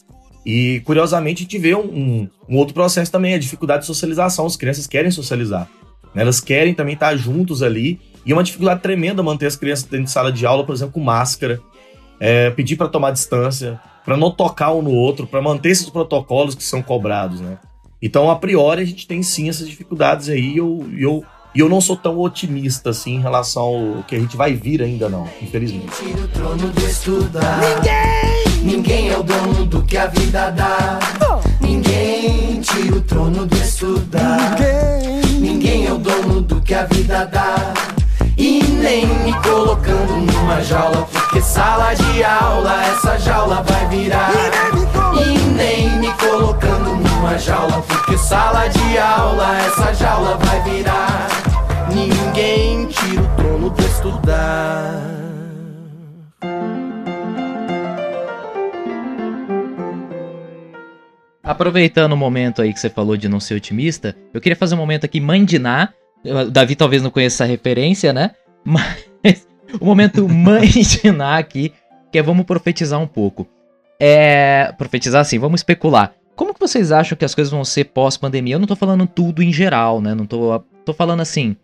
E, 0.46 0.82
curiosamente, 0.86 1.42
a 1.42 1.44
gente 1.44 1.58
vê 1.58 1.74
um, 1.74 1.86
um, 1.86 2.30
um 2.50 2.58
outro 2.58 2.74
processo 2.74 3.12
também, 3.12 3.34
a 3.34 3.40
dificuldade 3.40 3.82
de 3.82 3.88
socialização. 3.88 4.46
As 4.46 4.56
crianças 4.56 4.88
querem 4.88 5.10
socializar. 5.10 5.70
Né? 6.14 6.22
Elas 6.22 6.40
querem 6.40 6.74
também 6.74 6.94
estar 6.96 7.16
juntos 7.16 7.64
ali. 7.64 8.00
E 8.26 8.32
é 8.32 8.36
uma 8.36 8.44
dificuldade 8.44 8.82
tremenda 8.82 9.24
manter 9.24 9.48
as 9.48 9.56
crianças 9.56 9.86
dentro 9.86 10.06
de 10.06 10.12
sala 10.12 10.32
de 10.32 10.46
aula, 10.46 10.66
por 10.66 10.74
exemplo, 10.74 10.94
com 10.94 11.00
máscara, 11.02 11.62
é, 12.20 12.50
pedir 12.52 12.78
para 12.78 12.88
tomar 12.88 13.12
distância, 13.12 13.80
para 14.06 14.16
não 14.16 14.32
tocar 14.32 14.72
um 14.74 14.82
no 14.82 14.92
outro, 14.92 15.28
para 15.28 15.42
manter 15.42 15.70
esses 15.70 15.90
protocolos 15.90 16.56
que 16.56 16.64
são 16.64 16.82
cobrados, 16.82 17.42
né? 17.42 17.58
Então, 18.02 18.30
a 18.30 18.36
priori, 18.36 18.82
a 18.82 18.86
gente 18.86 19.08
tem 19.08 19.24
sim 19.24 19.48
essas 19.48 19.68
dificuldades 19.68 20.28
aí. 20.28 20.54
E 20.54 20.58
eu, 20.58 20.86
eu, 20.98 21.24
eu 21.56 21.70
não 21.70 21.80
sou 21.80 21.96
tão 21.96 22.20
otimista 22.20 22.90
assim 22.90 23.16
em 23.16 23.22
relação 23.22 23.64
ao 23.64 24.04
que 24.04 24.16
a 24.16 24.20
gente 24.20 24.36
vai 24.36 24.54
vir 24.54 24.82
ainda, 24.82 25.08
não, 25.08 25.26
infelizmente. 25.42 25.94
Ninguém, 27.62 28.23
ninguém 28.64 29.10
é 29.10 29.18
o 29.18 29.24
dono 29.24 29.66
do 29.66 29.84
que 29.84 29.98
a 29.98 30.08
vida 30.08 30.50
dá. 30.52 31.00
Ninguém 31.60 32.62
tira 32.62 32.96
o 32.96 33.02
trono 33.02 33.46
do 33.46 33.56
estudar. 33.58 34.56
Ninguém 35.40 35.64
Ninguém 35.74 35.88
é 35.88 35.94
o 35.94 35.98
dono 35.98 36.42
do 36.42 36.62
que 36.62 36.74
a 36.74 36.86
vida 36.86 37.26
dá. 37.26 37.74
E 38.38 38.64
nem 38.64 39.06
me 39.06 39.34
colocando 39.42 40.14
numa 40.32 40.62
jaula, 40.62 41.08
porque 41.12 41.42
sala 41.42 41.94
de 41.94 42.24
aula 42.24 42.84
essa 42.86 43.18
jaula 43.18 43.64
vai 43.64 43.88
virar. 43.88 44.32
E 45.16 45.38
nem 45.38 45.90
me 46.00 46.12
colocando 46.14 46.96
numa 46.96 47.38
jaula, 47.38 47.82
porque 47.88 48.18
sala 48.18 48.68
de 48.68 48.98
aula 48.98 49.58
essa 49.66 49.94
jaula 49.94 50.38
vai 50.38 50.62
virar. 50.62 51.28
Ninguém 51.94 52.88
tira 52.88 53.22
o 53.22 53.28
trono 53.36 53.70
do 53.70 53.82
estudar. 53.84 55.43
Aproveitando 61.44 62.14
o 62.14 62.18
momento 62.18 62.62
aí 62.62 62.74
que 62.74 62.80
você 62.80 62.90
falou 62.90 63.18
de 63.18 63.28
não 63.28 63.40
ser 63.40 63.56
otimista, 63.56 64.16
eu 64.34 64.40
queria 64.40 64.56
fazer 64.56 64.76
um 64.76 64.78
momento 64.78 65.06
aqui 65.06 65.20
mandiná. 65.20 65.90
O 66.24 66.50
Davi 66.50 66.74
talvez 66.74 67.04
não 67.04 67.12
conheça 67.12 67.44
essa 67.44 67.52
referência, 67.52 68.14
né? 68.14 68.32
Mas 68.64 69.46
o 69.80 69.86
momento 69.86 70.28
mandiná 70.30 71.38
aqui, 71.38 71.74
que 72.10 72.18
é 72.18 72.22
vamos 72.22 72.46
profetizar 72.46 73.02
um 73.02 73.08
pouco. 73.08 73.46
É. 74.00 74.74
Profetizar 74.78 75.20
assim, 75.20 75.38
vamos 75.38 75.60
especular. 75.60 76.14
Como 76.34 76.54
que 76.54 76.60
vocês 76.60 76.92
acham 76.94 77.18
que 77.18 77.26
as 77.26 77.36
coisas 77.36 77.52
vão 77.52 77.66
ser 77.66 77.86
pós-pandemia? 77.86 78.56
Eu 78.56 78.60
não 78.60 78.68
tô 78.68 78.76
falando 78.76 79.06
tudo 79.06 79.44
em 79.44 79.52
geral, 79.52 80.00
né? 80.00 80.16
Não 80.16 80.26
tô, 80.26 80.60
tô 80.86 80.94
falando 80.94 81.20
assim, 81.20 81.58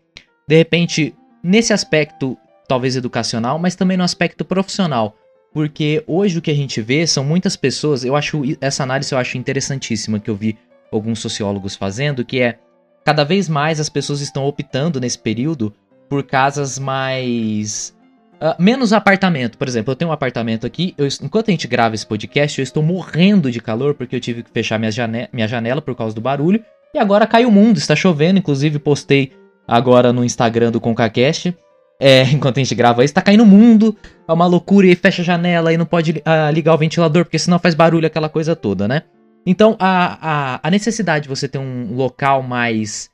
de 0.48 0.56
repente, 0.58 1.15
nesse 1.42 1.72
aspecto 1.72 2.38
talvez 2.68 2.96
educacional, 2.96 3.58
mas 3.58 3.76
também 3.76 3.98
no 3.98 4.04
aspecto 4.04 4.46
profissional. 4.46 5.15
Porque 5.54 6.04
hoje 6.06 6.38
o 6.38 6.42
que 6.42 6.52
a 6.52 6.56
gente 6.56 6.82
vê 6.82 7.08
são 7.08 7.24
muitas 7.24 7.56
pessoas, 7.56 8.04
eu 8.04 8.16
acho 8.16 8.42
essa 8.62 8.84
análise 8.84 9.12
eu 9.12 9.18
acho 9.18 9.38
interessantíssima 9.38 10.20
que 10.20 10.30
eu 10.30 10.36
vi 10.36 10.58
alguns 10.92 11.20
sociólogos 11.20 11.76
fazendo, 11.76 12.24
que 12.24 12.40
é 12.40 12.60
cada 13.04 13.24
vez 13.24 13.50
mais 13.50 13.80
as 13.80 13.90
pessoas 13.90 14.22
estão 14.22 14.46
optando 14.46 15.00
nesse 15.00 15.18
período 15.18 15.74
por 16.08 16.24
casas 16.24 16.78
mais 16.78 17.96
uh, 18.36 18.62
menos 18.62 18.94
apartamento. 18.94 19.58
Por 19.58 19.68
exemplo, 19.68 19.92
eu 19.92 19.96
tenho 19.96 20.10
um 20.10 20.14
apartamento 20.14 20.68
aqui, 20.68 20.94
eu, 20.98 21.08
enquanto 21.22 21.50
a 21.50 21.52
gente 21.52 21.68
grava 21.68 21.96
esse 21.96 22.06
podcast, 22.06 22.60
eu 22.60 22.64
estou 22.64 22.84
morrendo 22.84 23.52
de 23.52 23.60
calor 23.60 23.96
porque 23.96 24.16
eu 24.16 24.20
tive 24.20 24.44
que 24.44 24.52
fechar 24.52 24.80
minha, 24.80 24.92
minha 25.34 25.48
janela 25.48 25.82
por 25.82 25.96
causa 25.96 26.14
do 26.14 26.22
barulho. 26.22 26.64
E 26.94 26.98
agora 26.98 27.28
cai 27.28 27.46
o 27.46 27.52
mundo, 27.52 27.78
está 27.78 27.96
chovendo, 27.96 28.40
inclusive 28.40 28.80
postei 28.80 29.32
agora 29.68 30.12
no 30.12 30.26
Instagram 30.26 30.72
do 30.72 30.82
ConcaCast 30.82 31.56
é, 32.00 32.24
enquanto 32.32 32.58
a 32.58 32.64
gente 32.64 32.74
grava 32.74 33.04
isso, 33.04 33.14
tá 33.14 33.22
caindo 33.22 33.44
o 33.44 33.46
mundo, 33.46 33.96
é 34.28 34.32
uma 34.32 34.48
loucura, 34.48 34.88
e 34.88 34.96
fecha 34.96 35.22
a 35.22 35.26
janela 35.26 35.74
e 35.74 35.78
não 35.78 35.86
pode 35.86 36.12
uh, 36.12 36.52
ligar 36.54 36.74
o 36.74 36.78
ventilador, 36.78 37.26
porque 37.26 37.40
senão 37.40 37.60
faz 37.60 37.76
barulho, 37.76 38.08
aquela 38.08 38.30
coisa 38.30 38.56
toda, 38.56 38.88
né? 38.88 39.04
Então, 39.46 39.76
a, 39.80 40.56
a, 40.56 40.60
a 40.64 40.72
necessidade 40.72 41.24
de 41.24 41.30
você 41.30 41.48
ter 41.48 41.58
um 41.58 41.96
local 41.96 42.44
mais 42.44 43.10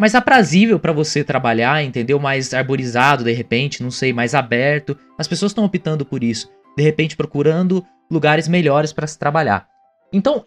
mais 0.00 0.14
aprazível 0.14 0.78
para 0.78 0.92
você 0.92 1.24
trabalhar, 1.24 1.82
entendeu? 1.82 2.20
Mais 2.20 2.54
arborizado, 2.54 3.24
de 3.24 3.32
repente, 3.32 3.82
não 3.82 3.90
sei, 3.90 4.12
mais 4.12 4.32
aberto. 4.32 4.96
As 5.18 5.26
pessoas 5.26 5.50
estão 5.50 5.64
optando 5.64 6.06
por 6.06 6.22
isso, 6.22 6.48
de 6.76 6.84
repente 6.84 7.16
procurando 7.16 7.84
lugares 8.08 8.46
melhores 8.46 8.92
para 8.92 9.08
se 9.08 9.18
trabalhar. 9.18 9.66
Então, 10.12 10.44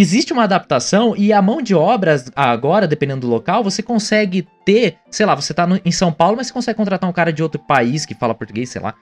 existe 0.00 0.32
uma 0.32 0.44
adaptação 0.44 1.14
e 1.16 1.32
a 1.32 1.42
mão 1.42 1.60
de 1.60 1.74
obras 1.74 2.30
agora, 2.34 2.86
dependendo 2.86 3.22
do 3.22 3.26
local, 3.26 3.62
você 3.62 3.82
consegue 3.82 4.46
ter, 4.64 4.96
sei 5.10 5.26
lá, 5.26 5.34
você 5.34 5.52
tá 5.52 5.66
no, 5.66 5.80
em 5.84 5.92
São 5.92 6.12
Paulo, 6.12 6.36
mas 6.36 6.46
você 6.46 6.52
consegue 6.52 6.76
contratar 6.76 7.08
um 7.08 7.12
cara 7.12 7.32
de 7.32 7.42
outro 7.42 7.60
país 7.60 8.06
que 8.06 8.14
fala 8.14 8.34
português, 8.34 8.70
sei 8.70 8.80
lá. 8.80 8.94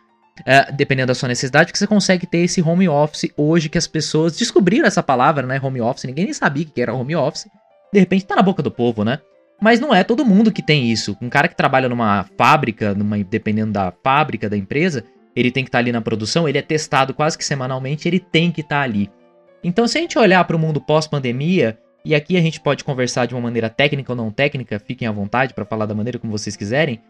É, 0.47 0.73
dependendo 0.73 1.09
da 1.09 1.15
sua 1.15 1.29
necessidade, 1.29 1.71
que 1.71 1.79
você 1.79 1.87
consegue 1.87 2.27
ter 2.27 2.39
esse 2.39 2.63
home 2.63 2.89
office 2.89 3.31
hoje 3.37 3.69
que 3.69 3.77
as 3.77 3.87
pessoas 3.87 4.37
descobriram 4.39 4.87
essa 4.87 5.03
palavra, 5.03 5.47
né? 5.47 5.61
Home 5.63 5.81
office, 5.81 6.05
ninguém 6.05 6.25
nem 6.25 6.35
sabia 6.35 6.65
que 6.65 6.81
era 6.81 6.95
home 6.95 7.15
office. 7.15 7.47
De 7.93 8.01
repente 8.01 8.25
tá 8.25 8.37
na 8.37 8.43
boca 8.43 8.63
do 8.63 8.71
povo, 8.71 9.05
né? 9.05 9.19
Mas 9.61 9.79
não 9.79 9.95
é 9.95 10.03
todo 10.03 10.25
mundo 10.25 10.51
que 10.51 10.63
tem 10.63 10.91
isso. 10.91 11.17
Um 11.21 11.29
cara 11.29 11.47
que 11.47 11.55
trabalha 11.55 11.89
numa 11.89 12.25
fábrica, 12.39 12.95
numa, 12.95 13.23
dependendo 13.23 13.73
da 13.73 13.93
fábrica 14.03 14.49
da 14.49 14.57
empresa, 14.57 15.05
ele 15.37 15.51
tem 15.51 15.63
que 15.63 15.69
estar 15.69 15.79
tá 15.79 15.83
ali 15.83 15.93
na 15.93 16.01
produção, 16.01 16.49
ele 16.49 16.57
é 16.57 16.63
testado 16.63 17.13
quase 17.13 17.37
que 17.37 17.45
semanalmente, 17.45 18.09
ele 18.09 18.19
tem 18.19 18.51
que 18.51 18.63
estar 18.63 18.77
tá 18.77 18.83
ali. 18.83 19.11
Então, 19.63 19.87
se 19.87 19.99
a 19.99 20.01
gente 20.01 20.19
olhar 20.19 20.45
para 20.45 20.57
o 20.57 20.59
mundo 20.59 20.81
pós-pandemia, 20.81 21.79
e 22.05 22.15
aqui 22.15 22.37
a 22.37 22.41
gente 22.41 22.61
pode 22.61 22.83
conversar 22.83 23.27
de 23.27 23.35
uma 23.35 23.41
maneira 23.41 23.69
técnica 23.69 24.13
ou 24.13 24.17
não 24.17 24.31
técnica, 24.31 24.79
fiquem 24.79 25.07
à 25.07 25.13
vontade 25.13 25.53
para 25.53 25.65
falar 25.65 25.87
da 25.87 25.95
maneira 25.95 26.19
como 26.19 26.33
vocês 26.33 26.57
quiserem. 26.57 27.01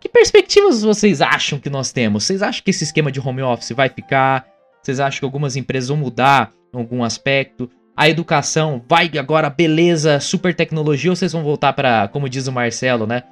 Que 0.00 0.08
perspectivas 0.08 0.82
vocês 0.82 1.20
acham 1.20 1.58
que 1.58 1.70
nós 1.70 1.92
temos? 1.92 2.24
Vocês 2.24 2.42
acham 2.42 2.62
que 2.62 2.70
esse 2.70 2.84
esquema 2.84 3.10
de 3.10 3.20
home 3.20 3.42
office 3.42 3.72
vai 3.72 3.88
ficar? 3.88 4.46
Vocês 4.82 5.00
acham 5.00 5.20
que 5.20 5.24
algumas 5.24 5.56
empresas 5.56 5.88
vão 5.88 5.96
mudar 5.96 6.52
algum 6.72 7.02
aspecto? 7.02 7.70
A 7.96 8.08
educação 8.08 8.82
vai 8.86 9.10
agora, 9.18 9.48
beleza, 9.48 10.20
super 10.20 10.54
tecnologia, 10.54 11.10
ou 11.10 11.16
vocês 11.16 11.32
vão 11.32 11.42
voltar 11.42 11.72
para, 11.72 12.08
como 12.08 12.28
diz 12.28 12.46
o 12.46 12.52
Marcelo, 12.52 13.06
né? 13.06 13.22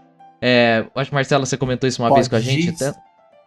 É, 0.40 0.84
acho 0.94 1.10
que 1.10 1.14
Marcelo, 1.14 1.44
você 1.44 1.56
comentou 1.56 1.86
isso 1.88 2.02
uma 2.02 2.08
Pod 2.08 2.18
vez 2.18 2.28
com 2.28 2.36
a 2.36 2.40
gente. 2.40 2.70
Até. 2.70 2.98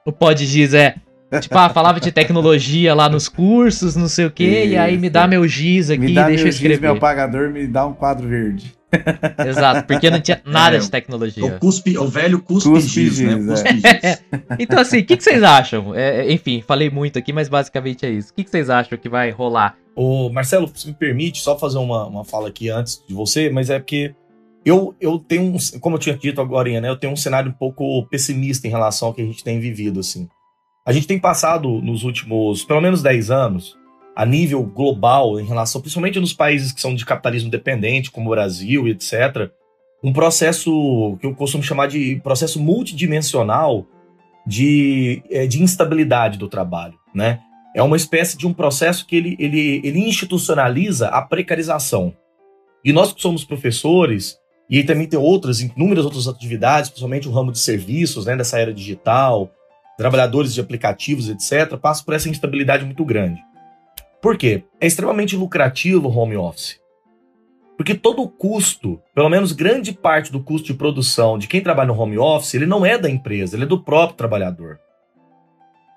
O 0.06 0.12
Pod 0.12 0.46
Giz, 0.46 0.74
é. 0.74 0.96
Tipo, 1.42 1.58
ah, 1.58 1.70
falava 1.70 2.00
de 2.00 2.12
tecnologia 2.12 2.96
lá 2.96 3.10
nos 3.10 3.28
cursos, 3.28 3.98
não 3.98 4.08
sei 4.08 4.28
o 4.28 4.32
quê, 4.32 4.64
Isso. 4.64 4.74
e 4.74 4.78
aí 4.78 4.98
me 4.98 5.10
dá 5.10 5.28
meu 5.28 5.46
giz 5.46 5.90
aqui, 5.90 6.00
me 6.00 6.14
dá 6.14 6.28
deixa 6.28 6.44
meu 6.44 6.48
eu 6.48 6.50
escrever. 6.50 6.76
Giz, 6.76 6.82
meu 6.82 6.98
pagador 6.98 7.50
me 7.50 7.68
dá 7.68 7.86
um 7.86 7.94
quadro 7.94 8.28
verde. 8.28 8.78
Exato, 9.46 9.86
porque 9.86 10.10
não 10.10 10.22
tinha 10.22 10.42
nada 10.46 10.78
é, 10.78 10.80
de 10.80 10.90
tecnologia. 10.90 11.46
O, 11.46 11.60
cuspe, 11.60 11.98
o 11.98 12.08
velho 12.08 12.42
cuspe, 12.42 12.70
cuspe 12.70 12.90
giz, 12.90 13.20
né? 13.20 13.36
Cuspe 13.46 13.68
é. 13.86 14.20
então, 14.58 14.80
assim, 14.80 15.00
o 15.00 15.06
que, 15.06 15.18
que, 15.18 15.24
vocês 15.24 15.44
acham? 15.44 15.94
É, 15.94 16.32
enfim, 16.32 16.64
falei 16.66 16.90
muito 16.90 17.20
aqui, 17.20 17.34
mas 17.34 17.50
basicamente 17.50 18.06
é 18.06 18.10
isso. 18.10 18.32
O 18.32 18.34
que, 18.36 18.46
que 18.46 18.50
vocês 18.50 18.70
acham 18.70 18.98
que 18.98 19.10
vai 19.10 19.30
rolar? 19.30 19.76
Ô, 19.94 20.30
Marcelo, 20.30 20.72
se 20.74 20.88
me 20.88 20.94
permite 20.94 21.42
só 21.42 21.60
fazer 21.60 21.80
uma, 21.80 22.06
uma 22.06 22.24
fala 22.24 22.48
aqui 22.48 22.70
antes 22.70 23.04
de 23.06 23.14
você, 23.14 23.50
mas 23.50 23.70
é 23.70 23.78
porque 23.78 24.16
eu, 24.64 24.96
eu 25.02 25.20
tenho 25.20 25.44
um, 25.44 25.58
como 25.82 25.96
eu 25.96 26.00
tinha 26.00 26.16
dito 26.16 26.40
agora, 26.40 26.80
né? 26.80 26.88
Eu 26.88 26.98
tenho 26.98 27.12
um 27.12 27.18
cenário 27.18 27.50
um 27.50 27.54
pouco 27.54 28.06
pessimista 28.08 28.68
em 28.68 28.70
relação 28.70 29.10
ao 29.10 29.14
que 29.14 29.22
a 29.22 29.26
gente 29.26 29.44
tem 29.44 29.60
vivido, 29.60 30.00
assim. 30.00 30.30
A 30.88 30.94
gente 30.94 31.06
tem 31.06 31.20
passado 31.20 31.82
nos 31.82 32.06
últimos, 32.06 32.64
pelo 32.64 32.80
menos 32.80 33.02
10 33.02 33.30
anos, 33.30 33.78
a 34.16 34.26
nível 34.26 34.64
global, 34.64 35.38
em 35.38 35.46
relação, 35.46 35.82
principalmente 35.82 36.18
nos 36.18 36.32
países 36.32 36.72
que 36.72 36.80
são 36.80 36.96
de 36.96 37.06
capitalismo 37.06 37.52
dependente, 37.52 38.10
como 38.10 38.28
o 38.28 38.30
Brasil 38.30 38.88
e 38.88 38.92
etc., 38.92 39.52
um 40.02 40.14
processo 40.14 41.18
que 41.20 41.28
eu 41.28 41.36
costumo 41.36 41.62
chamar 41.62 41.88
de 41.88 42.22
processo 42.24 42.58
multidimensional 42.58 43.86
de, 44.46 45.22
eh, 45.30 45.46
de 45.46 45.62
instabilidade 45.62 46.38
do 46.38 46.48
trabalho, 46.48 46.98
né? 47.14 47.42
É 47.76 47.84
uma 47.84 47.98
espécie 47.98 48.38
de 48.38 48.48
um 48.48 48.54
processo 48.54 49.06
que 49.06 49.18
ele, 49.18 49.36
ele, 49.40 49.82
ele 49.84 50.00
institucionaliza 50.00 51.10
a 51.10 51.22
precarização. 51.22 52.16
E 52.82 52.94
nós 52.94 53.12
que 53.12 53.22
somos 53.22 53.44
professores, 53.44 54.38
e 54.70 54.82
também 54.86 55.06
tem 55.06 55.20
outras, 55.20 55.60
inúmeras 55.60 56.06
outras 56.06 56.30
atividades, 56.30 56.90
principalmente 56.90 57.28
o 57.28 57.32
ramo 57.32 57.52
de 57.52 57.60
serviços, 57.60 58.26
né, 58.26 58.38
dessa 58.38 58.58
era 58.58 58.74
digital, 58.74 59.52
trabalhadores 59.98 60.54
de 60.54 60.62
aplicativos, 60.62 61.28
etc., 61.28 61.76
passam 61.78 62.06
por 62.06 62.14
essa 62.14 62.30
instabilidade 62.30 62.86
muito 62.86 63.04
grande. 63.04 63.44
Por 64.22 64.38
quê? 64.38 64.64
É 64.80 64.86
extremamente 64.86 65.36
lucrativo 65.36 66.08
o 66.08 66.16
home 66.16 66.38
office. 66.38 66.80
Porque 67.76 67.94
todo 67.94 68.22
o 68.22 68.30
custo, 68.30 69.00
pelo 69.14 69.30
menos 69.30 69.52
grande 69.52 69.94
parte 69.94 70.32
do 70.32 70.42
custo 70.42 70.68
de 70.68 70.74
produção 70.74 71.38
de 71.38 71.48
quem 71.48 71.62
trabalha 71.62 71.88
no 71.88 72.00
home 72.00 72.18
office, 72.18 72.56
ele 72.56 72.66
não 72.66 72.86
é 72.86 72.98
da 72.98 73.10
empresa, 73.10 73.56
ele 73.56 73.64
é 73.64 73.68
do 73.68 73.80
próprio 73.80 74.18
trabalhador. 74.18 74.80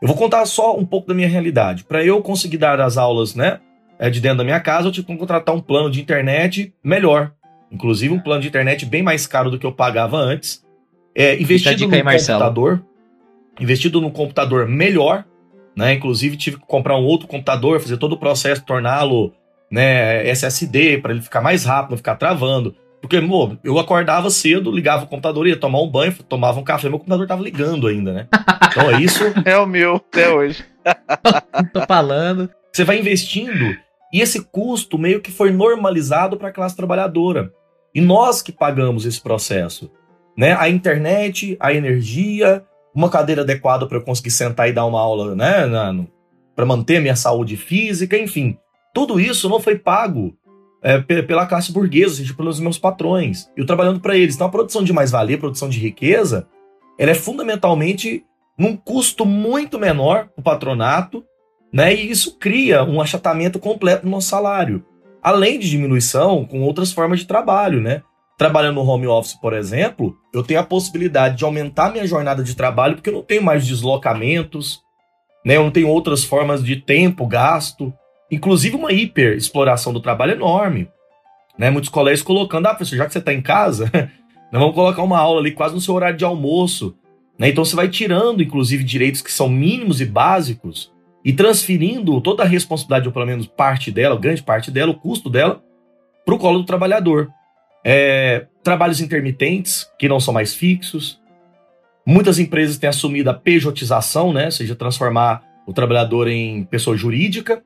Eu 0.00 0.08
vou 0.08 0.16
contar 0.16 0.44
só 0.46 0.76
um 0.76 0.84
pouco 0.84 1.08
da 1.08 1.14
minha 1.14 1.28
realidade. 1.28 1.84
Para 1.84 2.04
eu 2.04 2.22
conseguir 2.22 2.58
dar 2.58 2.80
as 2.80 2.96
aulas, 2.96 3.34
né, 3.34 3.60
é, 3.98 4.08
de 4.08 4.20
dentro 4.20 4.38
da 4.38 4.44
minha 4.44 4.60
casa, 4.60 4.88
eu 4.88 4.92
tive 4.92 5.06
que 5.06 5.16
contratar 5.16 5.54
um 5.54 5.60
plano 5.60 5.90
de 5.90 6.00
internet 6.00 6.74
melhor. 6.82 7.32
Inclusive 7.70 8.12
um 8.12 8.20
plano 8.20 8.42
de 8.42 8.48
internet 8.48 8.84
bem 8.84 9.02
mais 9.02 9.26
caro 9.26 9.50
do 9.50 9.58
que 9.58 9.66
eu 9.66 9.72
pagava 9.72 10.16
antes. 10.16 10.64
É, 11.14 11.40
investido 11.40 11.88
no 11.88 11.94
aí, 11.94 12.02
computador 12.02 12.84
investido 13.60 14.00
num 14.00 14.10
computador 14.10 14.66
melhor, 14.66 15.24
né? 15.76 15.94
Inclusive 15.94 16.36
tive 16.36 16.56
que 16.56 16.66
comprar 16.66 16.96
um 16.96 17.04
outro 17.04 17.28
computador, 17.28 17.80
fazer 17.80 17.96
todo 17.96 18.14
o 18.14 18.18
processo, 18.18 18.64
torná-lo 18.64 19.32
né, 19.70 20.26
SSD 20.28 20.98
para 20.98 21.12
ele 21.12 21.22
ficar 21.22 21.40
mais 21.40 21.64
rápido, 21.64 21.90
não 21.90 21.96
ficar 21.96 22.16
travando. 22.16 22.74
Porque, 23.00 23.20
pô, 23.20 23.56
eu 23.64 23.78
acordava 23.78 24.28
cedo, 24.28 24.70
ligava 24.70 25.04
o 25.04 25.06
computador, 25.06 25.46
ia 25.46 25.56
tomar 25.56 25.80
um 25.80 25.88
banho, 25.88 26.12
tomava 26.28 26.60
um 26.60 26.64
café, 26.64 26.88
meu 26.88 26.98
computador 26.98 27.26
tava 27.26 27.42
ligando 27.42 27.86
ainda, 27.86 28.12
né? 28.12 28.28
Então 28.68 28.90
é 28.90 29.00
isso. 29.00 29.24
é 29.44 29.56
o 29.56 29.66
meu, 29.66 29.96
até 29.96 30.28
hoje. 30.28 30.64
Tô 31.72 31.80
falando. 31.86 32.50
Você 32.72 32.84
vai 32.84 32.98
investindo 32.98 33.74
e 34.12 34.20
esse 34.20 34.44
custo 34.44 34.98
meio 34.98 35.20
que 35.20 35.30
foi 35.30 35.50
normalizado 35.50 36.36
para 36.36 36.48
a 36.48 36.52
classe 36.52 36.76
trabalhadora. 36.76 37.52
E 37.94 38.00
nós 38.00 38.42
que 38.42 38.52
pagamos 38.52 39.06
esse 39.06 39.20
processo, 39.20 39.90
né? 40.36 40.54
A 40.58 40.68
internet, 40.68 41.56
a 41.58 41.72
energia, 41.72 42.64
uma 42.94 43.08
cadeira 43.08 43.42
adequada 43.42 43.86
para 43.86 43.98
eu 43.98 44.02
conseguir 44.02 44.30
sentar 44.30 44.68
e 44.68 44.72
dar 44.72 44.86
uma 44.86 45.00
aula, 45.00 45.34
né, 45.34 45.66
para 46.54 46.66
manter 46.66 47.00
minha 47.00 47.16
saúde 47.16 47.56
física, 47.56 48.18
enfim. 48.18 48.58
Tudo 48.92 49.20
isso 49.20 49.48
não 49.48 49.60
foi 49.60 49.78
pago 49.78 50.36
é, 50.82 50.98
pela 50.98 51.46
classe 51.46 51.72
burguesa, 51.72 52.16
seja, 52.16 52.34
pelos 52.34 52.58
meus 52.58 52.78
patrões. 52.78 53.50
Eu 53.56 53.66
trabalhando 53.66 54.00
para 54.00 54.16
eles. 54.16 54.34
Então 54.34 54.46
a 54.46 54.50
produção 54.50 54.82
de 54.82 54.92
mais-valia, 54.92 55.38
produção 55.38 55.68
de 55.68 55.78
riqueza, 55.78 56.48
ela 56.98 57.12
é 57.12 57.14
fundamentalmente 57.14 58.24
num 58.58 58.76
custo 58.76 59.24
muito 59.24 59.78
menor 59.78 60.28
para 60.28 60.40
o 60.40 60.42
patronato, 60.42 61.24
né? 61.72 61.94
E 61.94 62.10
isso 62.10 62.36
cria 62.36 62.84
um 62.84 63.00
achatamento 63.00 63.58
completo 63.58 64.04
no 64.04 64.12
nosso 64.12 64.28
salário. 64.28 64.84
Além 65.22 65.58
de 65.58 65.70
diminuição 65.70 66.44
com 66.44 66.62
outras 66.62 66.92
formas 66.92 67.20
de 67.20 67.26
trabalho, 67.26 67.80
né? 67.80 68.02
Trabalhando 68.40 68.76
no 68.76 68.88
home 68.88 69.06
office, 69.06 69.34
por 69.34 69.52
exemplo, 69.52 70.16
eu 70.32 70.42
tenho 70.42 70.58
a 70.60 70.64
possibilidade 70.64 71.36
de 71.36 71.44
aumentar 71.44 71.92
minha 71.92 72.06
jornada 72.06 72.42
de 72.42 72.56
trabalho 72.56 72.94
porque 72.94 73.10
eu 73.10 73.12
não 73.12 73.22
tenho 73.22 73.42
mais 73.42 73.66
deslocamentos, 73.66 74.80
né? 75.44 75.58
Eu 75.58 75.62
não 75.62 75.70
tenho 75.70 75.88
outras 75.88 76.24
formas 76.24 76.64
de 76.64 76.76
tempo 76.76 77.26
gasto, 77.26 77.92
inclusive 78.30 78.76
uma 78.76 78.92
hiper 78.92 79.36
exploração 79.36 79.92
do 79.92 80.00
trabalho 80.00 80.32
enorme, 80.32 80.88
né? 81.58 81.68
Muitos 81.68 81.90
colégios 81.90 82.22
colocando, 82.22 82.64
ah, 82.64 82.70
professor, 82.70 82.96
já 82.96 83.04
que 83.04 83.12
você 83.12 83.18
está 83.18 83.30
em 83.30 83.42
casa, 83.42 83.92
nós 84.50 84.58
vamos 84.58 84.74
colocar 84.74 85.02
uma 85.02 85.18
aula 85.18 85.38
ali 85.38 85.52
quase 85.52 85.74
no 85.74 85.80
seu 85.82 85.94
horário 85.94 86.16
de 86.16 86.24
almoço, 86.24 86.96
né? 87.38 87.50
Então 87.50 87.62
você 87.62 87.76
vai 87.76 87.90
tirando, 87.90 88.42
inclusive, 88.42 88.82
direitos 88.82 89.20
que 89.20 89.30
são 89.30 89.50
mínimos 89.50 90.00
e 90.00 90.06
básicos 90.06 90.90
e 91.22 91.30
transferindo 91.30 92.18
toda 92.22 92.42
a 92.42 92.46
responsabilidade, 92.46 93.06
ou 93.06 93.12
pelo 93.12 93.26
menos 93.26 93.46
parte 93.46 93.92
dela, 93.92 94.18
grande 94.18 94.42
parte 94.42 94.70
dela, 94.70 94.92
o 94.92 94.98
custo 94.98 95.28
dela, 95.28 95.62
para 96.24 96.34
o 96.34 96.38
colo 96.38 96.60
do 96.60 96.64
trabalhador 96.64 97.30
é, 97.84 98.46
trabalhos 98.62 99.00
intermitentes, 99.00 99.88
que 99.98 100.08
não 100.08 100.20
são 100.20 100.34
mais 100.34 100.54
fixos. 100.54 101.20
Muitas 102.06 102.38
empresas 102.38 102.78
têm 102.78 102.88
assumido 102.88 103.30
a 103.30 103.34
pejotização, 103.34 104.32
né? 104.32 104.46
ou 104.46 104.50
seja, 104.50 104.74
transformar 104.74 105.42
o 105.66 105.72
trabalhador 105.72 106.28
em 106.28 106.64
pessoa 106.64 106.96
jurídica. 106.96 107.62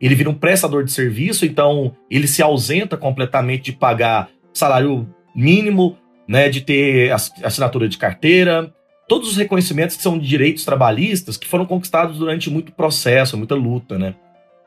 ele 0.00 0.14
vira 0.14 0.30
um 0.30 0.34
prestador 0.34 0.84
de 0.84 0.92
serviço, 0.92 1.44
então 1.44 1.94
ele 2.10 2.26
se 2.26 2.42
ausenta 2.42 2.96
completamente 2.96 3.64
de 3.64 3.72
pagar 3.72 4.30
salário 4.52 5.08
mínimo, 5.34 5.96
né, 6.26 6.48
de 6.48 6.60
ter 6.60 7.12
assinatura 7.42 7.88
de 7.88 7.98
carteira, 7.98 8.72
todos 9.08 9.28
os 9.28 9.36
reconhecimentos 9.36 9.96
que 9.96 10.02
são 10.02 10.16
de 10.16 10.26
direitos 10.26 10.64
trabalhistas 10.64 11.36
que 11.36 11.48
foram 11.48 11.66
conquistados 11.66 12.18
durante 12.18 12.48
muito 12.48 12.72
processo, 12.72 13.36
muita 13.36 13.56
luta, 13.56 13.98
né? 13.98 14.14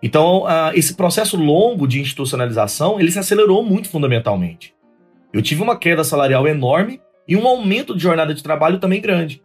Então, 0.02 0.44
uh, 0.44 0.72
esse 0.76 0.96
processo 0.96 1.38
longo 1.38 1.88
de 1.88 2.02
institucionalização, 2.02 3.00
ele 3.00 3.10
se 3.10 3.18
acelerou 3.18 3.64
muito 3.64 3.88
fundamentalmente. 3.88 4.74
Eu 5.34 5.42
tive 5.42 5.62
uma 5.62 5.76
queda 5.76 6.04
salarial 6.04 6.48
enorme 6.48 7.02
e 7.28 7.36
um 7.36 7.48
aumento 7.48 7.96
de 7.96 8.04
jornada 8.04 8.34
de 8.34 8.44
trabalho 8.44 8.80
também 8.80 9.02
grande. 9.02 9.42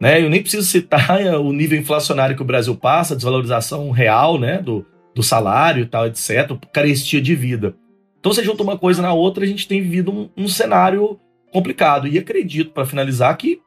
Né? 0.00 0.22
Eu 0.22 0.28
nem 0.28 0.42
preciso 0.42 0.66
citar 0.66 1.18
o 1.40 1.52
nível 1.52 1.78
inflacionário 1.78 2.36
que 2.36 2.42
o 2.42 2.46
Brasil 2.46 2.74
passa, 2.76 3.14
a 3.14 3.16
desvalorização 3.16 3.90
real 3.90 4.38
né, 4.38 4.58
do, 4.58 4.84
do 5.14 5.22
salário 5.22 5.82
e 5.82 5.86
tal, 5.86 6.06
etc., 6.06 6.52
carestia 6.72 7.20
de 7.20 7.34
vida. 7.34 7.74
Então, 8.18 8.32
você 8.32 8.42
junta 8.42 8.62
uma 8.62 8.76
coisa 8.76 9.00
na 9.00 9.12
outra, 9.12 9.44
a 9.44 9.46
gente 9.46 9.68
tem 9.68 9.80
vivido 9.80 10.10
um, 10.10 10.28
um 10.36 10.48
cenário 10.48 11.18
complicado. 11.52 12.08
E 12.08 12.18
acredito, 12.18 12.72
para 12.72 12.84
finalizar, 12.84 13.36
que 13.36 13.60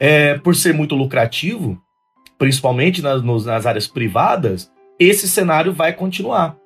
é, 0.00 0.38
por 0.38 0.56
ser 0.56 0.72
muito 0.72 0.94
lucrativo, 0.94 1.78
principalmente 2.38 3.02
nas, 3.02 3.22
nas 3.22 3.66
áreas 3.66 3.86
privadas, 3.86 4.72
esse 4.98 5.28
cenário 5.28 5.72
vai 5.72 5.92
continuar. 5.92 6.56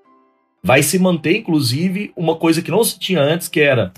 Vai 0.67 0.83
se 0.83 0.99
manter, 0.99 1.37
inclusive, 1.37 2.12
uma 2.17 2.35
coisa 2.35 2.61
que 2.61 2.73
não 2.73 2.83
se 2.83 2.99
tinha 2.99 3.21
antes, 3.21 3.47
que 3.47 3.61
era, 3.61 3.93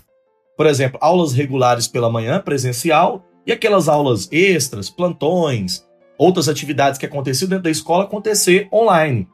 por 0.55 0.67
exemplo, 0.67 0.99
aulas 1.01 1.33
regulares 1.33 1.89
pela 1.89 2.11
manhã, 2.11 2.43
presencial, 2.43 3.25
e 3.47 3.53
aquelas 3.53 3.89
aulas 3.89 4.29
extras, 4.31 4.91
plantões, 4.91 5.83
outras 6.19 6.47
atividades 6.47 6.99
que 6.99 7.07
aconteciam 7.07 7.49
dentro 7.49 7.65
da 7.65 7.71
escola 7.71 8.05
acontecer 8.05 8.69
online. 8.71 9.27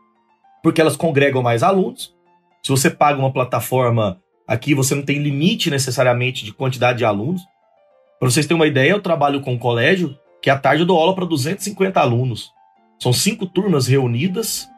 Porque 0.63 0.81
elas 0.81 0.97
congregam 0.97 1.43
mais 1.43 1.65
alunos. 1.65 2.15
Se 2.63 2.71
você 2.71 2.89
paga 2.89 3.19
uma 3.19 3.33
plataforma 3.33 4.23
aqui, 4.47 4.73
você 4.73 4.95
não 4.95 5.03
tem 5.03 5.19
limite 5.19 5.71
necessariamente 5.71 6.45
de 6.45 6.55
quantidade 6.55 6.99
de 6.99 7.05
alunos. 7.05 7.43
Para 8.21 8.31
vocês 8.31 8.47
terem 8.47 8.61
uma 8.61 8.69
ideia, 8.69 8.93
eu 8.93 9.03
trabalho 9.03 9.41
com 9.41 9.55
um 9.55 9.59
colégio 9.59 10.17
que 10.41 10.51
à 10.51 10.57
tarde 10.57 10.83
eu 10.83 10.87
dou 10.87 10.97
aula 10.97 11.17
para 11.17 11.25
250 11.25 11.99
alunos. 11.99 12.53
São 13.03 13.13
cinco 13.13 13.45
turmas 13.45 13.89
reunidas 13.89 14.69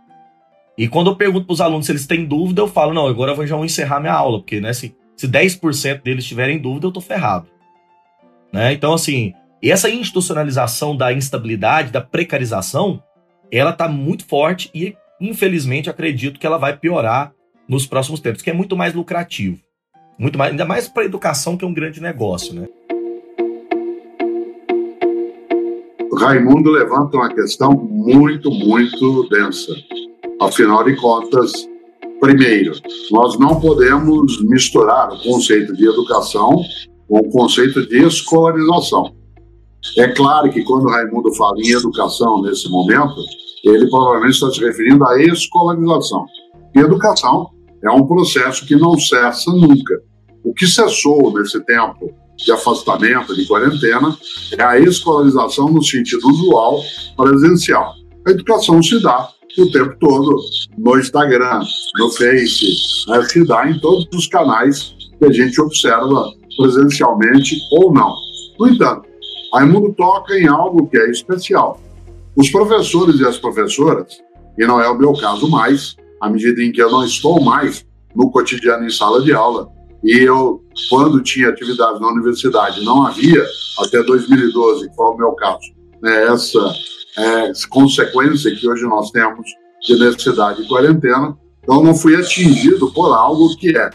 e 0.78 0.88
quando 0.88 1.10
eu 1.10 1.16
pergunto 1.16 1.46
para 1.46 1.54
os 1.54 1.60
alunos 1.60 1.86
se 1.86 1.92
eles 1.92 2.06
têm 2.06 2.24
dúvida, 2.24 2.60
eu 2.60 2.68
falo, 2.68 2.92
não, 2.92 3.06
agora 3.06 3.32
eu 3.32 3.46
já 3.46 3.56
vou 3.56 3.64
encerrar 3.64 4.00
minha 4.00 4.12
aula, 4.12 4.38
porque 4.38 4.60
né, 4.60 4.72
se, 4.72 4.94
se 5.16 5.26
10% 5.26 6.02
deles 6.02 6.26
tiverem 6.26 6.58
dúvida, 6.58 6.86
eu 6.86 6.92
tô 6.92 7.00
ferrado. 7.00 7.46
Né? 8.52 8.72
Então, 8.72 8.92
assim, 8.92 9.32
essa 9.62 9.88
institucionalização 9.88 10.96
da 10.96 11.12
instabilidade, 11.12 11.90
da 11.90 12.00
precarização, 12.00 13.02
ela 13.50 13.72
tá 13.72 13.88
muito 13.88 14.26
forte 14.26 14.70
e, 14.74 14.94
infelizmente, 15.20 15.88
acredito 15.88 16.38
que 16.38 16.46
ela 16.46 16.58
vai 16.58 16.76
piorar 16.76 17.32
nos 17.68 17.86
próximos 17.86 18.20
tempos, 18.20 18.42
que 18.42 18.50
é 18.50 18.52
muito 18.54 18.76
mais 18.76 18.94
lucrativo. 18.94 19.58
Muito 20.18 20.38
mais, 20.38 20.50
ainda 20.50 20.64
mais 20.64 20.88
para 20.88 21.02
a 21.02 21.06
educação, 21.06 21.56
que 21.56 21.64
é 21.64 21.68
um 21.68 21.74
grande 21.74 22.00
negócio, 22.00 22.54
né? 22.54 22.66
Raimundo 26.16 26.70
levanta 26.70 27.16
uma 27.16 27.28
questão 27.28 27.72
muito, 27.72 28.50
muito 28.50 29.28
densa. 29.28 29.72
Afinal 30.40 30.84
de 30.84 30.94
contas, 30.96 31.52
primeiro, 32.20 32.72
nós 33.10 33.38
não 33.38 33.60
podemos 33.60 34.42
misturar 34.42 35.12
o 35.12 35.22
conceito 35.22 35.74
de 35.74 35.86
educação 35.86 36.62
com 37.08 37.18
o 37.18 37.30
conceito 37.30 37.86
de 37.86 38.04
escolarização. 38.04 39.14
É 39.96 40.08
claro 40.08 40.50
que 40.50 40.62
quando 40.64 40.88
Raimundo 40.88 41.32
fala 41.34 41.56
em 41.58 41.70
educação 41.70 42.42
nesse 42.42 42.68
momento, 42.68 43.14
ele 43.64 43.88
provavelmente 43.88 44.34
está 44.34 44.50
se 44.50 44.60
referindo 44.60 45.06
à 45.06 45.20
escolarização. 45.22 46.24
E 46.74 46.80
educação 46.80 47.50
é 47.82 47.90
um 47.90 48.06
processo 48.06 48.66
que 48.66 48.76
não 48.76 48.98
cessa 48.98 49.50
nunca. 49.50 50.00
O 50.44 50.52
que 50.52 50.66
cessou 50.66 51.32
nesse 51.32 51.64
tempo 51.64 52.12
de 52.36 52.52
afastamento, 52.52 53.34
de 53.34 53.46
quarentena, 53.46 54.16
é 54.58 54.62
a 54.62 54.78
escolarização 54.78 55.70
no 55.70 55.82
sentido 55.82 56.28
usual 56.28 56.82
presencial. 57.16 57.94
A 58.26 58.30
educação 58.30 58.82
se 58.82 59.00
dá 59.02 59.28
o 59.62 59.70
tempo 59.70 59.96
todo 59.98 60.36
no 60.76 60.98
Instagram, 60.98 61.60
no 61.98 62.10
Face, 62.10 62.66
né, 63.08 63.22
se 63.22 63.46
dá 63.46 63.68
em 63.68 63.78
todos 63.80 64.06
os 64.14 64.26
canais 64.26 64.94
que 65.18 65.24
a 65.24 65.32
gente 65.32 65.60
observa 65.60 66.30
presencialmente 66.56 67.56
ou 67.72 67.92
não. 67.92 68.14
No 68.58 68.68
entanto, 68.68 69.08
Raimundo 69.52 69.94
toca 69.94 70.38
em 70.38 70.46
algo 70.46 70.86
que 70.88 70.98
é 70.98 71.10
especial. 71.10 71.80
Os 72.34 72.50
professores 72.50 73.18
e 73.20 73.24
as 73.24 73.38
professoras, 73.38 74.18
e 74.58 74.66
não 74.66 74.80
é 74.80 74.88
o 74.88 74.98
meu 74.98 75.12
caso 75.14 75.48
mais, 75.48 75.96
à 76.20 76.28
medida 76.28 76.62
em 76.62 76.72
que 76.72 76.82
eu 76.82 76.90
não 76.90 77.04
estou 77.04 77.40
mais 77.40 77.86
no 78.14 78.30
cotidiano 78.30 78.84
em 78.84 78.90
sala 78.90 79.22
de 79.22 79.32
aula, 79.32 79.70
e 80.04 80.18
eu, 80.18 80.62
quando 80.90 81.22
tinha 81.22 81.48
atividade 81.48 82.00
na 82.00 82.08
universidade, 82.08 82.84
não 82.84 83.06
havia, 83.06 83.44
até 83.80 84.02
2012, 84.02 84.88
que 84.88 84.94
foi 84.94 85.06
o 85.06 85.16
meu 85.16 85.32
caso, 85.32 85.75
né, 86.02 86.24
essa 86.24 86.74
é, 87.16 87.52
consequência 87.70 88.54
que 88.54 88.68
hoje 88.68 88.84
nós 88.84 89.10
temos 89.10 89.46
de 89.86 89.98
necessidade 89.98 90.62
de 90.62 90.68
quarentena. 90.68 91.36
Então, 91.62 91.82
não 91.82 91.94
fui 91.94 92.16
atingido 92.16 92.92
por 92.92 93.12
algo 93.12 93.56
que 93.56 93.76
é 93.76 93.90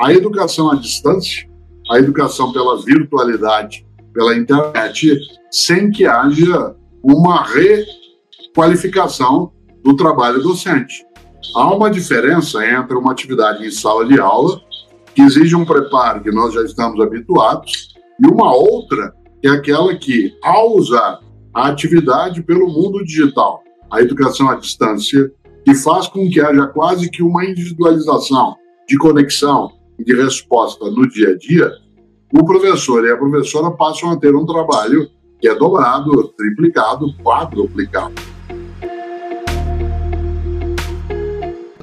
a 0.00 0.12
educação 0.12 0.70
à 0.70 0.74
distância, 0.74 1.48
a 1.90 1.98
educação 1.98 2.52
pela 2.52 2.82
virtualidade, 2.82 3.86
pela 4.12 4.36
internet, 4.36 5.18
sem 5.50 5.90
que 5.90 6.06
haja 6.06 6.74
uma 7.02 7.44
requalificação 7.44 9.52
do 9.82 9.94
trabalho 9.94 10.42
docente. 10.42 11.04
Há 11.54 11.74
uma 11.74 11.90
diferença 11.90 12.66
entre 12.66 12.96
uma 12.96 13.12
atividade 13.12 13.64
em 13.64 13.70
sala 13.70 14.04
de 14.04 14.20
aula, 14.20 14.60
que 15.14 15.22
exige 15.22 15.54
um 15.54 15.64
preparo 15.64 16.22
que 16.22 16.30
nós 16.30 16.52
já 16.52 16.62
estamos 16.62 17.00
habituados, 17.00 17.94
e 18.22 18.26
uma 18.26 18.54
outra, 18.54 19.14
que 19.40 19.48
é 19.48 19.50
aquela 19.50 19.94
que, 19.94 20.36
ao 20.42 20.76
usar 20.76 21.20
a 21.56 21.68
atividade 21.68 22.42
pelo 22.42 22.68
mundo 22.68 23.02
digital, 23.02 23.62
a 23.90 24.02
educação 24.02 24.50
à 24.50 24.56
distância, 24.56 25.32
que 25.64 25.74
faz 25.74 26.06
com 26.06 26.28
que 26.28 26.38
haja 26.38 26.66
quase 26.66 27.10
que 27.10 27.22
uma 27.22 27.46
individualização 27.46 28.54
de 28.86 28.98
conexão 28.98 29.72
e 29.98 30.04
de 30.04 30.14
resposta 30.14 30.84
no 30.90 31.08
dia 31.08 31.30
a 31.30 31.38
dia, 31.38 31.72
o 32.30 32.44
professor 32.44 33.06
e 33.06 33.10
a 33.10 33.16
professora 33.16 33.70
passam 33.70 34.10
a 34.10 34.18
ter 34.18 34.36
um 34.36 34.44
trabalho 34.44 35.08
que 35.40 35.48
é 35.48 35.54
dobrado, 35.54 36.28
triplicado, 36.36 37.06
quadruplicado. 37.24 38.12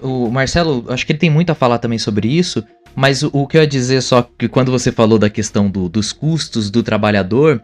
O 0.03 0.30
Marcelo, 0.30 0.86
acho 0.88 1.03
que 1.03 1.13
ele 1.13 1.19
tem 1.19 1.32
muito 1.32 1.49
a 1.51 1.55
falar 1.55 1.80
também 1.80 1.97
sobre 1.97 2.28
isso, 2.28 2.63
mas 2.95 3.24
o, 3.24 3.32
o 3.34 3.47
que 3.47 3.57
eu 3.57 3.61
ia 3.61 3.67
dizer 3.67 4.01
só 4.03 4.21
que 4.38 4.47
quando 4.47 4.71
você 4.71 4.91
falou 4.91 5.17
da 5.17 5.32
questão 5.32 5.67
do, 5.67 5.89
dos 5.89 6.13
custos 6.13 6.69
do 6.69 6.84
trabalhador, 6.84 7.59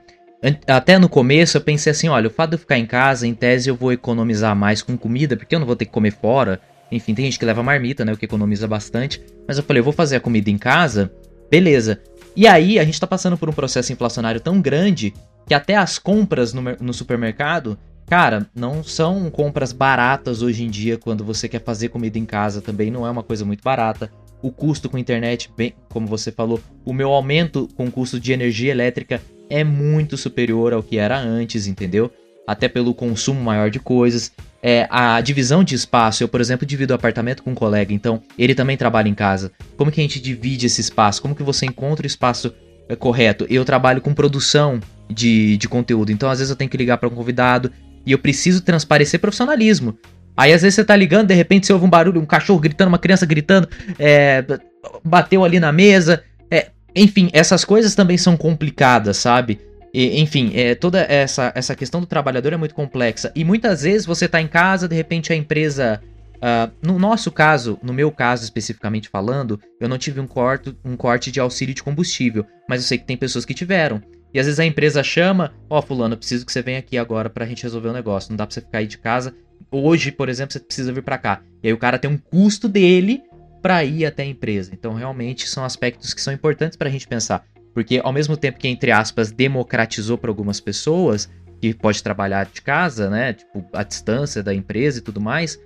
até 0.67 0.97
no 0.97 1.09
começo 1.09 1.57
eu 1.57 1.61
pensei 1.61 1.91
assim, 1.91 2.07
olha, 2.07 2.27
o 2.27 2.31
fato 2.31 2.51
de 2.51 2.55
eu 2.55 2.59
ficar 2.59 2.77
em 2.77 2.85
casa, 2.85 3.27
em 3.27 3.33
tese 3.33 3.69
eu 3.69 3.75
vou 3.75 3.91
economizar 3.91 4.55
mais 4.55 4.81
com 4.81 4.97
comida, 4.97 5.35
porque 5.35 5.53
eu 5.53 5.59
não 5.59 5.67
vou 5.67 5.75
ter 5.75 5.85
que 5.85 5.91
comer 5.91 6.11
fora. 6.11 6.61
Enfim, 6.91 7.13
tem 7.13 7.25
gente 7.25 7.37
que 7.37 7.45
leva 7.45 7.61
marmita, 7.61 8.05
né, 8.05 8.13
o 8.13 8.17
que 8.17 8.25
economiza 8.25 8.67
bastante. 8.67 9.21
Mas 9.47 9.57
eu 9.57 9.63
falei, 9.63 9.81
eu 9.81 9.83
vou 9.83 9.93
fazer 9.93 10.15
a 10.15 10.19
comida 10.19 10.49
em 10.49 10.57
casa, 10.57 11.11
beleza. 11.51 12.01
E 12.35 12.47
aí 12.47 12.79
a 12.79 12.83
gente 12.85 12.99
tá 12.99 13.05
passando 13.05 13.37
por 13.37 13.49
um 13.49 13.53
processo 13.53 13.91
inflacionário 13.91 14.39
tão 14.39 14.61
grande 14.61 15.13
que 15.45 15.53
até 15.53 15.75
as 15.75 15.99
compras 15.99 16.53
no, 16.53 16.61
no 16.79 16.93
supermercado, 16.93 17.77
cara, 18.07 18.47
não 18.55 18.83
são 18.83 19.29
compras 19.29 19.73
baratas 19.73 20.41
hoje 20.41 20.63
em 20.63 20.69
dia 20.69 20.97
quando 20.97 21.23
você 21.23 21.49
quer 21.49 21.63
fazer 21.63 21.89
comida 21.89 22.17
em 22.17 22.25
casa 22.25 22.61
também, 22.61 22.89
não 22.89 23.05
é 23.05 23.09
uma 23.09 23.23
coisa 23.23 23.43
muito 23.43 23.63
barata 23.63 24.09
o 24.41 24.51
custo 24.51 24.89
com 24.89 24.97
internet, 24.97 25.51
bem, 25.55 25.73
como 25.89 26.07
você 26.07 26.31
falou, 26.31 26.61
o 26.85 26.93
meu 26.93 27.11
aumento 27.11 27.67
com 27.75 27.87
o 27.87 27.91
custo 27.91 28.19
de 28.19 28.31
energia 28.31 28.71
elétrica 28.71 29.21
é 29.49 29.63
muito 29.63 30.15
superior 30.17 30.73
ao 30.73 30.83
que 30.83 30.97
era 30.97 31.17
antes, 31.17 31.67
entendeu? 31.67 32.11
Até 32.45 32.67
pelo 32.67 32.93
consumo 32.93 33.41
maior 33.41 33.69
de 33.69 33.79
coisas. 33.79 34.31
É, 34.61 34.87
a 34.89 35.21
divisão 35.21 35.63
de 35.63 35.75
espaço, 35.75 36.23
eu, 36.23 36.27
por 36.27 36.41
exemplo, 36.41 36.65
divido 36.65 36.91
o 36.91 36.95
apartamento 36.95 37.43
com 37.43 37.51
um 37.51 37.55
colega, 37.55 37.93
então 37.93 38.21
ele 38.37 38.53
também 38.53 38.75
trabalha 38.75 39.07
em 39.07 39.13
casa. 39.13 39.51
Como 39.77 39.91
que 39.91 40.01
a 40.01 40.03
gente 40.03 40.19
divide 40.19 40.65
esse 40.65 40.81
espaço? 40.81 41.21
Como 41.21 41.35
que 41.35 41.43
você 41.43 41.65
encontra 41.65 42.05
o 42.05 42.07
espaço 42.07 42.53
é, 42.87 42.95
correto? 42.95 43.45
Eu 43.49 43.63
trabalho 43.63 44.01
com 44.01 44.13
produção 44.13 44.79
de, 45.09 45.57
de 45.57 45.67
conteúdo, 45.67 46.11
então 46.11 46.29
às 46.29 46.39
vezes 46.39 46.49
eu 46.49 46.55
tenho 46.55 46.69
que 46.69 46.77
ligar 46.77 46.97
para 46.97 47.07
um 47.07 47.11
convidado 47.11 47.71
e 48.05 48.11
eu 48.11 48.19
preciso 48.19 48.61
transparecer 48.61 49.19
profissionalismo. 49.19 49.97
Aí 50.35 50.53
às 50.53 50.61
vezes 50.61 50.75
você 50.75 50.85
tá 50.85 50.95
ligando, 50.95 51.27
de 51.27 51.33
repente 51.33 51.67
você 51.67 51.73
ouve 51.73 51.85
um 51.85 51.89
barulho, 51.89 52.21
um 52.21 52.25
cachorro 52.25 52.59
gritando, 52.59 52.89
uma 52.89 52.99
criança 52.99 53.25
gritando, 53.25 53.67
é, 53.97 54.43
bateu 55.03 55.43
ali 55.43 55.59
na 55.59 55.71
mesa. 55.71 56.23
Enfim, 56.99 57.29
essas 57.31 57.63
coisas 57.63 57.95
também 57.95 58.17
são 58.17 58.35
complicadas, 58.35 59.15
sabe? 59.15 59.57
E, 59.93 60.19
enfim, 60.19 60.51
é, 60.53 60.75
toda 60.75 60.99
essa, 60.99 61.49
essa 61.55 61.73
questão 61.73 62.01
do 62.01 62.05
trabalhador 62.05 62.51
é 62.51 62.57
muito 62.57 62.75
complexa. 62.75 63.31
E 63.33 63.45
muitas 63.45 63.83
vezes 63.83 64.05
você 64.05 64.27
tá 64.27 64.41
em 64.41 64.49
casa, 64.49 64.85
de 64.85 64.95
repente 64.95 65.31
a 65.31 65.35
empresa. 65.35 66.01
Uh, 66.35 66.71
no 66.81 66.99
nosso 66.99 67.31
caso, 67.31 67.77
no 67.81 67.93
meu 67.93 68.11
caso 68.11 68.43
especificamente 68.43 69.09
falando, 69.09 69.59
eu 69.79 69.89
não 69.89 69.97
tive 69.97 70.19
um 70.19 70.27
corte, 70.27 70.73
um 70.85 70.95
corte 70.95 71.31
de 71.31 71.39
auxílio 71.39 71.75
de 71.75 71.83
combustível, 71.83 72.45
mas 72.67 72.81
eu 72.81 72.87
sei 72.87 72.97
que 72.97 73.05
tem 73.05 73.17
pessoas 73.17 73.43
que 73.43 73.53
tiveram. 73.53 74.01
E 74.33 74.39
às 74.39 74.45
vezes 74.45 74.59
a 74.59 74.65
empresa 74.65 75.01
chama, 75.01 75.53
ó, 75.69 75.79
oh, 75.79 75.81
fulano, 75.81 76.17
preciso 76.17 76.45
que 76.45 76.51
você 76.51 76.61
venha 76.61 76.79
aqui 76.79 76.97
agora 76.97 77.29
pra 77.29 77.45
gente 77.45 77.63
resolver 77.63 77.87
o 77.87 77.91
um 77.91 77.93
negócio. 77.93 78.29
Não 78.29 78.37
dá 78.37 78.45
pra 78.45 78.53
você 78.53 78.61
ficar 78.61 78.79
aí 78.79 78.87
de 78.87 78.97
casa 78.97 79.33
hoje, 79.71 80.11
por 80.11 80.29
exemplo, 80.29 80.53
você 80.53 80.59
precisa 80.59 80.91
vir 80.91 81.03
para 81.03 81.17
cá. 81.17 81.41
E 81.61 81.67
aí 81.67 81.73
o 81.73 81.77
cara 81.77 81.99
tem 81.99 82.09
um 82.09 82.17
custo 82.17 82.67
dele 82.67 83.21
para 83.61 83.83
ir 83.83 84.05
até 84.05 84.23
a 84.23 84.25
empresa. 84.25 84.71
Então, 84.73 84.93
realmente 84.93 85.47
são 85.47 85.63
aspectos 85.63 86.13
que 86.13 86.21
são 86.21 86.33
importantes 86.33 86.77
para 86.77 86.89
a 86.89 86.91
gente 86.91 87.07
pensar. 87.07 87.43
Porque 87.73 88.01
ao 88.03 88.11
mesmo 88.11 88.35
tempo 88.35 88.59
que, 88.59 88.67
entre 88.67 88.91
aspas, 88.91 89.31
democratizou 89.31 90.17
para 90.17 90.29
algumas 90.29 90.59
pessoas, 90.59 91.29
que 91.61 91.73
pode 91.73 92.01
trabalhar 92.01 92.45
de 92.45 92.61
casa, 92.61 93.09
né? 93.09 93.33
Tipo, 93.33 93.65
a 93.73 93.83
distância 93.83 94.41
da 94.41 94.53
empresa 94.53 94.99
e 94.99 95.01
tudo 95.01 95.19
mais, 95.19 95.59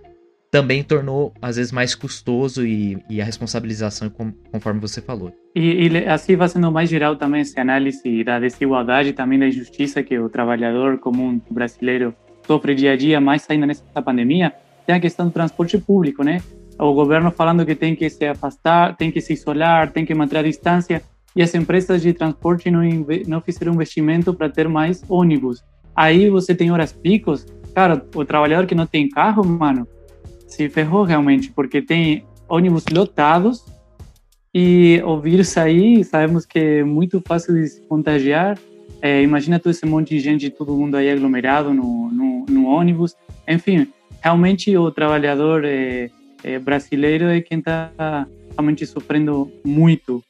também 0.52 0.84
tornou, 0.84 1.34
às 1.42 1.56
vezes, 1.56 1.72
mais 1.72 1.96
custoso 1.96 2.66
e, 2.66 2.98
e 3.10 3.22
a 3.22 3.26
responsabilização, 3.26 4.12
conforme 4.52 4.80
você 4.80 5.02
falou. 5.02 5.34
E, 5.56 5.88
e, 5.88 5.98
assim 6.08 6.36
vai 6.36 6.48
sendo 6.48 6.72
mais 6.72 6.90
geral 6.90 7.16
também 7.16 7.42
essa 7.42 7.60
análise 7.62 8.24
da 8.24 8.40
desigualdade, 8.40 9.14
também 9.14 9.40
da 9.40 9.48
injustiça 9.48 10.04
que 10.04 10.18
o 10.18 10.30
trabalhador 10.30 11.00
comum 11.00 11.40
brasileiro 11.50 12.14
sofre 12.46 12.76
dia 12.76 12.94
a 12.94 12.96
dia, 12.96 13.22
mais 13.22 13.46
ainda 13.50 13.66
nessa 13.66 13.84
pandemia, 14.02 14.54
tem 14.86 14.96
a 14.96 15.00
questão 15.00 15.28
do 15.28 15.32
transporte 15.32 15.78
público, 15.78 16.24
né? 16.24 16.42
O 16.80 16.94
governo 16.94 17.32
falando 17.32 17.66
que 17.66 17.76
tem 17.76 17.96
que 17.96 18.10
se 18.10 18.26
afastar, 18.26 18.96
tem 18.96 19.12
que 19.12 19.22
se 19.22 19.34
isolar, 19.34 19.92
tem 19.92 20.06
que 20.06 20.14
manter 20.14 20.38
a 20.38 20.44
distância, 20.44 21.02
e 21.36 21.42
as 21.42 21.54
empresas 21.56 22.02
de 22.02 22.14
transporte 22.14 22.70
não, 22.70 22.82
não 23.28 23.42
fizeram 23.42 23.74
investimento 23.74 24.34
para 24.34 24.50
ter 24.50 24.68
mais 24.68 25.04
ônibus. 25.10 25.64
Aí 25.96 26.30
você 26.30 26.54
tem 26.56 26.72
horas 26.72 26.92
picos, 26.92 27.46
cara, 27.74 28.06
o 28.16 28.26
trabalhador 28.26 28.66
que 28.66 28.76
não 28.76 28.86
tem 28.86 29.10
carro, 29.10 29.46
mano, 29.46 29.88
se 30.48 30.70
ferrou 30.70 31.04
realmente, 31.04 31.52
porque 31.52 31.82
tem 31.82 32.26
ônibus 32.48 32.86
lotados 32.92 33.66
e 34.54 35.02
o 35.04 35.20
vírus 35.20 35.58
aí, 35.58 36.04
sabemos 36.04 36.46
que 36.46 36.60
é 36.60 36.84
muito 36.84 37.20
fácil 37.26 37.56
de 37.56 37.68
se 37.68 37.82
contagiar. 37.82 38.58
É, 39.02 39.22
imagina 39.24 39.60
todo 39.60 39.72
esse 39.72 39.86
monte 39.86 40.10
de 40.10 40.20
gente, 40.20 40.50
todo 40.52 40.76
mundo 40.76 40.96
aí 40.96 41.10
aglomerado 41.10 41.74
no, 41.74 42.12
no, 42.12 42.46
no 42.48 42.68
ônibus. 42.68 43.16
Enfim, 43.48 43.88
realmente 44.22 44.76
o 44.78 44.92
trabalhador 44.92 45.66
é, 45.66 46.12
é 46.44 46.60
brasileiro 46.60 47.26
é 47.26 47.42
quem 47.42 47.60
está 47.60 48.28
realmente 48.52 48.86
sofrendo 48.86 49.52
muito, 49.64 50.24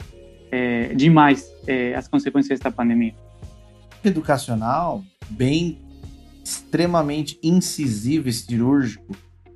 é, 0.52 0.94
demais, 0.94 1.50
é, 1.68 1.96
as 1.96 2.08
consequências 2.08 2.60
da 2.60 2.72
pandemia. 2.72 3.14
Educacional, 4.04 5.04
bem 5.30 5.80
extremamente 6.44 7.40
incisivo 7.42 8.28
e 8.28 8.34
cirúrgico 8.34 9.16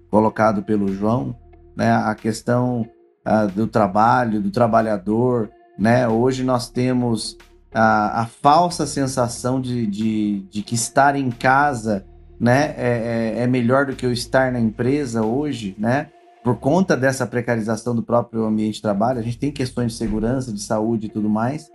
colocado 0.10 0.64
pelo 0.64 0.88
João, 0.88 1.36
né? 1.76 1.92
A 1.92 2.16
questão 2.16 2.88
uh, 3.28 3.48
do 3.54 3.68
trabalho, 3.68 4.42
do 4.42 4.50
trabalhador, 4.50 5.50
né? 5.78 6.08
Hoje 6.08 6.44
nós 6.44 6.70
temos 6.70 7.38
a, 7.74 8.22
a 8.22 8.26
falsa 8.26 8.88
sensação 8.88 9.60
de, 9.60 9.86
de, 9.86 10.40
de, 10.50 10.64
que 10.64 10.76
estar 10.76 11.16
em 11.16 11.30
casa, 11.30 12.06
né? 12.40 12.74
É, 12.78 13.36
é, 13.38 13.44
é 13.44 13.48
melhor 13.48 13.86
do 13.86 13.96
que 13.96 14.06
eu 14.06 14.14
estar 14.14 14.52
na 14.52 14.60
empresa 14.60 15.24
hoje, 15.24 15.76
né? 15.78 16.10
Por 16.48 16.56
conta 16.56 16.96
dessa 16.96 17.28
precarização 17.28 17.94
do 17.94 18.02
próprio 18.02 18.46
ambiente 18.46 18.76
de 18.76 18.82
trabalho, 18.82 19.20
a 19.20 19.22
gente 19.22 19.38
tem 19.38 19.52
questões 19.52 19.92
de 19.92 19.98
segurança, 19.98 20.50
de 20.50 20.62
saúde 20.62 21.08
e 21.08 21.10
tudo 21.10 21.28
mais, 21.28 21.70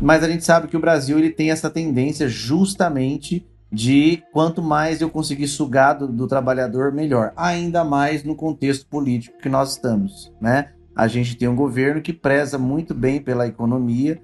mas 0.00 0.22
a 0.22 0.28
gente 0.28 0.44
sabe 0.44 0.68
que 0.68 0.76
o 0.76 0.80
Brasil 0.80 1.18
ele 1.18 1.30
tem 1.30 1.50
essa 1.50 1.68
tendência 1.68 2.28
justamente 2.28 3.44
de 3.68 4.22
quanto 4.32 4.62
mais 4.62 5.00
eu 5.00 5.10
conseguir 5.10 5.48
sugar 5.48 5.94
do, 5.94 6.06
do, 6.06 6.28
trabalhador, 6.28 6.92
melhor. 6.92 7.32
Ainda 7.36 7.82
mais 7.82 8.22
no 8.22 8.36
contexto 8.36 8.86
político 8.86 9.38
que 9.38 9.48
nós 9.48 9.72
estamos, 9.72 10.32
né? 10.40 10.68
A 10.94 11.08
gente 11.08 11.34
tem 11.34 11.48
um 11.48 11.56
governo 11.56 12.00
que 12.00 12.12
preza 12.12 12.56
muito 12.56 12.94
bem 12.94 13.20
pela 13.20 13.48
economia, 13.48 14.22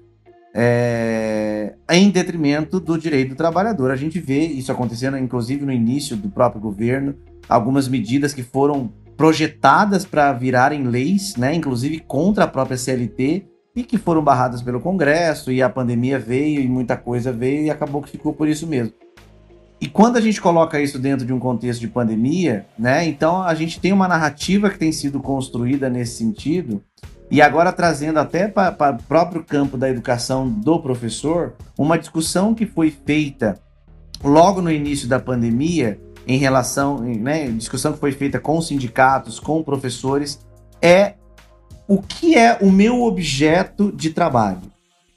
é, 0.55 1.75
em 1.89 2.09
detrimento 2.09 2.79
do 2.79 2.97
direito 2.97 3.31
do 3.31 3.35
trabalhador. 3.35 3.91
A 3.91 3.97
gente 3.97 4.17
vê 4.17 4.45
isso 4.45 4.71
acontecendo, 4.71 5.17
inclusive 5.17 5.65
no 5.65 5.73
início 5.73 6.15
do 6.15 6.29
próprio 6.29 6.61
governo, 6.61 7.15
algumas 7.49 7.89
medidas 7.89 8.33
que 8.33 8.43
foram 8.43 8.93
projetadas 9.19 10.05
para 10.05 10.31
virarem 10.31 10.83
leis, 10.83 11.35
né? 11.35 11.53
Inclusive 11.53 11.99
contra 11.99 12.45
a 12.45 12.47
própria 12.47 12.77
CLT 12.77 13.45
e 13.75 13.83
que 13.83 13.97
foram 13.97 14.23
barradas 14.23 14.61
pelo 14.61 14.79
Congresso 14.79 15.51
e 15.51 15.61
a 15.61 15.69
pandemia 15.69 16.17
veio 16.17 16.61
e 16.61 16.69
muita 16.69 16.95
coisa 16.95 17.29
veio 17.29 17.65
e 17.65 17.69
acabou 17.69 18.01
que 18.01 18.11
ficou 18.11 18.31
por 18.31 18.47
isso 18.47 18.65
mesmo. 18.65 18.93
E 19.81 19.89
quando 19.89 20.15
a 20.15 20.21
gente 20.21 20.39
coloca 20.39 20.79
isso 20.79 20.97
dentro 20.97 21.25
de 21.25 21.33
um 21.33 21.39
contexto 21.39 21.81
de 21.81 21.89
pandemia, 21.89 22.65
né? 22.79 23.05
Então 23.05 23.43
a 23.43 23.53
gente 23.53 23.81
tem 23.81 23.91
uma 23.91 24.07
narrativa 24.07 24.69
que 24.69 24.79
tem 24.79 24.93
sido 24.93 25.19
construída 25.19 25.89
nesse 25.89 26.15
sentido, 26.15 26.81
e 27.29 27.41
agora 27.41 27.73
trazendo 27.73 28.19
até 28.19 28.47
para 28.47 28.95
o 28.95 29.03
próprio 29.03 29.43
campo 29.43 29.75
da 29.77 29.89
educação 29.89 30.47
do 30.49 30.79
professor, 30.79 31.55
uma 31.77 31.99
discussão 31.99 32.55
que 32.55 32.65
foi 32.65 32.89
feita 32.89 33.59
logo 34.23 34.61
no 34.61 34.71
início 34.71 35.09
da 35.09 35.19
pandemia, 35.19 35.99
em 36.29 36.37
relação, 36.37 36.99
né, 36.99 37.47
discussão 37.47 37.91
que 37.91 37.99
foi 37.99 38.11
feita 38.11 38.39
com 38.39 38.61
sindicatos, 38.61 39.39
com 39.39 39.63
professores, 39.63 40.39
é 40.79 41.15
o 41.87 41.99
que 41.99 42.35
é 42.35 42.55
o 42.61 42.71
meu 42.71 43.01
objeto 43.01 43.91
de 43.91 44.11
trabalho. 44.11 44.61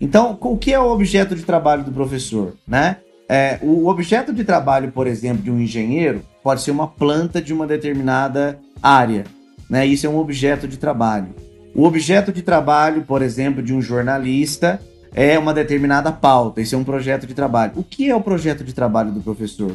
Então, 0.01 0.39
o 0.41 0.57
que 0.57 0.73
é 0.73 0.81
o 0.81 0.91
objeto 0.91 1.37
de 1.37 1.43
trabalho 1.43 1.85
do 1.85 1.93
professor, 1.93 2.55
né? 2.67 2.97
É, 3.29 3.59
o 3.61 3.89
objeto 3.89 4.33
de 4.33 4.43
trabalho, 4.43 4.91
por 4.91 5.07
exemplo, 5.07 5.43
de 5.43 5.51
um 5.51 5.61
engenheiro 5.61 6.23
pode 6.43 6.63
ser 6.63 6.71
uma 6.71 6.89
planta 6.89 7.43
de 7.43 7.53
uma 7.53 7.67
determinada 7.67 8.59
área. 8.83 9.25
Né? 9.69 9.87
Isso 9.87 10.07
é 10.07 10.09
um 10.09 10.17
objeto 10.17 10.67
de 10.67 10.79
trabalho. 10.79 11.29
O 11.75 11.85
objeto 11.85 12.33
de 12.33 12.41
trabalho, 12.41 13.03
por 13.03 13.21
exemplo, 13.21 13.63
de 13.63 13.75
um 13.75 13.83
jornalista 13.83 14.81
é 15.15 15.39
uma 15.39 15.53
determinada 15.53 16.11
pauta. 16.11 16.63
Isso 16.63 16.75
é 16.75 16.79
um 16.79 16.85
projeto 16.85 17.27
de 17.27 17.35
trabalho. 17.35 17.73
O 17.77 17.85
que 17.85 18.11
é 18.11 18.17
o 18.17 18.21
projeto 18.21 18.65
de 18.65 18.75
trabalho 18.75 19.13
do 19.13 19.21
professor? 19.21 19.73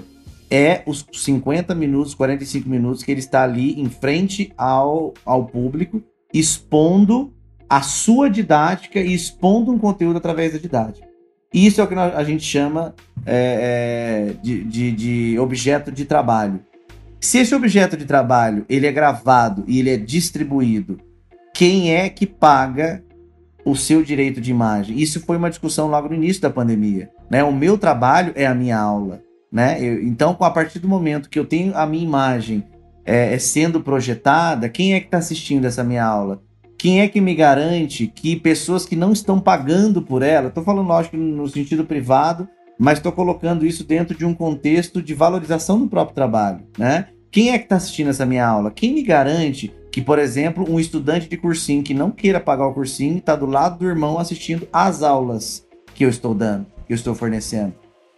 É 0.49 0.81
os 0.85 1.05
50 1.11 1.75
minutos, 1.75 2.15
45 2.15 2.69
minutos 2.69 3.03
que 3.03 3.11
ele 3.11 3.19
está 3.19 3.43
ali 3.43 3.79
em 3.79 3.89
frente 3.89 4.53
ao, 4.57 5.13
ao 5.25 5.45
público, 5.45 6.01
expondo 6.33 7.33
a 7.69 7.81
sua 7.81 8.29
didática 8.29 8.99
e 8.99 9.13
expondo 9.13 9.71
um 9.71 9.77
conteúdo 9.77 10.17
através 10.17 10.53
da 10.53 10.59
didática. 10.59 11.07
Isso 11.53 11.81
é 11.81 11.83
o 11.83 11.87
que 11.87 11.95
a 11.95 12.23
gente 12.23 12.43
chama 12.43 12.93
é, 13.25 14.33
é, 14.35 14.41
de, 14.41 14.63
de, 14.63 14.91
de 14.91 15.39
objeto 15.39 15.91
de 15.91 16.05
trabalho. 16.05 16.59
Se 17.19 17.39
esse 17.39 17.55
objeto 17.55 17.97
de 17.97 18.05
trabalho 18.05 18.65
ele 18.69 18.85
é 18.85 18.91
gravado 18.91 19.63
e 19.67 19.79
ele 19.79 19.89
é 19.89 19.97
distribuído, 19.97 20.99
quem 21.53 21.93
é 21.93 22.09
que 22.09 22.27
paga 22.27 23.03
o 23.65 23.75
seu 23.75 24.03
direito 24.03 24.39
de 24.39 24.51
imagem? 24.51 24.99
Isso 24.99 25.19
foi 25.21 25.37
uma 25.37 25.49
discussão 25.49 25.87
logo 25.87 26.09
no 26.09 26.15
início 26.15 26.41
da 26.41 26.49
pandemia. 26.49 27.09
Né? 27.29 27.43
O 27.43 27.51
meu 27.51 27.77
trabalho 27.77 28.31
é 28.35 28.45
a 28.45 28.53
minha 28.53 28.77
aula. 28.77 29.21
Né? 29.51 29.81
Eu, 29.81 30.03
então, 30.03 30.35
a 30.39 30.51
partir 30.51 30.79
do 30.79 30.87
momento 30.87 31.29
que 31.29 31.39
eu 31.39 31.45
tenho 31.45 31.75
a 31.75 31.85
minha 31.85 32.03
imagem 32.03 32.63
é, 33.05 33.33
é 33.33 33.39
sendo 33.39 33.81
projetada, 33.81 34.69
quem 34.69 34.93
é 34.93 34.99
que 34.99 35.07
está 35.07 35.17
assistindo 35.17 35.65
essa 35.65 35.83
minha 35.83 36.05
aula? 36.05 36.41
Quem 36.77 37.01
é 37.01 37.07
que 37.07 37.19
me 37.19 37.33
garante 37.33 38.07
que 38.07 38.35
pessoas 38.35 38.85
que 38.85 38.95
não 38.95 39.11
estão 39.11 39.39
pagando 39.39 40.01
por 40.01 40.21
ela, 40.21 40.49
estou 40.49 40.63
falando, 40.63 40.87
lógico, 40.87 41.17
no 41.17 41.47
sentido 41.47 41.83
privado, 41.83 42.47
mas 42.77 42.99
estou 42.99 43.11
colocando 43.11 43.65
isso 43.65 43.83
dentro 43.83 44.15
de 44.15 44.25
um 44.25 44.33
contexto 44.33 45.01
de 45.01 45.13
valorização 45.15 45.79
do 45.79 45.87
próprio 45.87 46.13
trabalho, 46.13 46.59
né? 46.77 47.07
Quem 47.31 47.49
é 47.49 47.57
que 47.57 47.65
está 47.65 47.75
assistindo 47.75 48.09
essa 48.09 48.25
minha 48.25 48.45
aula? 48.45 48.71
Quem 48.71 48.93
me 48.93 49.03
garante 49.03 49.73
que, 49.91 50.01
por 50.01 50.19
exemplo, 50.19 50.65
um 50.69 50.79
estudante 50.79 51.27
de 51.27 51.37
cursinho 51.37 51.83
que 51.83 51.93
não 51.93 52.11
queira 52.11 52.39
pagar 52.39 52.67
o 52.67 52.73
cursinho 52.73 53.17
está 53.17 53.35
do 53.35 53.45
lado 53.45 53.79
do 53.79 53.87
irmão 53.87 54.19
assistindo 54.19 54.67
às 54.71 55.01
aulas 55.01 55.65
que 55.95 56.05
eu 56.05 56.09
estou 56.09 56.35
dando, 56.35 56.67
que 56.85 56.93
eu 56.93 56.95
estou 56.95 57.15
fornecendo? 57.15 57.73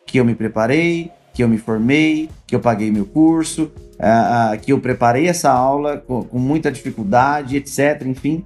Que 0.05 0.19
eu 0.19 0.25
me 0.25 0.35
preparei, 0.35 1.11
que 1.33 1.43
eu 1.43 1.47
me 1.47 1.57
formei, 1.57 2.29
que 2.45 2.55
eu 2.55 2.59
paguei 2.59 2.91
meu 2.91 3.05
curso, 3.05 3.71
uh, 3.99 4.55
uh, 4.55 4.59
que 4.59 4.71
eu 4.73 4.79
preparei 4.79 5.27
essa 5.27 5.51
aula 5.51 5.97
com, 5.97 6.23
com, 6.23 6.39
muita 6.39 6.71
dificuldade, 6.71 7.57
etc. 7.57 8.03
Enfim. 8.05 8.43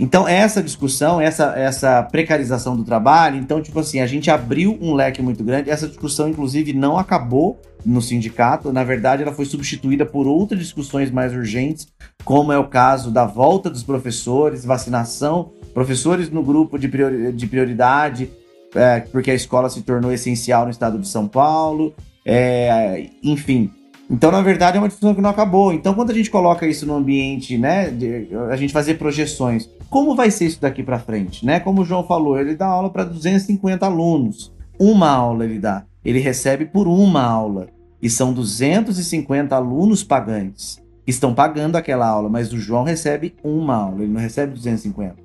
Então, 0.00 0.28
essa 0.28 0.62
discussão, 0.62 1.20
essa, 1.20 1.58
essa 1.58 2.02
precarização 2.04 2.76
do 2.76 2.84
trabalho, 2.84 3.36
então, 3.36 3.60
tipo 3.60 3.80
assim, 3.80 3.98
a 3.98 4.06
gente 4.06 4.30
abriu 4.30 4.78
um 4.80 4.94
leque 4.94 5.20
muito 5.20 5.42
grande. 5.42 5.70
Essa 5.70 5.88
discussão, 5.88 6.28
inclusive, 6.28 6.72
não 6.72 6.96
acabou 6.96 7.60
no 7.84 8.00
sindicato. 8.00 8.72
Na 8.72 8.84
verdade, 8.84 9.24
ela 9.24 9.32
foi 9.32 9.44
substituída 9.44 10.06
por 10.06 10.26
outras 10.26 10.60
discussões 10.60 11.10
mais 11.10 11.32
urgentes, 11.32 11.88
como 12.24 12.52
é 12.52 12.58
o 12.58 12.68
caso 12.68 13.10
da 13.10 13.24
volta 13.24 13.68
dos 13.68 13.82
professores, 13.82 14.64
vacinação, 14.64 15.50
professores 15.74 16.30
no 16.30 16.42
grupo 16.42 16.78
de, 16.78 16.88
priori 16.88 17.32
de 17.32 17.46
prioridade, 17.46 18.30
é, 18.74 19.00
porque 19.00 19.30
a 19.30 19.34
escola 19.34 19.68
se 19.68 19.82
tornou 19.82 20.12
essencial 20.12 20.64
no 20.64 20.70
estado 20.70 20.98
de 20.98 21.08
São 21.08 21.26
Paulo, 21.26 21.94
é, 22.30 23.08
enfim. 23.22 23.70
Então, 24.10 24.30
na 24.30 24.42
verdade, 24.42 24.76
é 24.76 24.80
uma 24.80 24.88
discussão 24.88 25.14
que 25.14 25.20
não 25.20 25.30
acabou. 25.30 25.72
Então, 25.72 25.94
quando 25.94 26.10
a 26.10 26.14
gente 26.14 26.30
coloca 26.30 26.66
isso 26.66 26.86
no 26.86 26.94
ambiente, 26.94 27.56
né, 27.56 27.90
de, 27.90 28.28
a 28.50 28.56
gente 28.56 28.72
fazer 28.72 28.94
projeções, 28.94 29.68
como 29.88 30.14
vai 30.14 30.30
ser 30.30 30.46
isso 30.46 30.60
daqui 30.60 30.82
para 30.82 30.98
frente, 30.98 31.44
né? 31.44 31.58
Como 31.60 31.80
o 31.80 31.84
João 31.84 32.04
falou, 32.04 32.38
ele 32.38 32.54
dá 32.54 32.66
aula 32.66 32.90
para 32.90 33.04
250 33.04 33.84
alunos. 33.86 34.52
Uma 34.78 35.08
aula 35.10 35.44
ele 35.44 35.58
dá. 35.58 35.84
Ele 36.04 36.18
recebe 36.18 36.66
por 36.66 36.86
uma 36.86 37.22
aula. 37.22 37.68
E 38.00 38.10
são 38.10 38.32
250 38.32 39.56
alunos 39.56 40.04
pagantes 40.04 40.78
que 41.04 41.10
estão 41.10 41.34
pagando 41.34 41.76
aquela 41.76 42.06
aula, 42.06 42.28
mas 42.28 42.52
o 42.52 42.58
João 42.58 42.84
recebe 42.84 43.34
uma 43.42 43.74
aula, 43.74 44.02
ele 44.02 44.12
não 44.12 44.20
recebe 44.20 44.52
250, 44.52 45.16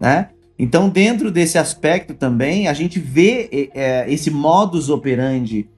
né? 0.00 0.30
Então, 0.58 0.88
dentro 0.88 1.30
desse 1.30 1.56
aspecto 1.56 2.12
também, 2.12 2.66
a 2.66 2.72
gente 2.72 2.98
vê 2.98 3.70
é, 3.72 4.12
esse 4.12 4.32
modus 4.32 4.90
operandi 4.90 5.68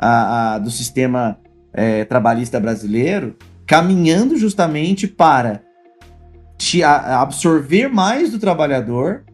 a, 0.00 0.54
a, 0.54 0.58
do 0.58 0.70
sistema 0.70 1.38
é, 1.72 2.04
trabalhista 2.06 2.58
brasileiro 2.58 3.36
caminhando 3.66 4.36
justamente 4.36 5.06
para 5.06 5.62
te 6.58 6.82
absorver 6.82 7.88
mais 7.88 8.32
do 8.32 8.38
trabalhador 8.38 9.24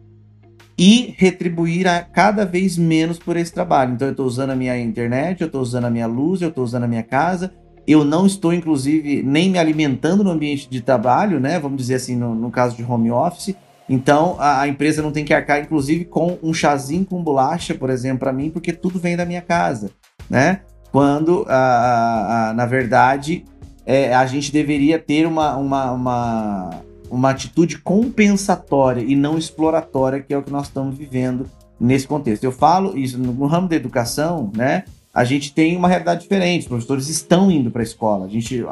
e 0.77 1.15
retribuir 1.17 1.87
a 1.87 2.01
cada 2.01 2.45
vez 2.45 2.77
menos 2.77 3.17
por 3.17 3.35
esse 3.35 3.51
trabalho. 3.51 3.93
Então 3.93 4.07
eu 4.07 4.11
estou 4.11 4.27
usando 4.27 4.51
a 4.51 4.55
minha 4.55 4.79
internet, 4.79 5.41
eu 5.41 5.47
estou 5.47 5.61
usando 5.61 5.85
a 5.85 5.89
minha 5.89 6.05
luz, 6.05 6.41
eu 6.41 6.49
estou 6.49 6.63
usando 6.63 6.83
a 6.83 6.87
minha 6.87 7.01
casa, 7.01 7.51
eu 7.87 8.05
não 8.05 8.27
estou, 8.27 8.53
inclusive, 8.53 9.23
nem 9.23 9.49
me 9.49 9.57
alimentando 9.57 10.23
no 10.23 10.29
ambiente 10.29 10.69
de 10.69 10.81
trabalho, 10.81 11.39
né? 11.39 11.59
Vamos 11.59 11.77
dizer 11.77 11.95
assim, 11.95 12.15
no, 12.15 12.35
no 12.35 12.51
caso 12.51 12.75
de 12.75 12.83
home 12.83 13.09
office. 13.09 13.55
Então 13.89 14.35
a, 14.37 14.61
a, 14.61 14.67
empresa 14.67 15.01
não 15.01 15.11
tem 15.11 15.25
que 15.25 15.33
arcar, 15.33 15.61
inclusive, 15.61 16.05
com 16.05 16.37
um 16.43 16.53
chazinho 16.53 17.05
com 17.05 17.23
bolacha, 17.23 17.73
por 17.73 17.89
exemplo, 17.89 18.19
para 18.19 18.33
mim, 18.33 18.51
porque 18.51 18.71
tudo 18.71 18.99
vem 18.99 19.17
da 19.17 19.25
minha 19.25 19.41
casa, 19.41 19.89
né? 20.29 20.61
Quando, 20.91 21.45
a, 21.47 22.49
a, 22.49 22.53
na 22.53 22.65
verdade, 22.65 23.45
é, 23.85 24.13
a 24.13 24.25
gente 24.25 24.51
deveria 24.51 24.99
ter 24.99 25.25
uma, 25.25 25.55
uma, 25.55 25.91
uma, 25.91 26.69
uma 27.09 27.29
atitude 27.29 27.79
compensatória 27.79 29.01
e 29.01 29.15
não 29.15 29.37
exploratória, 29.37 30.21
que 30.21 30.33
é 30.33 30.37
o 30.37 30.43
que 30.43 30.51
nós 30.51 30.67
estamos 30.67 30.97
vivendo 30.97 31.49
nesse 31.79 32.07
contexto. 32.07 32.43
Eu 32.43 32.51
falo 32.51 32.97
isso 32.97 33.17
no, 33.17 33.45
ramo 33.45 33.67
da 33.67 33.75
educação, 33.75 34.51
né? 34.55 34.83
A 35.13 35.23
gente 35.23 35.53
tem 35.53 35.75
uma 35.75 35.87
realidade 35.87 36.21
diferente. 36.21 36.63
Os 36.63 36.67
professores 36.67 37.09
estão 37.09 37.49
indo 37.49 37.71
para 37.71 37.81
a 37.81 37.83
escola. 37.83 38.25
A 38.25 38.29
gente, 38.29 38.63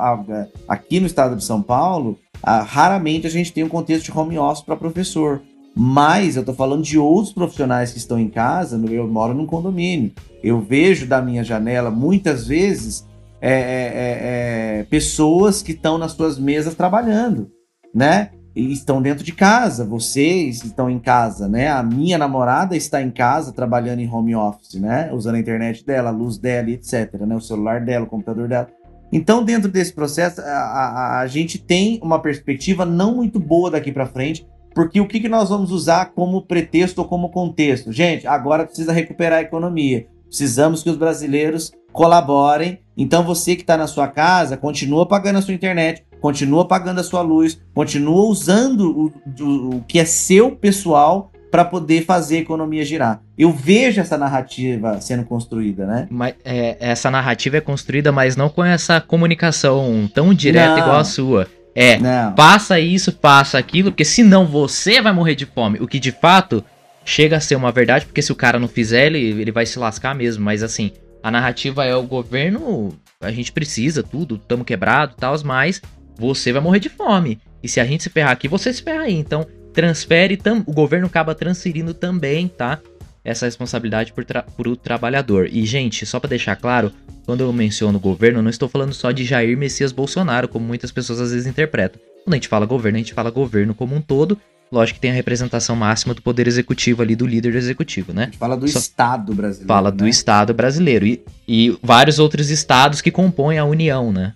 aqui 0.67 0.99
no 0.99 1.07
estado 1.07 1.35
de 1.35 1.43
São 1.43 1.61
Paulo, 1.61 2.19
raramente 2.43 3.25
a 3.25 3.29
gente 3.31 3.51
tem 3.51 3.63
um 3.63 3.69
contexto 3.69 4.05
de 4.05 4.17
home 4.17 4.37
office 4.37 4.63
para 4.63 4.75
professor. 4.75 5.41
Mas 5.75 6.35
eu 6.35 6.39
estou 6.39 6.55
falando 6.55 6.83
de 6.83 6.97
outros 6.97 7.33
profissionais 7.33 7.91
que 7.91 7.97
estão 7.97 8.17
em 8.17 8.29
casa. 8.29 8.81
Eu 8.89 9.07
moro 9.07 9.33
num 9.33 9.45
condomínio. 9.45 10.11
Eu 10.41 10.61
vejo 10.61 11.05
da 11.05 11.21
minha 11.21 11.43
janela 11.43 11.91
muitas 11.91 12.47
vezes 12.47 13.05
é, 13.41 13.51
é, 13.51 13.57
é, 13.57 14.79
é 14.79 14.83
pessoas 14.89 15.61
que 15.61 15.73
estão 15.73 15.97
nas 15.97 16.13
suas 16.13 16.39
mesas 16.39 16.75
trabalhando 16.75 17.51
né? 17.95 18.31
E 18.53 18.71
estão 18.71 19.01
dentro 19.01 19.23
de 19.23 19.33
casa, 19.33 19.85
vocês 19.85 20.63
estão 20.63 20.89
em 20.89 20.99
casa, 20.99 21.47
né? 21.47 21.69
A 21.69 21.81
minha 21.81 22.17
namorada 22.17 22.75
está 22.75 23.01
em 23.01 23.11
casa 23.11 23.51
trabalhando 23.53 23.99
em 23.99 24.09
home 24.09 24.35
office, 24.35 24.75
né? 24.75 25.09
Usando 25.13 25.35
a 25.35 25.39
internet 25.39 25.85
dela, 25.85 26.09
a 26.09 26.11
luz 26.11 26.37
dela, 26.37 26.69
etc, 26.69 27.13
né? 27.21 27.35
O 27.35 27.41
celular 27.41 27.81
dela, 27.81 28.05
o 28.05 28.09
computador 28.09 28.47
dela. 28.47 28.67
Então, 29.11 29.43
dentro 29.43 29.69
desse 29.69 29.93
processo, 29.93 30.41
a, 30.41 30.45
a, 30.45 31.19
a 31.21 31.27
gente 31.27 31.57
tem 31.57 31.99
uma 32.01 32.19
perspectiva 32.19 32.85
não 32.85 33.15
muito 33.15 33.39
boa 33.39 33.71
daqui 33.71 33.91
para 33.91 34.05
frente, 34.05 34.45
porque 34.75 34.99
o 34.99 35.07
que, 35.07 35.21
que 35.21 35.29
nós 35.29 35.49
vamos 35.49 35.71
usar 35.71 36.11
como 36.13 36.41
pretexto 36.41 36.99
ou 36.99 37.07
como 37.07 37.29
contexto? 37.29 37.93
Gente, 37.93 38.27
agora 38.27 38.65
precisa 38.65 38.91
recuperar 38.91 39.39
a 39.39 39.41
economia. 39.41 40.05
Precisamos 40.27 40.83
que 40.83 40.89
os 40.89 40.97
brasileiros 40.97 41.71
colaborem. 41.93 42.79
Então, 42.97 43.23
você 43.23 43.55
que 43.55 43.61
está 43.61 43.77
na 43.77 43.87
sua 43.87 44.09
casa, 44.09 44.57
continua 44.57 45.07
pagando 45.07 45.37
a 45.37 45.41
sua 45.41 45.53
internet, 45.53 46.03
continua 46.19 46.67
pagando 46.67 46.99
a 46.99 47.03
sua 47.03 47.21
luz, 47.21 47.57
continua 47.73 48.25
usando 48.25 49.13
o, 49.39 49.43
o, 49.43 49.77
o 49.77 49.81
que 49.87 49.97
é 49.97 50.03
seu 50.03 50.51
pessoal 50.51 51.31
para 51.49 51.63
poder 51.63 52.03
fazer 52.03 52.35
a 52.35 52.41
economia 52.41 52.83
girar. 52.83 53.21
Eu 53.37 53.53
vejo 53.53 54.01
essa 54.01 54.17
narrativa 54.17 54.99
sendo 54.99 55.23
construída, 55.23 55.85
né? 55.85 56.05
Mas, 56.11 56.35
é, 56.43 56.75
essa 56.81 57.09
narrativa 57.09 57.55
é 57.55 57.61
construída, 57.61 58.11
mas 58.11 58.35
não 58.35 58.49
com 58.49 58.61
essa 58.61 58.99
comunicação 58.99 60.09
tão 60.13 60.33
direta 60.33 60.71
não. 60.71 60.79
igual 60.79 60.97
a 60.97 61.05
sua. 61.05 61.47
É, 61.75 61.99
não. 61.99 62.33
passa 62.33 62.79
isso, 62.79 63.11
passa 63.11 63.57
aquilo, 63.57 63.91
porque 63.91 64.05
senão 64.05 64.47
você 64.47 65.01
vai 65.01 65.11
morrer 65.11 65.35
de 65.35 65.45
fome. 65.45 65.77
O 65.79 65.87
que 65.87 65.99
de 65.99 66.11
fato 66.11 66.63
chega 67.03 67.35
a 67.35 67.41
ser 67.41 67.55
uma 67.55 67.71
verdade, 67.71 68.05
porque 68.05 68.21
se 68.21 68.31
o 68.31 68.35
cara 68.35 68.57
não 68.57 68.67
fizer, 68.67 69.07
ele, 69.07 69.19
ele 69.19 69.51
vai 69.51 69.65
se 69.65 69.77
lascar 69.77 70.15
mesmo. 70.15 70.43
Mas 70.43 70.63
assim, 70.63 70.91
a 71.21 71.29
narrativa 71.29 71.85
é 71.85 71.95
o 71.95 72.03
governo, 72.03 72.97
a 73.19 73.31
gente 73.31 73.51
precisa 73.51 74.01
tudo, 74.01 74.35
estamos 74.35 74.65
quebrado 74.65 75.13
e 75.17 75.19
tal, 75.19 75.35
mas 75.43 75.81
você 76.17 76.53
vai 76.53 76.61
morrer 76.61 76.79
de 76.79 76.89
fome. 76.89 77.39
E 77.61 77.67
se 77.67 77.79
a 77.79 77.85
gente 77.85 78.03
se 78.03 78.09
ferrar 78.09 78.31
aqui, 78.31 78.47
você 78.47 78.71
se 78.71 78.81
ferra 78.81 79.03
aí. 79.03 79.13
Então, 79.13 79.45
transfere, 79.73 80.37
tam, 80.37 80.63
o 80.65 80.73
governo 80.73 81.07
acaba 81.07 81.35
transferindo 81.35 81.93
também, 81.93 82.47
tá? 82.47 82.79
Essa 83.25 83.45
responsabilidade 83.45 84.13
por, 84.13 84.23
tra 84.23 84.45
o 84.57 84.75
trabalhador. 84.75 85.49
E, 85.51 85.65
gente, 85.65 86.05
só 86.05 86.19
para 86.19 86.29
deixar 86.29 86.55
claro, 86.55 86.91
quando 87.25 87.41
eu 87.41 87.51
menciono 87.51 87.99
governo, 87.99 88.39
eu 88.39 88.43
não 88.43 88.49
estou 88.49 88.69
falando 88.69 88.93
só 88.93 89.11
de 89.11 89.25
Jair 89.25 89.57
Messias 89.57 89.91
Bolsonaro, 89.91 90.47
como 90.47 90.65
muitas 90.65 90.91
pessoas 90.91 91.19
às 91.19 91.31
vezes 91.31 91.47
interpretam. 91.47 91.99
Quando 92.23 92.33
a 92.33 92.37
gente 92.37 92.47
fala 92.47 92.65
governo, 92.65 92.97
a 92.97 92.99
gente 92.99 93.13
fala 93.13 93.31
governo 93.31 93.73
como 93.73 93.95
um 93.95 94.01
todo. 94.01 94.37
Lógico 94.71 94.95
que 94.95 95.01
tem 95.01 95.11
a 95.11 95.13
representação 95.13 95.75
máxima 95.75 96.13
do 96.13 96.21
poder 96.21 96.47
executivo 96.47 97.01
ali, 97.01 97.15
do 97.15 97.25
líder 97.25 97.55
executivo, 97.55 98.13
né? 98.13 98.23
A 98.23 98.25
gente 98.25 98.37
fala 98.37 98.55
do 98.55 98.67
Só 98.67 98.79
Estado 98.79 99.33
brasileiro. 99.33 99.67
Fala 99.67 99.91
né? 99.91 99.97
do 99.97 100.07
Estado 100.07 100.53
brasileiro. 100.53 101.05
E, 101.05 101.21
e 101.47 101.77
vários 101.81 102.19
outros 102.19 102.49
estados 102.49 103.01
que 103.01 103.11
compõem 103.11 103.57
a 103.57 103.65
União, 103.65 104.11
né? 104.11 104.33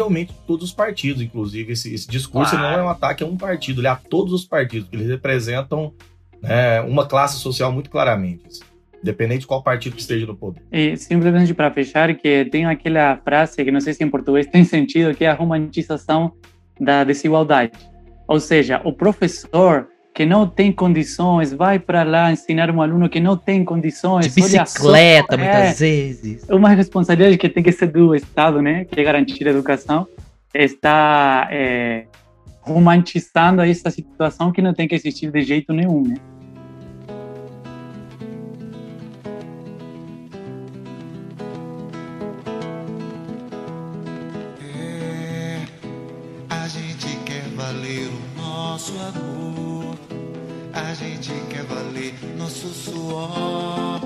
realmente 0.00 0.32
todos 0.46 0.70
os 0.70 0.74
partidos, 0.74 1.22
inclusive. 1.22 1.72
Esse, 1.72 1.92
esse 1.94 2.08
discurso 2.08 2.52
claro. 2.52 2.76
não 2.76 2.80
é 2.80 2.82
um 2.84 2.88
ataque 2.88 3.22
a 3.22 3.26
um 3.26 3.36
partido, 3.36 3.80
ele 3.80 3.86
é 3.86 3.90
a 3.90 3.96
todos 3.96 4.32
os 4.32 4.44
partidos, 4.44 4.88
eles 4.92 5.08
representam 5.08 5.92
né, 6.42 6.80
uma 6.82 7.06
classe 7.06 7.38
social 7.38 7.72
muito 7.72 7.90
claramente. 7.90 8.46
Assim, 8.46 8.62
independente 9.02 9.40
de 9.40 9.46
qual 9.46 9.62
partido 9.62 9.96
que 9.96 10.02
esteja 10.02 10.26
no 10.26 10.36
poder. 10.36 10.62
E 10.70 10.96
simplesmente 10.96 11.54
para 11.54 11.70
fechar, 11.70 12.14
que 12.14 12.44
tem 12.46 12.66
aquela 12.66 13.16
frase 13.16 13.64
que 13.64 13.70
não 13.70 13.80
sei 13.80 13.94
se 13.94 14.04
em 14.04 14.10
português 14.10 14.46
tem 14.46 14.62
sentido, 14.64 15.14
que 15.14 15.24
é 15.24 15.30
a 15.30 15.34
romantização 15.34 16.32
da 16.78 17.04
desigualdade. 17.04 17.72
Ou 18.28 18.38
seja, 18.38 18.80
o 18.84 18.92
professor 18.92 19.88
que 20.14 20.26
não 20.26 20.46
tem 20.46 20.72
condições, 20.72 21.52
vai 21.52 21.78
para 21.78 22.02
lá 22.02 22.32
ensinar 22.32 22.70
um 22.70 22.82
aluno 22.82 23.08
que 23.08 23.20
não 23.20 23.36
tem 23.36 23.64
condições. 23.64 24.26
De 24.26 24.34
bicicleta, 24.34 25.36
muitas 25.36 25.80
é, 25.80 25.86
vezes. 25.86 26.46
Uma 26.48 26.68
responsabilidade 26.70 27.38
que 27.38 27.48
tem 27.48 27.62
que 27.62 27.72
ser 27.72 27.86
do 27.86 28.14
Estado, 28.14 28.60
né? 28.60 28.84
Que 28.84 29.00
é 29.00 29.04
garantir 29.04 29.46
a 29.46 29.50
educação. 29.50 30.06
Está 30.52 31.48
é, 31.50 32.06
romantizando 32.60 33.62
essa 33.62 33.90
situação 33.90 34.50
que 34.50 34.60
não 34.60 34.74
tem 34.74 34.88
que 34.88 34.94
existir 34.94 35.30
de 35.30 35.42
jeito 35.42 35.72
nenhum, 35.72 36.02
né? 36.02 36.16
Nosso 48.80 48.92
amor 48.98 49.94
a 50.72 50.94
gente 50.94 51.30
quer 51.50 51.64
valer 51.64 52.14
nosso 52.38 52.68
suor. 52.68 54.00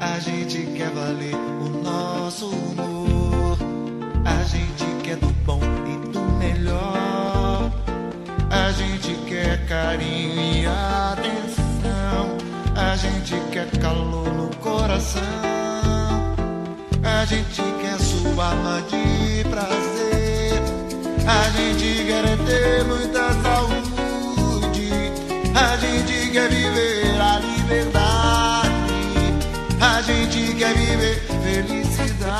A 0.00 0.18
gente 0.20 0.66
quer 0.74 0.90
valer 0.90 1.34
o 1.34 1.68
nosso 1.82 2.48
humor. 2.48 3.58
A 4.24 4.42
gente 4.44 4.84
quer 5.02 5.16
do 5.16 5.26
bom 5.44 5.60
e 5.60 6.12
do 6.12 6.20
melhor. 6.38 7.70
A 8.50 8.72
gente 8.72 9.14
quer 9.28 9.66
carinho 9.66 10.62
e 10.62 10.66
atenção. 10.66 12.38
A 12.74 12.96
gente 12.96 13.34
quer 13.52 13.70
calor 13.78 14.32
no 14.32 14.48
coração. 14.56 15.20
A 17.02 17.24
gente 17.26 17.62
quer 17.82 17.98
sua 18.00 18.48
alma 18.48 18.80
de 18.88 19.46
prazer. 19.48 20.13
A 21.26 21.48
gente 21.50 22.04
quer 22.04 22.36
ter 22.44 22.84
muita 22.84 23.32
saúde. 23.42 24.90
A 25.54 25.76
gente 25.78 26.30
quer 26.30 26.50
viver 26.50 27.18
a 27.18 27.38
liberdade. 27.38 28.70
A 29.80 30.02
gente 30.02 30.54
quer 30.54 30.74
viver 30.74 31.22
felicidade. 31.42 32.34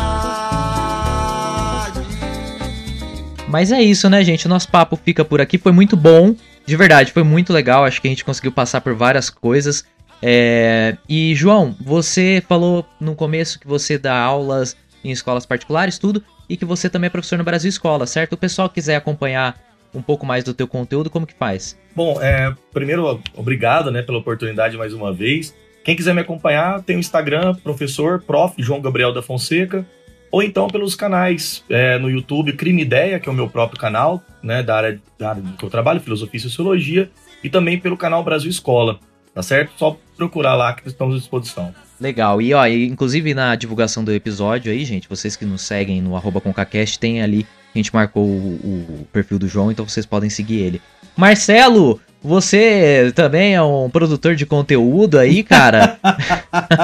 Mas 3.49 3.73
é 3.73 3.83
isso, 3.83 4.11
né, 4.11 4.23
gente? 4.23 4.45
O 4.45 4.51
nosso 4.51 4.69
papo 4.69 4.97
fica 5.03 5.25
por 5.25 5.41
aqui. 5.41 5.57
Foi 5.57 5.73
muito 5.73 5.97
bom. 5.97 6.37
De 6.67 6.77
verdade, 6.77 7.11
foi 7.11 7.23
muito 7.23 7.55
legal. 7.55 7.85
Acho 7.87 8.03
que 8.03 8.09
a 8.09 8.11
gente 8.11 8.25
conseguiu 8.25 8.53
passar 8.53 8.83
por 8.83 8.95
várias 8.95 9.31
coisas. 9.31 9.85
É... 10.21 10.97
E, 11.09 11.35
João, 11.35 11.75
você 11.81 12.43
falou 12.47 12.87
no 13.01 13.15
começo 13.15 13.59
que 13.59 13.67
você 13.67 13.97
dá 13.97 14.19
aulas 14.19 14.77
em 15.03 15.11
escolas 15.11 15.45
particulares, 15.47 15.99
tudo, 15.99 16.23
e 16.49 16.57
que 16.57 16.65
você 16.65 16.89
também 16.89 17.07
é 17.07 17.11
professor 17.11 17.39
no 17.39 17.45
Brasil 17.45 17.69
Escola, 17.69 18.07
certo? 18.07 18.35
O 18.35 18.37
pessoal 18.37 18.69
quiser 18.69 18.97
acompanhar 18.97 19.59
um 19.95 20.03
pouco 20.03 20.27
mais 20.27 20.43
do 20.43 20.53
teu 20.53 20.67
conteúdo, 20.67 21.09
como 21.09 21.27
que 21.27 21.35
faz? 21.35 21.79
Bom, 21.95 22.21
é, 22.21 22.53
primeiro, 22.73 23.21
obrigado 23.35 23.91
né, 23.91 24.03
pela 24.03 24.19
oportunidade 24.19 24.77
mais 24.77 24.93
uma 24.93 25.13
vez. 25.13 25.55
Quem 25.85 25.95
quiser 25.95 26.15
me 26.15 26.21
acompanhar, 26.21 26.83
tem 26.83 26.97
o 26.97 26.99
Instagram, 26.99 27.55
professor, 27.57 28.23
prof. 28.23 28.55
João 28.59 28.81
Gabriel 28.81 29.13
da 29.13 29.23
Fonseca, 29.23 29.87
ou 30.31 30.43
então 30.43 30.67
pelos 30.67 30.95
canais 30.95 31.63
é, 31.69 31.99
no 31.99 32.11
YouTube 32.11 32.55
Crime 32.55 32.83
Ideia, 32.83 33.21
que 33.21 33.29
é 33.29 33.33
o 33.33 33.35
meu 33.35 33.49
próprio 33.49 33.79
canal, 33.79 34.21
né, 34.43 34.63
da 34.63 34.77
área, 34.77 35.01
da 35.19 35.31
área 35.31 35.43
que 35.57 35.65
eu 35.65 35.71
trabalho, 35.71 36.01
Filosofia 36.01 36.39
e 36.39 36.43
Sociologia, 36.43 37.11
e 37.43 37.49
também 37.49 37.79
pelo 37.79 37.97
canal 37.97 38.25
Brasil 38.25 38.51
Escola, 38.51 38.99
tá 39.33 39.43
certo? 39.43 39.73
Só 39.77 39.97
procurar 40.17 40.55
lá 40.55 40.73
que 40.75 40.89
estamos 40.89 41.17
à 41.17 41.19
disposição. 41.19 41.75
Legal. 42.01 42.41
E 42.41 42.53
ó, 42.55 42.67
inclusive 42.67 43.35
na 43.35 43.55
divulgação 43.55 44.05
do 44.05 44.13
episódio 44.13 44.73
aí, 44.73 44.85
gente, 44.85 45.09
vocês 45.09 45.37
que 45.37 45.45
nos 45.45 45.63
seguem 45.63 46.01
no 46.03 46.17
arroba 46.17 46.41
concacast, 46.41 46.99
tem 46.99 47.23
ali 47.23 47.47
a 47.75 47.79
gente 47.79 47.93
marcou 47.93 48.25
o, 48.25 48.55
o, 49.01 49.07
perfil 49.13 49.37
do 49.37 49.49
João, 49.49 49.73
então 49.73 49.87
vocês 49.87 50.07
podem 50.07 50.31
seguir 50.31 50.61
ele. 50.61 50.81
Marcelo, 51.17 52.01
Você 52.23 53.13
também 53.15 53.55
é 53.55 53.63
um 53.63 53.91
produtor 53.91 54.35
de 54.35 54.47
conteúdo 54.47 55.19
aí, 55.19 55.43
cara? 55.43 55.99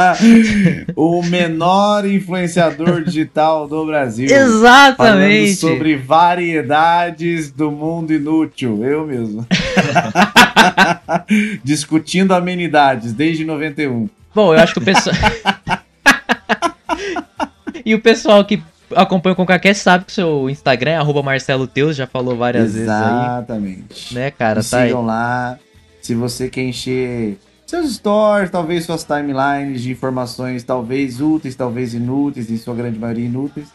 o 0.94 1.22
menor 1.22 2.04
influenciador 2.04 3.02
digital 3.04 3.66
do 3.66 3.86
Brasil. 3.86 4.26
Exatamente. 4.26 5.56
Falando 5.56 5.56
sobre 5.56 5.96
variedades 5.96 7.50
do 7.50 7.70
mundo 7.70 8.12
inútil. 8.12 8.84
Eu 8.84 9.06
mesmo. 9.06 9.46
Discutindo 11.64 12.32
amenidades 12.32 13.12
desde 13.12 13.44
91. 13.44 14.08
Bom, 14.34 14.54
eu 14.54 14.60
acho 14.60 14.74
que 14.74 14.78
o 14.78 14.84
pessoal. 14.84 15.16
e 17.84 17.94
o 17.94 18.00
pessoal 18.00 18.44
que 18.44 18.62
acompanha 18.94 19.32
o 19.32 19.36
ConcaCast 19.36 19.82
sabe 19.82 20.04
que 20.04 20.12
o 20.12 20.14
seu 20.14 20.50
Instagram 20.50 20.92
é 20.92 20.96
arroba 20.96 21.22
Marcelo 21.22 21.66
Teus, 21.66 21.96
já 21.96 22.06
falou 22.06 22.36
várias 22.36 22.74
Exatamente. 22.74 22.76
vezes. 22.76 23.24
Exatamente. 23.24 24.14
Né, 24.14 24.30
cara? 24.30 24.60
Me 24.60 24.66
tá 24.66 24.82
sigam 24.82 25.00
aí. 25.00 25.06
lá. 25.06 25.58
Se 26.00 26.14
você 26.14 26.48
quer 26.48 26.62
encher 26.62 27.38
seus 27.66 27.94
stories, 27.94 28.50
talvez 28.50 28.84
suas 28.84 29.04
timelines 29.04 29.82
de 29.82 29.92
informações, 29.92 30.64
talvez 30.64 31.20
úteis, 31.20 31.54
talvez 31.54 31.94
inúteis, 31.94 32.50
em 32.50 32.56
sua 32.56 32.74
grande 32.74 32.98
maioria 32.98 33.26
inúteis, 33.26 33.68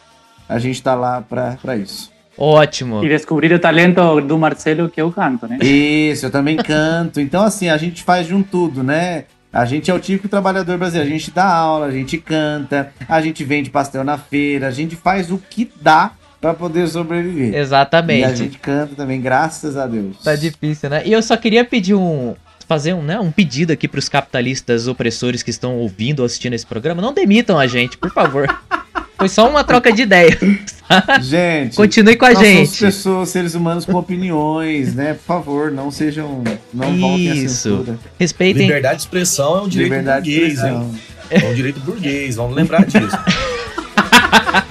a 0.48 0.58
gente 0.58 0.82
tá 0.82 0.94
lá 0.94 1.22
pra, 1.22 1.56
pra 1.62 1.76
isso. 1.76 2.10
Ótimo. 2.38 3.04
E 3.04 3.08
descobrir 3.08 3.52
o 3.52 3.58
talento 3.58 4.20
do 4.20 4.38
Marcelo 4.38 4.88
que 4.88 5.00
eu 5.00 5.10
canto, 5.10 5.46
né? 5.46 5.58
Isso, 5.60 6.26
eu 6.26 6.30
também 6.30 6.56
canto. 6.56 7.20
Então, 7.20 7.42
assim, 7.42 7.68
a 7.68 7.76
gente 7.76 8.02
faz 8.02 8.26
de 8.26 8.34
um 8.34 8.42
tudo, 8.42 8.82
né? 8.82 9.24
A 9.52 9.64
gente 9.64 9.90
é 9.90 9.94
o 9.94 9.98
típico 9.98 10.28
trabalhador 10.28 10.76
brasileiro. 10.76 11.14
A 11.14 11.18
gente 11.18 11.30
dá 11.30 11.46
aula, 11.46 11.86
a 11.86 11.90
gente 11.90 12.18
canta, 12.18 12.92
a 13.08 13.20
gente 13.22 13.42
vende 13.42 13.70
pastel 13.70 14.04
na 14.04 14.18
feira, 14.18 14.68
a 14.68 14.70
gente 14.70 14.94
faz 14.94 15.30
o 15.30 15.38
que 15.38 15.70
dá 15.80 16.12
para 16.40 16.52
poder 16.52 16.86
sobreviver. 16.88 17.54
Exatamente. 17.54 18.20
E 18.20 18.24
a 18.24 18.34
gente 18.34 18.58
canta 18.58 18.94
também, 18.94 19.20
graças 19.20 19.76
a 19.76 19.86
Deus. 19.86 20.22
Tá 20.22 20.36
difícil, 20.36 20.90
né? 20.90 21.02
E 21.06 21.12
eu 21.12 21.22
só 21.22 21.36
queria 21.36 21.64
pedir 21.64 21.94
um 21.94 22.34
fazer 22.68 22.94
um, 22.94 23.02
né, 23.02 23.18
um 23.18 23.30
pedido 23.30 23.72
aqui 23.72 23.86
para 23.86 23.98
os 23.98 24.08
capitalistas 24.08 24.88
opressores 24.88 25.42
que 25.42 25.50
estão 25.50 25.76
ouvindo 25.76 26.20
ou 26.20 26.26
assistindo 26.26 26.54
esse 26.54 26.66
programa, 26.66 27.00
não 27.00 27.12
demitam 27.12 27.58
a 27.58 27.66
gente, 27.66 27.96
por 27.96 28.10
favor. 28.10 28.48
Foi 29.18 29.28
só 29.28 29.48
uma 29.48 29.64
troca 29.64 29.90
de 29.92 30.02
ideia. 30.02 30.38
Gente, 31.20 31.74
continue 31.74 32.16
com 32.16 32.26
a 32.26 32.34
gente. 32.34 32.78
Pessoas, 32.78 33.30
seres 33.30 33.54
humanos 33.54 33.84
com 33.84 33.94
opiniões, 33.94 34.94
né? 34.94 35.14
Por 35.14 35.24
favor, 35.24 35.70
não 35.72 35.90
sejam, 35.90 36.44
não 36.72 36.92
Isso. 36.92 37.00
voltem 37.00 37.34
censura. 37.34 37.98
Respeitem. 38.20 38.66
Liberdade 38.66 38.96
de 38.96 39.02
expressão 39.02 39.58
é 39.58 39.62
um 39.62 39.68
direito 39.68 39.90
Liberdade 39.90 40.30
de 40.30 40.38
burguês, 40.38 40.62
hein? 40.62 40.90
É 41.28 41.44
um 41.44 41.54
direito 41.54 41.80
burguês, 41.80 42.36
vamos 42.36 42.54
lembrar 42.54 42.86
disso. 42.86 43.16